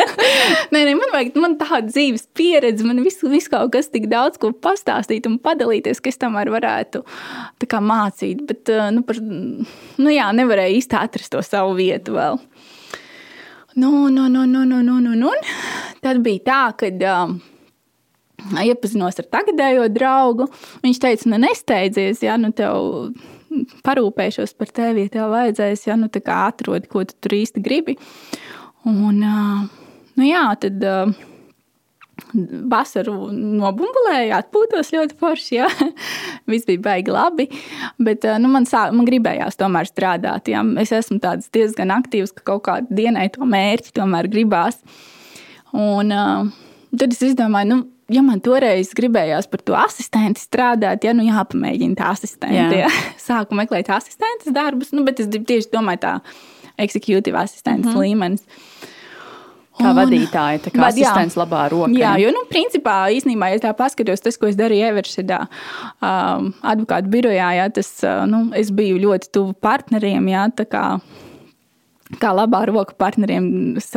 nē, 0.74 0.82
nē, 0.82 0.97
man 0.99 1.16
vajag 1.16 1.39
man 1.39 1.56
tādu 1.62 1.93
dzīves 1.93 2.28
pieredzi, 2.36 2.88
man 2.88 2.99
visu, 3.06 3.32
visu 3.32 3.54
kaut 3.54 3.72
kas 3.76 3.88
tik 3.93 4.10
daudz 4.12 4.41
ko 4.41 4.51
pastāstīt 4.51 5.30
un 5.30 5.39
padalīties, 5.43 6.04
ka 6.04 6.12
es 6.12 6.20
tam 6.20 6.36
varētu 6.36 7.06
kā, 7.64 7.80
mācīt. 7.80 8.43
Bet, 8.49 8.68
uh, 8.76 8.89
nu, 8.91 9.06
par, 9.08 9.24
nu, 9.24 10.12
jā, 10.12 10.28
nevarēju 10.36 10.82
īsti 10.82 10.99
atrast 10.99 11.32
to 11.32 11.45
savu 11.45 11.78
vietu 11.80 12.20
vēl. 12.20 12.43
Nu, 13.76 14.07
nu, 14.07 14.28
nu, 14.28 14.45
nu, 14.45 14.63
nu, 14.63 14.82
nu, 14.82 14.99
nu, 14.99 15.15
nu. 15.17 15.32
Tad 16.03 16.21
bija 16.26 16.43
tā, 16.45 16.61
ka 16.78 16.89
um, 17.24 17.38
iepazinos 18.61 19.17
ar 19.21 19.30
tagadējo 19.34 19.88
draugu. 19.93 20.49
Viņš 20.84 21.01
teica, 21.01 21.30
nu, 21.32 21.39
nesteidzies, 21.41 22.21
ja 22.26 22.38
nu 22.38 22.53
tev 22.53 23.13
parūpēšos 23.86 24.55
par 24.57 24.71
tevi, 24.74 25.07
ja 25.07 25.13
tev 25.13 25.34
vajadzēs, 25.34 25.88
ja 25.88 25.97
nu 25.97 26.09
tā 26.13 26.24
kā 26.26 26.43
atrodi, 26.49 26.89
ko 26.89 27.05
tu 27.05 27.17
tur 27.21 27.38
īsti 27.38 27.61
gribi. 27.65 27.97
Un, 28.89 29.21
uh, 29.21 29.69
nu 30.19 30.28
jā, 30.30 30.47
tad. 30.61 30.82
Uh, 30.82 31.30
vasaru 32.69 33.32
nobumbulēju, 33.34 34.34
atpūtos 34.38 34.91
ļoti 34.93 35.17
forši. 35.19 35.55
Ja? 35.57 35.69
Viss 36.52 36.68
bija 36.68 36.82
baigi 36.84 37.14
labi. 37.14 37.48
Bet 38.04 38.28
nu, 38.41 38.52
man, 38.54 38.68
sā, 38.70 38.86
man 38.96 39.08
gribējās 39.08 39.60
tomēr 39.60 39.89
strādāt. 39.89 40.52
Ja? 40.52 40.64
Es 40.82 40.94
esmu 40.96 41.20
diezgan 41.54 41.94
aktīvs, 41.96 42.36
ka 42.38 42.46
kaut 42.54 42.66
kādā 42.68 43.02
dienā 43.02 43.30
to 43.34 43.48
mērķi 43.50 43.96
tomēr 44.00 44.30
gribās. 44.32 44.80
Un, 45.74 46.14
uh, 46.14 46.50
tad 46.94 47.16
es 47.16 47.24
izdomāju, 47.26 47.70
nu, 47.72 47.80
ja 48.14 48.24
man 48.26 48.41
toreiz 48.44 48.94
gribējās 48.98 49.48
par 49.50 49.64
to 49.66 49.78
asistentu 49.78 50.41
strādāt, 50.41 51.06
ja 51.08 51.16
nu 51.18 51.26
jāpamēģina 51.28 51.98
tā 52.00 52.12
asistente. 52.14 52.56
Jā. 52.56 52.86
Ja? 52.86 52.91
Sāku 53.28 53.58
meklēt 53.58 53.91
asistentes 53.94 54.54
darbus, 54.54 54.94
nu, 54.96 55.06
bet 55.08 55.24
es 55.24 55.32
tieši 55.34 55.72
domāju, 55.74 56.04
tā 56.06 56.18
executive 56.82 57.38
asistents 57.38 57.88
mm 57.88 57.94
-hmm. 57.94 58.02
līmenis. 58.02 58.46
Kā 59.74 59.89
un, 59.89 59.97
vadītāja, 59.97 60.59
tā 60.67 60.71
kā 60.74 60.84
vad, 60.84 60.93
asistents 60.93 61.34
jā, 61.34 61.41
labā 61.41 61.63
rokā. 61.71 61.97
Jā, 61.97 62.13
jo, 62.21 62.30
nu, 62.36 62.43
principā, 62.49 62.97
īstenībā, 63.15 63.49
ja 63.55 63.61
tā 63.63 63.71
paskatos, 63.78 64.21
tas, 64.21 64.38
ko 64.38 64.45
es 64.51 64.57
darīju 64.59 64.86
Everšedā, 64.91 65.39
um, 65.97 66.51
advokātu 66.61 67.09
birojā, 67.15 67.47
jā, 67.57 67.67
tas, 67.74 67.89
nu, 68.30 68.45
es 68.59 68.69
biju 68.76 68.99
ļoti 69.01 69.32
tuvu 69.34 69.55
partneriem, 69.65 70.28
jā, 70.30 70.43
tā 70.59 70.67
kā, 70.69 70.84
kā 72.21 72.34
labā 72.38 72.61
roka 72.69 72.93
partneriem, 73.01 73.47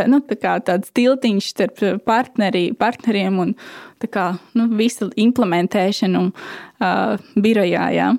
nu, 0.09 0.21
tā 0.31 0.39
kā 0.41 0.55
tāds 0.65 0.95
tiltiņš 0.97 1.51
starp 1.53 1.85
partneri, 2.09 2.71
partneriem 2.79 3.37
un, 3.45 3.53
tā 4.01 4.09
kā, 4.13 4.31
nu, 4.57 4.71
visu 4.81 5.11
implementēšanu 5.13 6.23
uh, 6.31 7.29
birojā, 7.37 7.91
jā. 7.93 8.15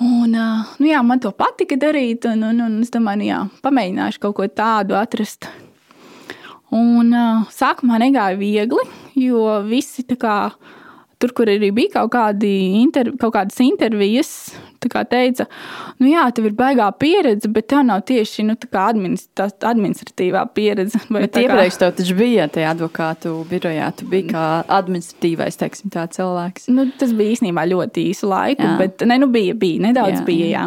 Un, 0.00 0.32
uh, 0.32 0.72
nu, 0.80 0.88
jā, 0.88 1.04
man 1.04 1.20
to 1.20 1.34
patika 1.36 1.76
darīt, 1.76 2.24
un, 2.32 2.40
un, 2.48 2.64
un 2.70 2.80
es 2.80 2.90
domāju, 2.94 3.20
nu, 3.20 3.28
jā, 3.28 3.42
pamēģināšu 3.68 4.24
kaut 4.24 4.38
ko 4.40 4.48
tādu 4.48 4.96
atrast, 4.96 5.50
Un, 6.74 7.12
uh, 7.14 7.44
sākumā 7.54 8.00
negāja 8.02 8.34
viegli, 8.38 8.82
jo 9.22 9.44
visi 9.68 10.02
kā, 10.18 10.38
tur, 11.22 11.34
kur 11.36 11.50
arī 11.52 11.70
bija 11.74 12.00
kaut, 12.00 12.10
kādi 12.16 12.50
inter, 12.80 13.12
kaut 13.20 13.36
kādas 13.36 13.60
intervijas, 13.62 14.32
teica, 15.10 15.46
nu 16.02 16.10
jā, 16.10 16.24
tev 16.34 16.48
ir 16.50 16.56
baigā 16.58 16.88
pieredze, 17.00 17.48
bet 17.52 17.68
tev 17.72 17.84
nav 17.88 18.04
tieši 18.08 18.46
nu, 18.48 18.56
administratīvā 18.58 20.44
pieredze. 20.56 21.00
Bet 21.14 21.38
iepriekš 21.38 21.78
tev 21.80 21.94
taču 21.98 22.16
bija 22.18 22.48
tajā 22.52 22.74
advokātu 22.74 23.36
birojā, 23.50 23.90
tu 23.98 24.08
biji 24.10 24.32
kā 24.32 24.44
administratīvais, 24.78 25.58
teiksim, 25.60 25.92
tā 25.94 26.06
cilvēks. 26.12 26.68
Nu, 26.74 26.86
tas 26.98 27.14
bija 27.16 27.36
īstenībā 27.36 27.66
ļoti 27.70 28.08
īsu 28.10 28.28
laiku, 28.30 28.66
jā. 28.66 28.74
bet 28.80 29.06
ne, 29.08 29.18
nu 29.22 29.30
bija, 29.32 29.56
bija, 29.58 29.86
nedaudz 29.88 30.20
jā, 30.20 30.26
bija, 30.28 30.50
jā. 30.52 30.66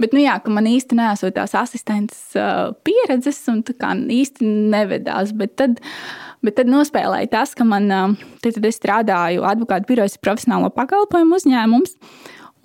Bet, 0.00 0.16
nu 0.16 0.24
jā, 0.24 0.38
man 0.50 0.70
īsti 0.70 0.96
nesot 0.98 1.36
tās 1.36 1.54
asistentes 1.58 2.38
uh, 2.38 2.70
pieredzes 2.86 3.42
un 3.52 3.62
tā 3.66 3.76
kā 3.76 3.92
īsti 4.20 4.46
nevedās, 4.72 5.34
bet 5.36 5.58
tad 5.60 5.80
Bet 6.40 6.56
tad 6.56 6.70
nospēlēja 6.72 7.28
tas, 7.34 7.52
ka 7.56 7.66
man, 7.68 7.90
tad, 8.40 8.54
tad 8.56 8.64
es 8.68 8.78
strādāju 8.80 9.44
advokātu 9.44 9.90
birojas 9.90 10.16
profesionālo 10.24 10.70
pakalpojumu 10.72 11.36
uzņēmums, 11.36 11.96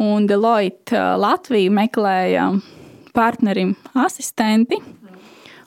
un 0.01 0.27
Deloitte 0.27 1.01
Latvija 1.19 1.71
meklēja 1.73 2.49
partnerim 3.15 3.75
asistenti. 4.05 4.79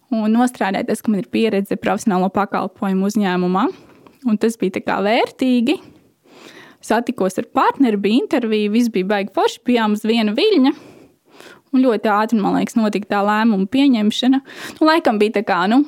Un 0.08 0.32
nostrādāja 0.32 0.88
tas, 0.88 1.02
ka 1.04 1.12
man 1.12 1.20
ir 1.20 1.28
pieredze 1.32 1.76
profesionālo 1.80 2.30
pakalpojumu 2.32 3.08
uzņēmumā. 3.10 3.66
Un 4.28 4.38
tas 4.40 4.56
bija 4.60 5.00
vērtīgi. 5.04 5.76
Satikos 6.84 7.36
ar 7.40 7.48
partneri, 7.52 7.98
bija 8.00 8.22
intervija, 8.22 8.70
viss 8.72 8.92
bija 8.92 9.08
baigi 9.10 9.34
forši, 9.34 9.60
bijām 9.66 9.96
uz 9.96 10.04
viena 10.06 10.32
viļņa. 10.36 10.72
Un 11.74 11.84
ļoti 11.84 12.08
ātri, 12.08 12.38
man 12.40 12.56
liekas, 12.56 12.78
notika 12.78 13.10
tā 13.12 13.20
lēmuma 13.26 13.68
pieņemšana. 13.68 14.40
Nu, 14.78 14.88
laikam 14.88 15.18
bija 15.20 15.36
tā 15.36 15.44
kā, 15.48 15.60
nu, 15.68 15.82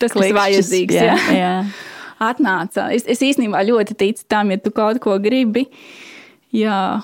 tas, 0.00 0.14
ir 0.18 0.34
vajadzīgs. 0.34 0.96
Jā, 0.96 1.14
jā. 1.14 1.36
jā. 1.38 1.54
Atnāca. 2.32 2.88
Es, 2.94 3.06
es 3.10 3.22
īstenībā 3.22 3.62
ļoti 3.66 3.96
ticu 3.98 4.26
tam, 4.30 4.50
ja 4.54 4.58
tu 4.62 4.72
kaut 4.74 4.98
ko 5.02 5.18
gribi. 5.22 5.68
Jā. 6.54 7.02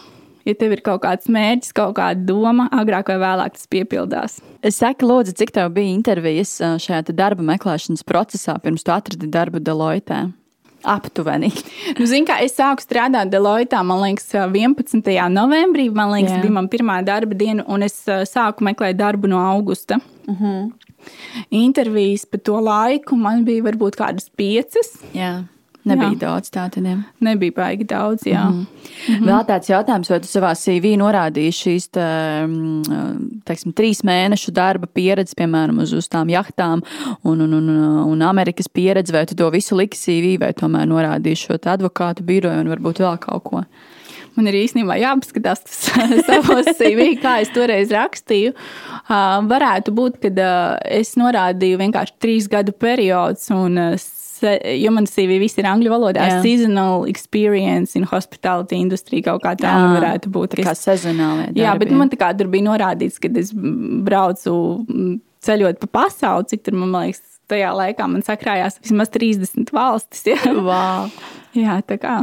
Ja 0.48 0.56
tev 0.56 0.72
ir 0.72 0.80
kaut 0.84 1.02
kāds 1.04 1.28
mērķis, 1.28 1.74
kaut 1.76 1.94
kāda 1.98 2.24
doma, 2.24 2.70
agrāk 2.72 3.10
vai 3.12 3.18
vēlāk 3.20 3.58
tas 3.58 3.68
piepildās. 3.68 4.38
Es 4.64 4.80
saku, 4.80 5.04
Lūdzu, 5.08 5.36
cik 5.36 5.52
tev 5.54 5.70
bija 5.76 5.92
intervijas 5.92 6.56
šajā 6.80 7.04
darba 7.12 7.44
meklēšanas 7.50 8.06
procesā, 8.08 8.56
pirms 8.62 8.86
tu 8.86 8.94
atradi 8.94 9.28
darbu 9.28 9.60
Deloitte? 9.60 10.24
Aptuveni. 10.88 11.50
nu, 11.98 12.08
zin, 12.08 12.24
kā, 12.24 12.38
es 12.46 12.56
sāku 12.56 12.86
strādāt 12.86 13.28
Deloitte, 13.34 13.78
man 13.84 14.00
liekas, 14.06 14.30
11. 14.32 15.04
novembrī. 15.34 15.88
Man 15.92 16.14
liekas, 16.14 16.38
Jā. 16.38 16.42
bija 16.46 16.56
mana 16.56 16.72
pirmā 16.72 17.00
darba 17.04 17.36
diena, 17.36 17.66
un 17.68 17.84
es 17.84 18.00
sāku 18.06 18.64
meklēt 18.64 18.96
darbu 18.98 19.30
no 19.30 19.42
augusta. 19.52 20.00
Uh 20.26 20.32
mhm. 20.32 20.44
-huh 20.44 20.88
intervijas 21.50 22.26
pa 22.26 22.38
to 22.38 22.60
laiku 22.60 23.16
man 23.16 23.44
bija 23.44 23.64
varbūt 23.68 23.98
kādas 23.98 24.28
piecas. 24.36 24.98
Jā. 25.16 25.46
Nebija 25.88 26.12
jā. 26.12 26.20
daudz 26.22 26.52
tādu. 26.54 26.82
Nebija 27.24 27.54
baigi 27.56 27.84
daudz. 27.88 28.26
Jā. 28.26 28.44
Mm 28.48 28.54
-hmm. 28.58 28.66
Mm 29.08 29.14
-hmm. 29.14 29.28
Vēl 29.28 29.44
tāds 29.46 29.70
jautājums, 29.70 30.10
vai 30.10 30.20
tu 30.20 30.28
savā 30.28 30.52
CV 30.54 30.96
norādīji 31.00 31.52
šīs 31.62 31.90
te, 31.90 32.06
mm, 32.46 33.42
teiksim, 33.44 33.72
trīs 33.72 34.02
mēnešu 34.04 34.50
darba 34.52 34.86
pieredzi, 34.86 35.34
piemēram, 35.34 35.78
uz, 35.82 35.92
uz 35.92 36.08
tām 36.08 36.28
jahtām 36.28 36.82
un, 37.22 37.40
un, 37.40 37.52
un, 37.52 37.68
un 38.12 38.22
Amerikas 38.22 38.68
pieredzi, 38.68 39.12
vai 39.12 39.26
tu 39.26 39.34
to 39.34 39.50
visu 39.50 39.76
liki 39.76 39.96
CV, 39.96 40.40
vai 40.40 40.52
tomēr 40.52 40.86
norādīji 40.86 41.36
šo 41.36 41.54
advokātu 41.54 42.22
biroju 42.22 42.60
un 42.60 42.68
varbūt 42.68 42.98
vēl 42.98 43.18
kaut 43.18 43.42
ko? 43.42 43.64
Man 44.38 44.46
ir 44.46 44.54
īstenībā 44.54 44.94
jāpaskatās 45.00 45.64
savos 46.28 46.68
CV, 46.78 47.16
kā 47.18 47.40
es 47.42 47.50
toreiz 47.50 47.90
rakstīju. 47.90 48.52
Uh, 48.54 49.40
varētu 49.50 49.94
būt, 49.96 50.20
ka 50.22 50.30
uh, 50.30 50.76
es 50.84 51.16
norādīju 51.18 51.80
vienkārši 51.80 52.14
trīs 52.22 52.46
gadu 52.46 52.72
periodus, 52.72 53.48
un, 53.50 53.74
uh, 53.78 53.98
jo 54.42 54.92
man 54.94 55.08
CV 55.08 55.38
viss 55.42 55.58
ir 55.60 55.68
angļu 55.70 55.92
valodā, 55.92 56.26
Jā. 56.28 56.40
seasonal 56.44 57.06
experience 57.10 57.98
in 57.98 58.06
hospitality 58.08 58.78
industry 58.78 59.22
kaut 59.24 59.42
kā 59.44 59.54
tā 59.58 59.70
Jā, 59.70 59.86
varētu 59.96 60.32
būt. 60.34 60.58
Tā 60.58 60.68
kā 60.70 60.76
sezonāli. 60.78 61.50
Jā, 61.58 61.74
bet 61.80 61.94
man 61.94 62.12
tā 62.12 62.20
kā 62.20 62.32
tur 62.38 62.50
bija 62.52 62.68
norādīts, 62.70 63.20
kad 63.22 63.36
es 63.40 63.52
braucu 63.54 64.54
ceļot 65.46 65.80
pa 65.84 65.90
pasauli, 66.00 66.50
cik 66.52 66.66
tur 66.68 66.78
man 66.80 66.94
liekas. 66.96 67.24
Tajā 67.48 67.70
laikā 67.72 68.04
man 68.12 68.20
sakrājās 68.20 68.74
vismaz 68.82 69.08
30 69.14 69.70
valstis. 69.72 70.26
Jā, 70.28 70.52
wow. 70.52 71.08
jā 71.56 71.78
tā 71.88 71.96
kā. 72.02 72.18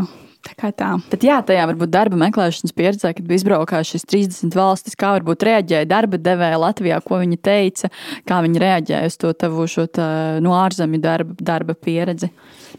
Tā 0.45 0.53
kā 0.59 0.69
tā. 0.77 0.91
Bet 1.09 1.23
jā, 1.25 1.39
tajā 1.45 1.63
varbūt 1.71 1.89
darba 1.89 2.19
meklēšanas 2.21 2.75
pieredzē, 2.77 3.11
kad 3.17 3.25
bija 3.25 3.41
izbraukājuši 3.41 3.95
šīs 3.95 4.07
30 4.11 4.57
valstis, 4.57 4.97
kā 4.99 5.15
varbūt 5.15 5.45
reaģēja 5.47 5.87
darba 5.89 6.19
devēja 6.21 6.59
Latvijā, 6.61 6.99
ko 7.05 7.17
viņi 7.23 7.39
teica, 7.41 7.89
kā 8.29 8.41
viņi 8.45 8.61
reaģēja 8.61 9.09
uz 9.09 9.17
to 9.21 9.31
tavu 9.33 9.65
šo 9.71 9.87
tā, 9.89 10.07
no 10.45 10.53
ārzemju 10.59 11.01
darba, 11.01 11.37
darba 11.49 11.73
pieredzi. 11.73 12.29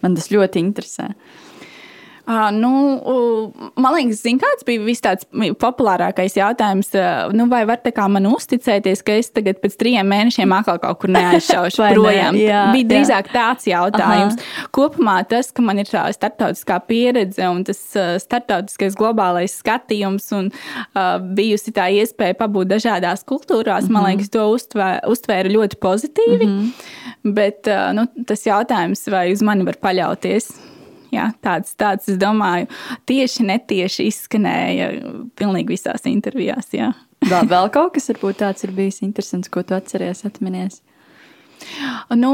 Man 0.04 0.14
tas 0.14 0.30
ļoti 0.30 0.62
interesē. 0.62 1.10
Uh, 2.26 2.48
nu, 2.50 2.70
man 3.78 3.94
liekas, 3.94 4.24
zin, 4.24 4.40
kāds 4.42 4.64
bija 4.66 4.82
viss 4.82 5.04
tāds 5.04 5.28
populārākais 5.62 6.34
jautājums. 6.34 6.88
Uh, 6.90 7.30
nu, 7.36 7.46
vai 7.46 7.60
var 7.68 7.78
man 8.10 8.26
uzticēties, 8.26 9.04
ka 9.06 9.14
es 9.20 9.30
tagad 9.30 9.60
pēc 9.62 9.76
trim 9.78 10.10
mēnešiem 10.10 10.50
atkal 10.56 10.80
kaut 10.82 10.98
kur 11.04 11.12
neaizšaušu 11.14 11.86
projām? 11.94 12.34
Ne? 12.34 12.48
Jā, 12.48 12.64
bija 12.74 12.90
drīzāk 12.90 13.30
jā. 13.30 13.36
tāds 13.36 13.70
jautājums. 13.70 14.40
Aha. 14.42 14.66
Kopumā 14.74 15.20
tas, 15.30 15.52
ka 15.54 15.62
man 15.62 15.78
ir 15.78 15.86
tā 15.86 16.02
starptautiskā 16.18 16.80
pieredze 16.90 17.46
un 17.46 17.62
tas 17.68 17.78
uh, 17.94 18.16
starptautiskais 18.18 18.98
globālais 18.98 19.54
skatījums 19.62 20.26
un 20.34 20.50
uh, 20.50 21.16
bijusi 21.38 21.78
tā 21.78 21.92
iespēja 21.94 22.40
pabūt 22.42 22.74
dažādās 22.74 23.22
kultūrās, 23.22 23.86
mm 23.86 23.86
-hmm. 23.86 23.92
man 23.92 24.02
mhm. 24.02 24.10
liekas, 24.10 24.34
to 24.34 24.50
uztvēra, 24.50 25.00
uztvēra 25.06 25.58
ļoti 25.60 25.78
pozitīvi. 25.78 26.46
Mm 26.46 26.58
-hmm. 26.58 27.34
Bet 27.38 27.70
uh, 27.70 27.92
nu, 27.94 28.06
tas 28.26 28.46
jautājums, 28.46 29.06
vai 29.10 29.30
uz 29.32 29.42
mani 29.42 29.62
var 29.64 29.78
paļauties? 29.82 30.65
Jā, 31.14 31.28
tāds, 31.44 31.74
tāds, 31.78 32.08
es 32.10 32.18
domāju, 32.20 32.68
tieši 33.08 33.46
netieši 33.46 34.08
izskanēja 34.10 34.90
pilnīgi 35.38 35.76
visās 35.76 36.06
intervijās. 36.10 36.72
Jā. 36.76 36.92
Vēl, 37.30 37.46
vēl 37.48 37.70
kaut 37.72 37.94
kas 37.94 38.10
varbūt 38.12 38.42
tāds 38.42 38.66
ir 38.66 38.74
bijis 38.76 39.00
interesants, 39.02 39.48
ko 39.50 39.62
tu 39.66 39.74
atceries, 39.74 40.20
atminies. 40.28 40.82
Nu, 42.12 42.32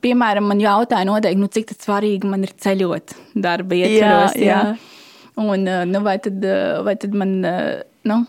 piemēram, 0.00 0.46
man 0.46 0.62
jautāja, 0.62 1.04
noteikti, 1.08 1.40
nu, 1.42 1.48
cik 1.50 1.74
svarīgi 1.74 2.30
man 2.30 2.46
ir 2.46 2.54
ceļot 2.54 3.16
darba 3.34 3.76
ietvaros. 3.76 4.36
Jā, 4.38 4.44
jā. 4.46 4.60
jā. 4.70 5.00
Un, 5.42 5.66
nu, 5.90 6.02
vai, 6.06 6.14
tad, 6.22 6.46
vai 6.86 6.94
tad 7.02 7.16
man. 7.18 7.34
Nu, 8.06 8.20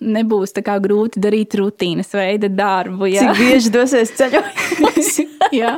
nebūs 0.00 0.54
tā 0.56 0.62
kā 0.66 0.76
grūti 0.82 1.20
darīt 1.22 1.56
rutīnas 1.58 2.12
veida 2.16 2.50
darbu. 2.52 3.08
Jā. 3.10 3.30
Cik 3.30 3.40
bieži 3.40 3.72
dosies 3.74 4.12
ceļojumos? 4.18 5.10
jā, 5.60 5.72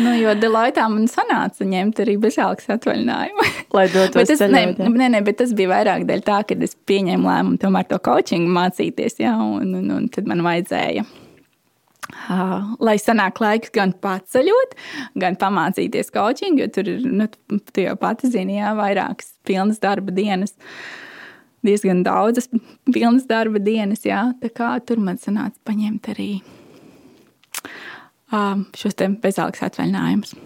nu, 0.00 0.14
jo 0.18 0.34
Delaitā 0.38 0.86
man 0.92 1.08
sanāca 1.10 1.66
ņemt 1.66 2.02
arī 2.04 2.16
bezalgas 2.20 2.70
atvaļinājumu. 2.76 3.48
Lai 3.76 3.86
dotos 3.92 4.28
tas, 4.28 4.42
ceļot, 4.42 4.80
ne, 4.82 4.92
ne, 4.92 5.10
ne, 5.16 5.24
bet 5.26 5.40
tas 5.40 5.54
bija 5.56 5.72
vairāk 5.74 6.06
dēļ 6.08 6.22
tā, 6.26 6.42
ka 6.46 6.58
es 6.66 6.76
pieņēmu 6.90 7.30
lēmumu 7.30 7.60
tomēr 7.62 7.88
to 7.90 8.00
coachingu 8.02 8.52
mācīties, 8.54 9.20
jā, 9.22 9.34
un, 9.38 9.74
un, 9.80 9.90
un 9.96 10.08
tad 10.12 10.30
man 10.30 10.44
vajadzēja. 10.46 11.06
Lai 12.82 12.96
sanāk 12.98 13.38
laiks 13.38 13.70
gan 13.74 13.92
paceļot, 14.02 14.74
gan 15.22 15.36
pamācīties 15.38 16.10
coachingu, 16.14 16.64
jo 16.64 16.72
tur 16.74 16.90
ir, 16.90 17.04
nu, 17.06 17.28
tu 17.70 17.84
jau 17.84 17.94
pati 18.00 18.32
zini, 18.32 18.58
jā, 18.58 18.74
vairākas 18.78 19.30
pilnas 19.46 19.78
darba 19.82 20.14
dienas. 20.16 20.56
Uh, 20.58 21.09
diezgan 21.66 22.04
daudzas 22.06 22.50
pilnas 22.92 23.26
darba 23.30 23.58
dienas. 23.62 24.04
Jā, 24.06 24.30
tā 24.42 24.52
kā 24.54 24.74
tur 24.86 25.02
man 25.02 25.18
sanāca 25.20 25.56
paņemt 25.68 26.12
arī 26.14 26.30
um, 28.32 28.66
šos 28.76 28.96
bezalgas 29.22 29.66
atvaļinājumus. 29.70 30.36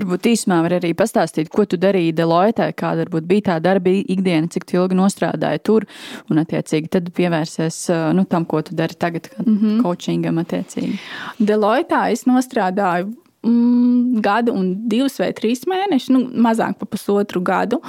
Varbūt 0.00 0.28
īsumā 0.30 0.60
var 0.64 0.76
arī 0.78 0.92
pastāstīt, 0.96 1.50
ko 1.52 1.66
tu 1.68 1.76
darīji 1.80 2.14
Deloitte, 2.16 2.64
kāda 2.78 3.04
bija 3.10 3.46
tā 3.50 3.56
darba 3.60 3.90
ikdiena, 3.90 4.48
cik 4.48 4.70
ilgi 4.72 4.96
nostrādāji 4.96 5.60
tur, 5.66 5.86
un 6.30 6.40
attiecīgi 6.40 6.88
tad 6.94 7.10
pievērsies 7.16 7.82
nu, 8.16 8.24
tam, 8.30 8.46
ko 8.48 8.62
tu 8.64 8.76
dari 8.78 8.94
tagad, 8.94 9.28
mm 9.42 9.58
-hmm. 9.58 9.82
coachingam 9.82 10.38
attiecīgi. 10.38 10.96
Deloitte 11.38 12.00
es 12.12 12.24
nostrādāju 12.24 13.12
mm, 13.46 14.20
gadu 14.24 14.54
un 14.56 14.72
divus 14.90 15.18
vai 15.20 15.30
trīs 15.36 15.66
mēnešus, 15.70 16.12
nu, 16.14 16.24
mazāk 16.46 16.78
par 16.80 16.90
pusotru 16.92 17.42
gadu. 17.44 17.80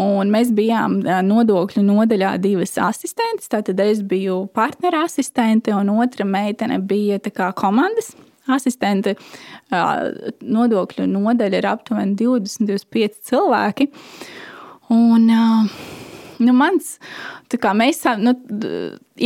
Un 0.00 0.32
mēs 0.32 0.52
bijām 0.56 1.00
nodokļu 1.26 1.82
nodaļā 1.84 2.36
divas 2.40 2.76
asistentes. 2.80 3.50
Tātad 3.52 3.80
es 3.84 4.00
biju 4.06 4.46
partneru 4.56 5.02
asistente, 5.04 5.74
un 5.76 5.92
otra 6.00 6.24
meitene 6.24 6.78
bija 6.80 7.20
komandas 7.56 8.14
asistente. 8.50 9.16
Nodokļu 10.40 11.06
nodaļa 11.10 11.60
ir 11.60 11.68
aptuveni 11.68 12.16
20, 12.18 12.66
25 12.70 13.20
cilvēki. 13.30 13.90
Un, 14.90 15.28
nu, 16.40 16.54
mans, 16.56 16.96
kā 17.60 17.74
mēs, 17.76 18.02
nu, 18.18 18.34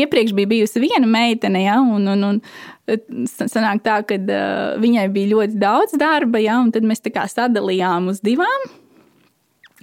iepriekš 0.02 0.34
bija 0.36 0.50
bijusi 0.50 0.82
viena 0.82 1.06
meitene, 1.06 1.64
ja, 1.64 1.78
un, 1.80 2.08
un, 2.08 2.24
un 2.30 3.26
sanāk 3.30 3.84
tā, 3.84 4.00
ka 4.08 4.18
uh, 4.20 4.78
viņai 4.82 5.08
bija 5.14 5.32
ļoti 5.34 5.60
daudz 5.60 5.98
darba, 6.00 6.42
ja, 6.42 6.60
un 6.62 6.72
tad 6.74 6.86
mēs 6.86 7.04
tā 7.04 7.14
kā 7.14 7.26
sadalījām 7.30 8.10
uz 8.12 8.22
divām 8.24 8.72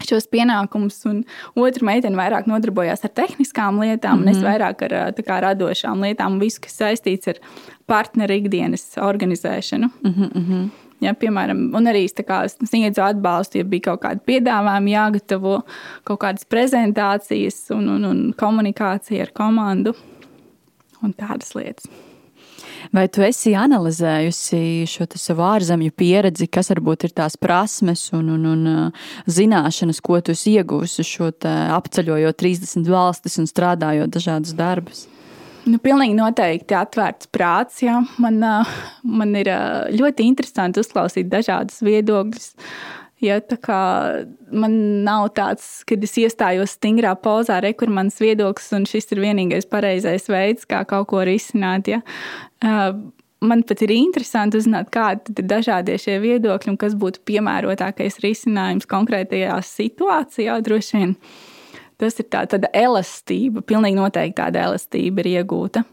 šos 0.07 0.25
pienākumus, 0.31 0.95
un 1.09 1.19
otra 1.59 1.85
meitene 1.85 2.17
vairāk 2.17 2.47
nodarbojās 2.49 3.03
ar 3.05 3.11
tehniskām 3.17 3.81
lietām, 3.83 4.21
mm 4.21 4.23
-hmm. 4.23 4.27
un 4.27 4.29
es 4.29 4.37
mhm. 4.37 4.45
vairāk 4.47 4.85
ar 4.87 5.13
kā, 5.19 5.41
radošām 5.45 6.01
lietām, 6.01 6.39
visu, 6.39 6.61
kas 6.61 6.79
saistīts 6.79 7.27
ar 7.27 7.41
partneru 7.85 8.33
ikdienas 8.33 8.97
organizēšanu. 8.97 9.89
Mm 10.03 10.13
-hmm. 10.13 10.69
Ja, 11.01 11.15
piemēram, 11.17 11.71
un 11.73 11.89
arī 11.89 12.03
es 12.05 12.13
kā, 12.13 12.43
sniedzu 12.51 13.01
atbalstu, 13.01 13.57
ja 13.61 13.65
bija 13.65 13.87
kaut 13.89 14.03
kādi 14.03 14.21
piedāvājumi, 14.29 14.93
jāgatavo 14.93 15.55
kaut 16.05 16.21
kādas 16.21 16.45
prezentācijas 16.45 17.63
un, 17.73 17.89
un, 17.95 18.05
un 18.05 18.21
komunikācija 18.37 19.25
ar 19.25 19.33
komandu 19.33 19.95
un 21.01 21.17
tādas 21.17 21.55
lietas. 21.57 21.89
Vai 22.93 23.05
tu 23.13 23.23
esi 23.25 23.53
analizējusi 23.57 24.87
šo 24.89 25.05
savu 25.15 25.45
ārzemju 25.45 25.93
pieredzi, 25.97 26.47
kas 26.51 26.71
varbūt 26.73 27.07
ir 27.07 27.15
tās 27.17 27.37
prasmes 27.39 28.07
un, 28.17 28.29
un, 28.35 28.45
un 28.51 28.69
uh, 28.69 29.07
zināšanas, 29.29 30.01
ko 30.03 30.19
tu 30.21 30.35
esi 30.35 30.55
iegūsi 30.57 31.05
šo 31.07 31.31
apceļojot 31.77 32.39
30 32.41 32.89
valstis 32.91 33.39
un 33.41 33.49
strādājot 33.49 34.13
dažādus 34.13 34.57
darbus? 34.57 35.05
Nu, 35.67 35.77
pilnīgi 35.81 36.15
noteikti 36.17 36.75
atvērts 36.77 37.29
prāts. 37.33 37.81
Jā. 37.85 37.99
Man, 38.21 38.39
uh, 38.45 38.71
man 39.05 39.35
ir 39.37 39.51
uh, 39.51 39.91
ļoti 39.93 40.25
interesanti 40.31 40.81
uzklausīt 40.81 41.29
dažādus 41.31 41.83
viedokļus. 41.85 42.51
Ja, 43.21 43.35
man 44.49 44.75
nav 45.05 45.27
tāds, 45.37 45.83
kad 45.85 46.01
es 46.01 46.15
iestājos 46.17 46.73
stingrā 46.79 47.13
pozā, 47.21 47.59
re, 47.61 47.75
kur 47.77 47.91
mans 47.93 48.17
viedoklis, 48.17 48.71
un 48.73 48.87
šis 48.89 49.13
ir 49.13 49.21
vienīgais 49.21 49.69
pareizais 49.69 50.25
veids, 50.25 50.65
kā 50.65 50.81
kaut 50.89 51.11
ko 51.11 51.21
risināt. 51.29 51.91
Ja. 51.91 52.01
Man 53.45 53.61
pat 53.69 53.85
ir 53.85 53.93
interesanti 53.93 54.57
uzzināt, 54.57 54.89
kādi 54.93 55.35
ir 55.37 55.45
dažādie 55.53 55.99
šie 56.01 56.17
viedokļi 56.21 56.73
un 56.73 56.81
kas 56.81 56.97
būtu 56.97 57.21
piemērotākais 57.29 58.17
risinājums 58.25 58.89
konkrētajā 58.89 59.55
situācijā. 59.69 60.57
Droši 60.65 60.97
vien 60.97 61.15
tas 62.01 62.19
ir 62.19 62.27
tā, 62.33 62.43
tāda 62.49 62.69
elastība, 62.73 63.63
pilnīgi 63.65 63.99
noteikti 63.99 64.39
tāda 64.41 64.67
elastība 64.67 65.23
ir 65.23 65.33
iegūta 65.37 65.85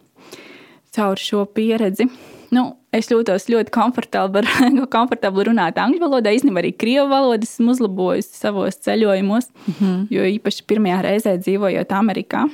caur 0.99 1.21
šo 1.21 1.45
pieredzi. 1.55 2.09
Nu, 2.55 2.65
es 2.97 3.11
jūtos 3.13 3.47
ļoti 3.53 3.73
komfortabli, 3.75 4.45
komfortabli 4.97 5.49
runāt 5.51 5.79
angļu 5.81 6.01
valodā. 6.07 6.33
Īstenībā 6.33 6.63
arī 6.63 6.73
krievu 6.81 7.09
valodu 7.11 7.45
esmu 7.45 7.75
uzlabojusi 7.75 8.41
savos 8.41 8.81
ceļojumos, 8.87 9.51
mm 9.53 9.75
-hmm. 9.75 10.07
jo 10.15 10.29
īpaši 10.39 10.65
pirmajā 10.71 11.03
reizē 11.05 11.37
dzīvojot 11.43 11.93
Amerikā. 11.93 12.47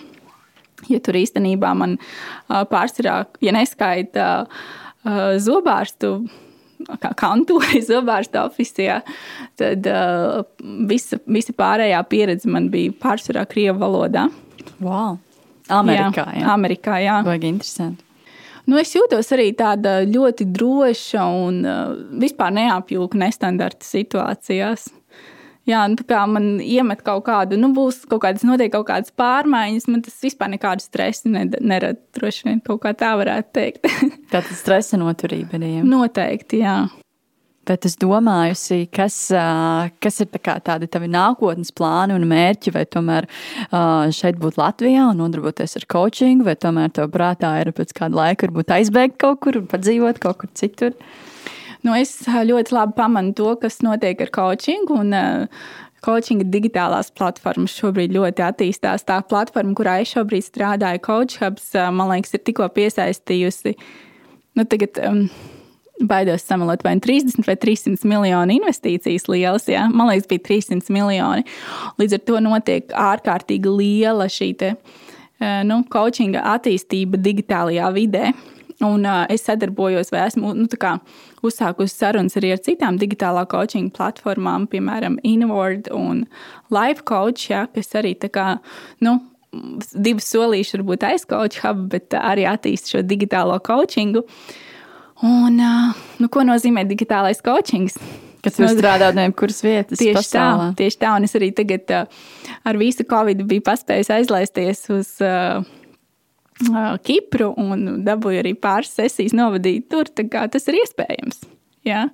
Ja 0.91 0.99
tur 1.01 1.17
īstenībā 1.17 1.71
man 1.79 1.97
pārsvarā, 2.51 3.25
ja 3.41 3.53
neskaita 3.55 4.25
zobārstu, 5.41 6.27
kā 7.03 7.13
kantori 7.19 7.83
zobārstu 7.85 8.41
oficiālā, 8.45 9.03
tad 9.61 9.87
visa, 10.89 11.21
visa 11.27 11.55
pārējā 11.57 12.01
pieredze 12.11 12.51
man 12.51 12.71
bija 12.73 12.95
pārsvarā 13.05 13.47
krievu 13.51 13.81
valodā. 13.83 14.29
Wow! 14.81 15.19
Amerikā, 15.73 16.27
jā. 16.35 16.43
jā. 16.43 16.49
Amerikā, 16.53 16.99
jā. 17.01 17.21
Vajag 17.25 17.47
interesanti. 17.49 18.05
Nu, 18.65 18.79
es 18.81 18.95
jūtos 18.97 19.29
arī 19.37 19.51
tāda 19.57 19.99
ļoti 20.09 20.47
droša 20.57 21.25
un 21.37 21.61
uh, 21.69 21.97
vispār 22.21 22.55
neapjūka 22.57 23.19
nestandarta 23.21 23.85
situācijās. 23.85 24.89
Jā, 25.65 25.87
nu, 25.89 25.97
tā 25.97 26.05
kā 26.11 26.25
man 26.29 26.59
iemet 26.61 27.01
kaut 27.07 27.25
kādu, 27.29 27.57
nu, 27.61 27.71
būs 27.77 28.03
kaut 28.11 28.21
kādas, 28.27 28.45
notiek 28.45 28.73
kaut 28.75 28.85
kādas 28.91 29.15
pārmaiņas, 29.17 29.87
man 29.89 30.03
tas 30.05 30.19
vispār 30.21 30.53
nekādu 30.53 30.85
stresu 30.85 31.33
nerada. 31.33 31.97
Droši 32.17 32.51
vien 32.51 32.61
kaut 32.65 32.83
kā 32.83 32.93
tā 32.99 33.15
varētu 33.17 33.55
teikt. 33.57 33.89
Tātad 34.33 34.53
stresa 34.59 35.01
noturība 35.01 35.57
ir. 35.63 35.81
Noteikti, 35.89 36.61
jā. 36.65 36.83
Bet 37.65 37.87
es 37.89 37.97
domāju, 37.97 38.57
kas, 38.93 39.17
kas 40.05 40.21
ir 40.21 40.29
tā 40.37 40.59
tādi 40.67 40.89
tavi 40.93 41.09
nākotnes 41.09 41.73
plāni 41.73 42.13
un 42.13 42.27
mērķi, 42.29 42.75
vai 42.75 42.85
tomēr 42.85 43.29
šeit 44.13 44.37
būt 44.41 44.59
Latvijā 44.61 45.09
un 45.09 45.23
nodarboties 45.23 45.79
ar 45.81 45.87
coachingu, 45.95 46.45
vai 46.45 46.59
tomēr 46.61 46.93
tev 46.93 47.09
prātā 47.15 47.55
ir 47.63 47.73
pēc 47.77 47.97
kāda 47.97 48.21
laika 48.21 48.51
varbūt 48.51 48.75
aizbēgt 48.77 49.17
kaut 49.25 49.41
kur, 49.47 49.63
padzīvot 49.71 50.21
kaut 50.21 50.43
kur 50.43 50.53
citur? 50.53 50.93
Nu, 51.85 51.93
es 51.93 52.17
ļoti 52.25 52.73
labi 52.73 52.97
pamanu 52.97 53.35
to, 53.37 53.51
kas 53.61 53.83
notiek 53.85 54.23
ar 54.25 54.33
coachingu. 54.35 55.03
Un, 55.05 55.17
Coachinga 56.05 56.45
digitālās 56.53 57.09
platformas 57.17 57.73
šobrīd 57.79 58.13
ļoti 58.13 58.45
attīstās. 58.45 59.07
Tā 59.09 59.23
platforma, 59.25 59.73
kurā 59.79 59.95
es 60.03 60.13
šobrīd 60.13 60.45
strādāju, 60.45 61.01
CoachHubs, 61.07 61.71
man 61.97 62.11
liekas, 62.13 62.35
ir 62.37 62.43
tikko 62.45 62.69
piesaistījusi. 62.77 63.73
Nu, 64.59 64.67
tagad, 64.69 65.01
um, 65.09 65.23
baidos 66.05 66.45
samalot 66.45 66.85
vai 66.85 66.97
30 67.01 67.39
nu 67.39 67.47
vai 67.47 67.57
300 67.57 68.05
miljonu 68.11 68.59
investīcijas 68.59 69.29
lielas. 69.33 69.69
Ja? 69.71 69.87
Man 69.89 70.11
liekas, 70.11 70.29
bija 70.29 70.45
300 70.51 70.93
miljoni. 70.95 71.47
Līdz 72.01 72.19
ar 72.19 72.25
to 72.29 72.41
notiek 72.45 72.93
ārkārtīgi 72.93 73.77
liela 73.79 74.29
šī 74.31 74.51
te, 74.61 74.75
nu, 75.65 75.83
coachinga 75.91 76.45
attīstība 76.55 77.21
digitālajā 77.23 77.89
vidē. 77.97 78.33
Un, 78.83 79.05
uh, 79.07 79.23
es 79.31 79.45
sadarbojos, 79.47 80.11
vai 80.11 80.25
esmu 80.27 80.51
nu, 80.59 80.67
uzsākusi 81.47 81.95
sarunas 81.95 82.35
arī 82.41 82.51
ar 82.57 82.63
citām 82.65 82.99
digitālā 82.99 83.45
coaching 83.47 83.93
platformām, 83.95 84.67
piemēram, 84.73 85.21
Inward 85.23 85.87
un 85.95 86.25
Life 86.75 87.07
Coach, 87.07 87.53
ja, 87.53 87.69
kas 87.71 87.95
arī 87.95 88.17
tā 88.19 88.33
kā, 88.35 88.49
nu, 89.07 89.21
divas 89.95 90.27
solīši 90.35 90.81
varbūt 90.81 91.07
aizcoach 91.07 91.63
hub, 91.63 91.87
bet 91.93 92.19
arī 92.19 92.49
attīst 92.51 92.91
šo 92.91 93.05
digitālo 93.07 93.61
coachingu. 93.63 94.25
Uh, 94.25 94.55
Un, 95.23 95.61
nu, 96.19 96.29
ko 96.33 96.43
nozīmē 96.43 96.85
digitālais 96.89 97.41
coachings? 97.45 97.97
Kas 98.45 98.59
var 98.61 98.75
strādāt 98.75 99.17
no 99.17 99.23
jebkuras 99.25 99.63
vietas. 99.65 100.01
Tieši 100.01 100.19
pasaulē. 100.19 100.67
tā, 100.75 100.79
tieši 100.83 100.99
tā. 101.01 101.13
Un 101.17 101.25
es 101.25 101.37
arī 101.39 101.49
tagad 101.57 101.95
ar 101.95 102.81
visu 102.81 103.07
Covid 103.09 103.41
biju 103.49 103.65
paspējis 103.65 104.11
aizlaisties 104.19 104.85
uz 104.93 105.15
uh, 105.25 105.63
Kipru 107.05 107.51
un 107.59 108.05
dabūju 108.07 108.43
arī 108.45 108.55
pāris 108.55 108.93
sesijas 108.95 109.35
novadīt 109.35 109.89
tur. 109.91 110.11
Tas 110.15 110.69
ir 110.71 110.79
iespējams. 110.83 111.43
Ja? 111.87 112.09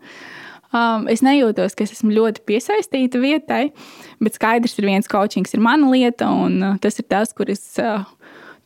Um, 0.70 1.08
es 1.10 1.20
nejūtos, 1.26 1.74
ka 1.74 1.82
es 1.82 1.96
esmu 1.96 2.14
ļoti 2.14 2.44
piesaistīta 2.46 3.18
vietai, 3.18 3.72
bet 4.22 4.36
skaidrs 4.38 4.78
ir 4.78 4.86
viens 4.86 5.10
coachings 5.10 5.56
ir 5.56 5.62
mana 5.64 5.90
lieta, 5.90 6.28
un 6.30 6.78
tas 6.80 7.00
ir 7.02 7.08
tas, 7.10 7.34
kur 7.34 7.50
es 7.50 7.64
uh, 7.82 8.04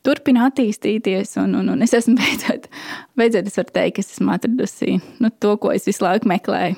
turpina 0.04 0.50
attīstīties. 0.50 1.38
Un, 1.40 1.56
un, 1.60 1.72
un 1.74 1.84
es 1.84 1.94
esmu 1.96 2.18
beidzot, 2.20 2.68
beidzot 3.18 3.48
es 3.48 3.56
varu 3.60 3.76
teikt, 3.78 3.96
ka 3.96 4.04
es 4.04 4.12
esmu 4.16 4.34
atradusi 4.36 4.98
nu, 5.00 5.32
to, 5.40 5.56
ko 5.60 5.72
es 5.74 5.88
visu 5.88 6.04
laiku 6.04 6.30
meklēju. 6.30 6.76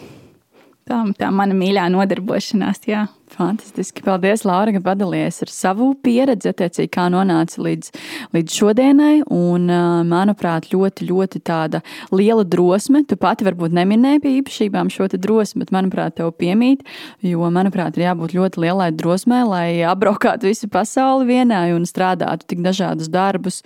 Tā, 0.87 1.01
tā 1.19 1.33
mana 1.35 1.57
mīļā 1.59 1.89
nodarbošanās. 1.91 2.85
Jā. 2.87 3.09
Fantastiski. 3.35 4.05
Paldies, 4.07 4.45
Laura, 4.47 4.71
ka 4.75 4.81
padalījies 4.85 5.43
ar 5.45 5.51
savu 5.51 5.89
pieredzi, 6.05 6.51
attiecīgi, 6.53 6.91
kā 6.95 7.09
nonāca 7.13 7.59
līdz, 7.65 7.91
līdz 8.37 8.59
šodienai. 8.61 9.15
Un, 9.35 9.67
manuprāt, 10.07 10.69
ļoti, 10.71 11.09
ļoti 11.09 11.43
tāda 11.47 11.83
liela 12.15 12.45
drosme. 12.47 13.03
Tu 13.09 13.19
pati 13.21 13.47
varbūt 13.47 13.75
neminēji 13.77 14.23
pie 14.23 14.35
īpašībām 14.41 14.93
šo 14.95 15.09
drosmi, 15.17 15.65
bet, 15.65 15.73
manuprāt, 15.75 16.17
tev 16.21 16.31
piemīt. 16.39 16.85
Jo, 17.27 17.51
manuprāt, 17.53 17.99
ir 17.99 18.07
jābūt 18.07 18.37
ļoti 18.37 18.63
lielai 18.63 18.89
drosmei, 18.95 19.43
lai 19.49 19.67
apbraukātu 19.91 20.49
visu 20.49 20.71
pasauli 20.73 21.27
vienā 21.33 21.65
un 21.75 21.85
strādātu 21.89 22.47
tik 22.53 22.63
dažādus 22.65 23.11
darbus 23.13 23.63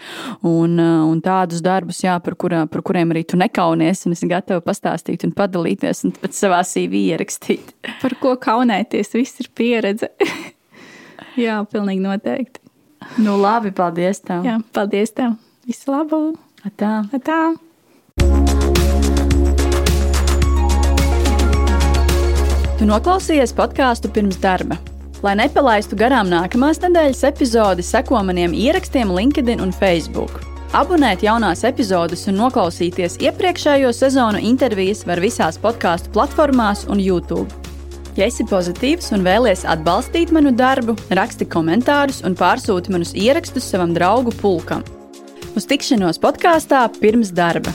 un, 0.46 0.78
un 0.80 1.20
tādus 1.24 1.60
darbus, 1.64 2.00
jā, 2.06 2.16
par, 2.24 2.36
kurā, 2.40 2.64
par 2.70 2.84
kuriem 2.86 3.12
arī 3.12 3.26
tu 3.28 3.38
nekaunies. 3.40 4.06
Un 4.06 4.16
es 4.16 4.22
esmu 4.22 4.32
gatava 4.32 4.64
pastāstīt 4.64 5.28
un 5.28 5.36
padalīties 5.36 6.04
un 6.08 6.16
pēc 6.16 6.40
savā 6.42 6.62
CV 6.66 7.04
ierakstīt. 7.12 7.74
Par 8.00 8.16
ko 8.22 8.34
kaunēties? 8.40 9.14
Viss 9.16 9.42
ir 9.42 9.49
pieredze. 9.54 10.10
Jā, 11.44 11.60
pilnīgi 11.70 12.02
noteikti. 12.04 12.60
Nu, 13.18 13.36
labi, 13.40 13.72
paldies 13.74 14.22
tev. 14.22 14.44
Jā, 14.46 14.58
paldies 14.74 15.14
tev. 15.16 15.34
Visu 15.66 15.92
labu. 15.92 16.20
Atā. 16.66 17.00
Atā. 17.16 17.40
Tu 22.80 22.86
noklausījies 22.88 23.52
podkāstu 23.56 24.08
pirms 24.12 24.38
darba. 24.40 24.78
Lai 25.20 25.34
nepalaistu 25.36 25.98
garām 26.00 26.30
nākamās 26.32 26.80
nedēļas 26.80 27.26
epizodi, 27.28 27.84
seko 27.84 28.22
maniem 28.24 28.54
ierakstiem 28.56 29.12
LinkedIn 29.12 29.60
un 29.60 29.74
Facebook. 29.76 30.40
Abonēt 30.72 31.24
jaunās 31.26 31.64
epizodes 31.68 32.24
un 32.30 32.38
noklausīties 32.40 33.18
iepriekšējo 33.20 33.90
sezonu 33.92 34.40
intervijas 34.52 35.02
var 35.04 35.20
visās 35.20 35.60
podkāstu 35.60 36.12
platformās 36.14 36.86
un 36.88 37.02
YouTube. 37.02 37.69
Ja 38.18 38.26
esi 38.26 38.44
pozitīvs 38.48 39.12
un 39.14 39.22
vēlies 39.26 39.62
atbalstīt 39.70 40.32
manu 40.34 40.50
darbu, 40.56 40.96
raksti 41.14 41.46
komentārus 41.50 42.24
un 42.26 42.34
pārsūti 42.38 42.90
manus 42.94 43.14
ierakstus 43.14 43.70
savam 43.70 43.94
draugu 43.94 44.34
pulkam. 44.40 44.82
Uz 45.54 45.66
tikšanos 45.70 46.18
podkāstā 46.22 46.86
pirms 46.98 47.34
darba! 47.34 47.74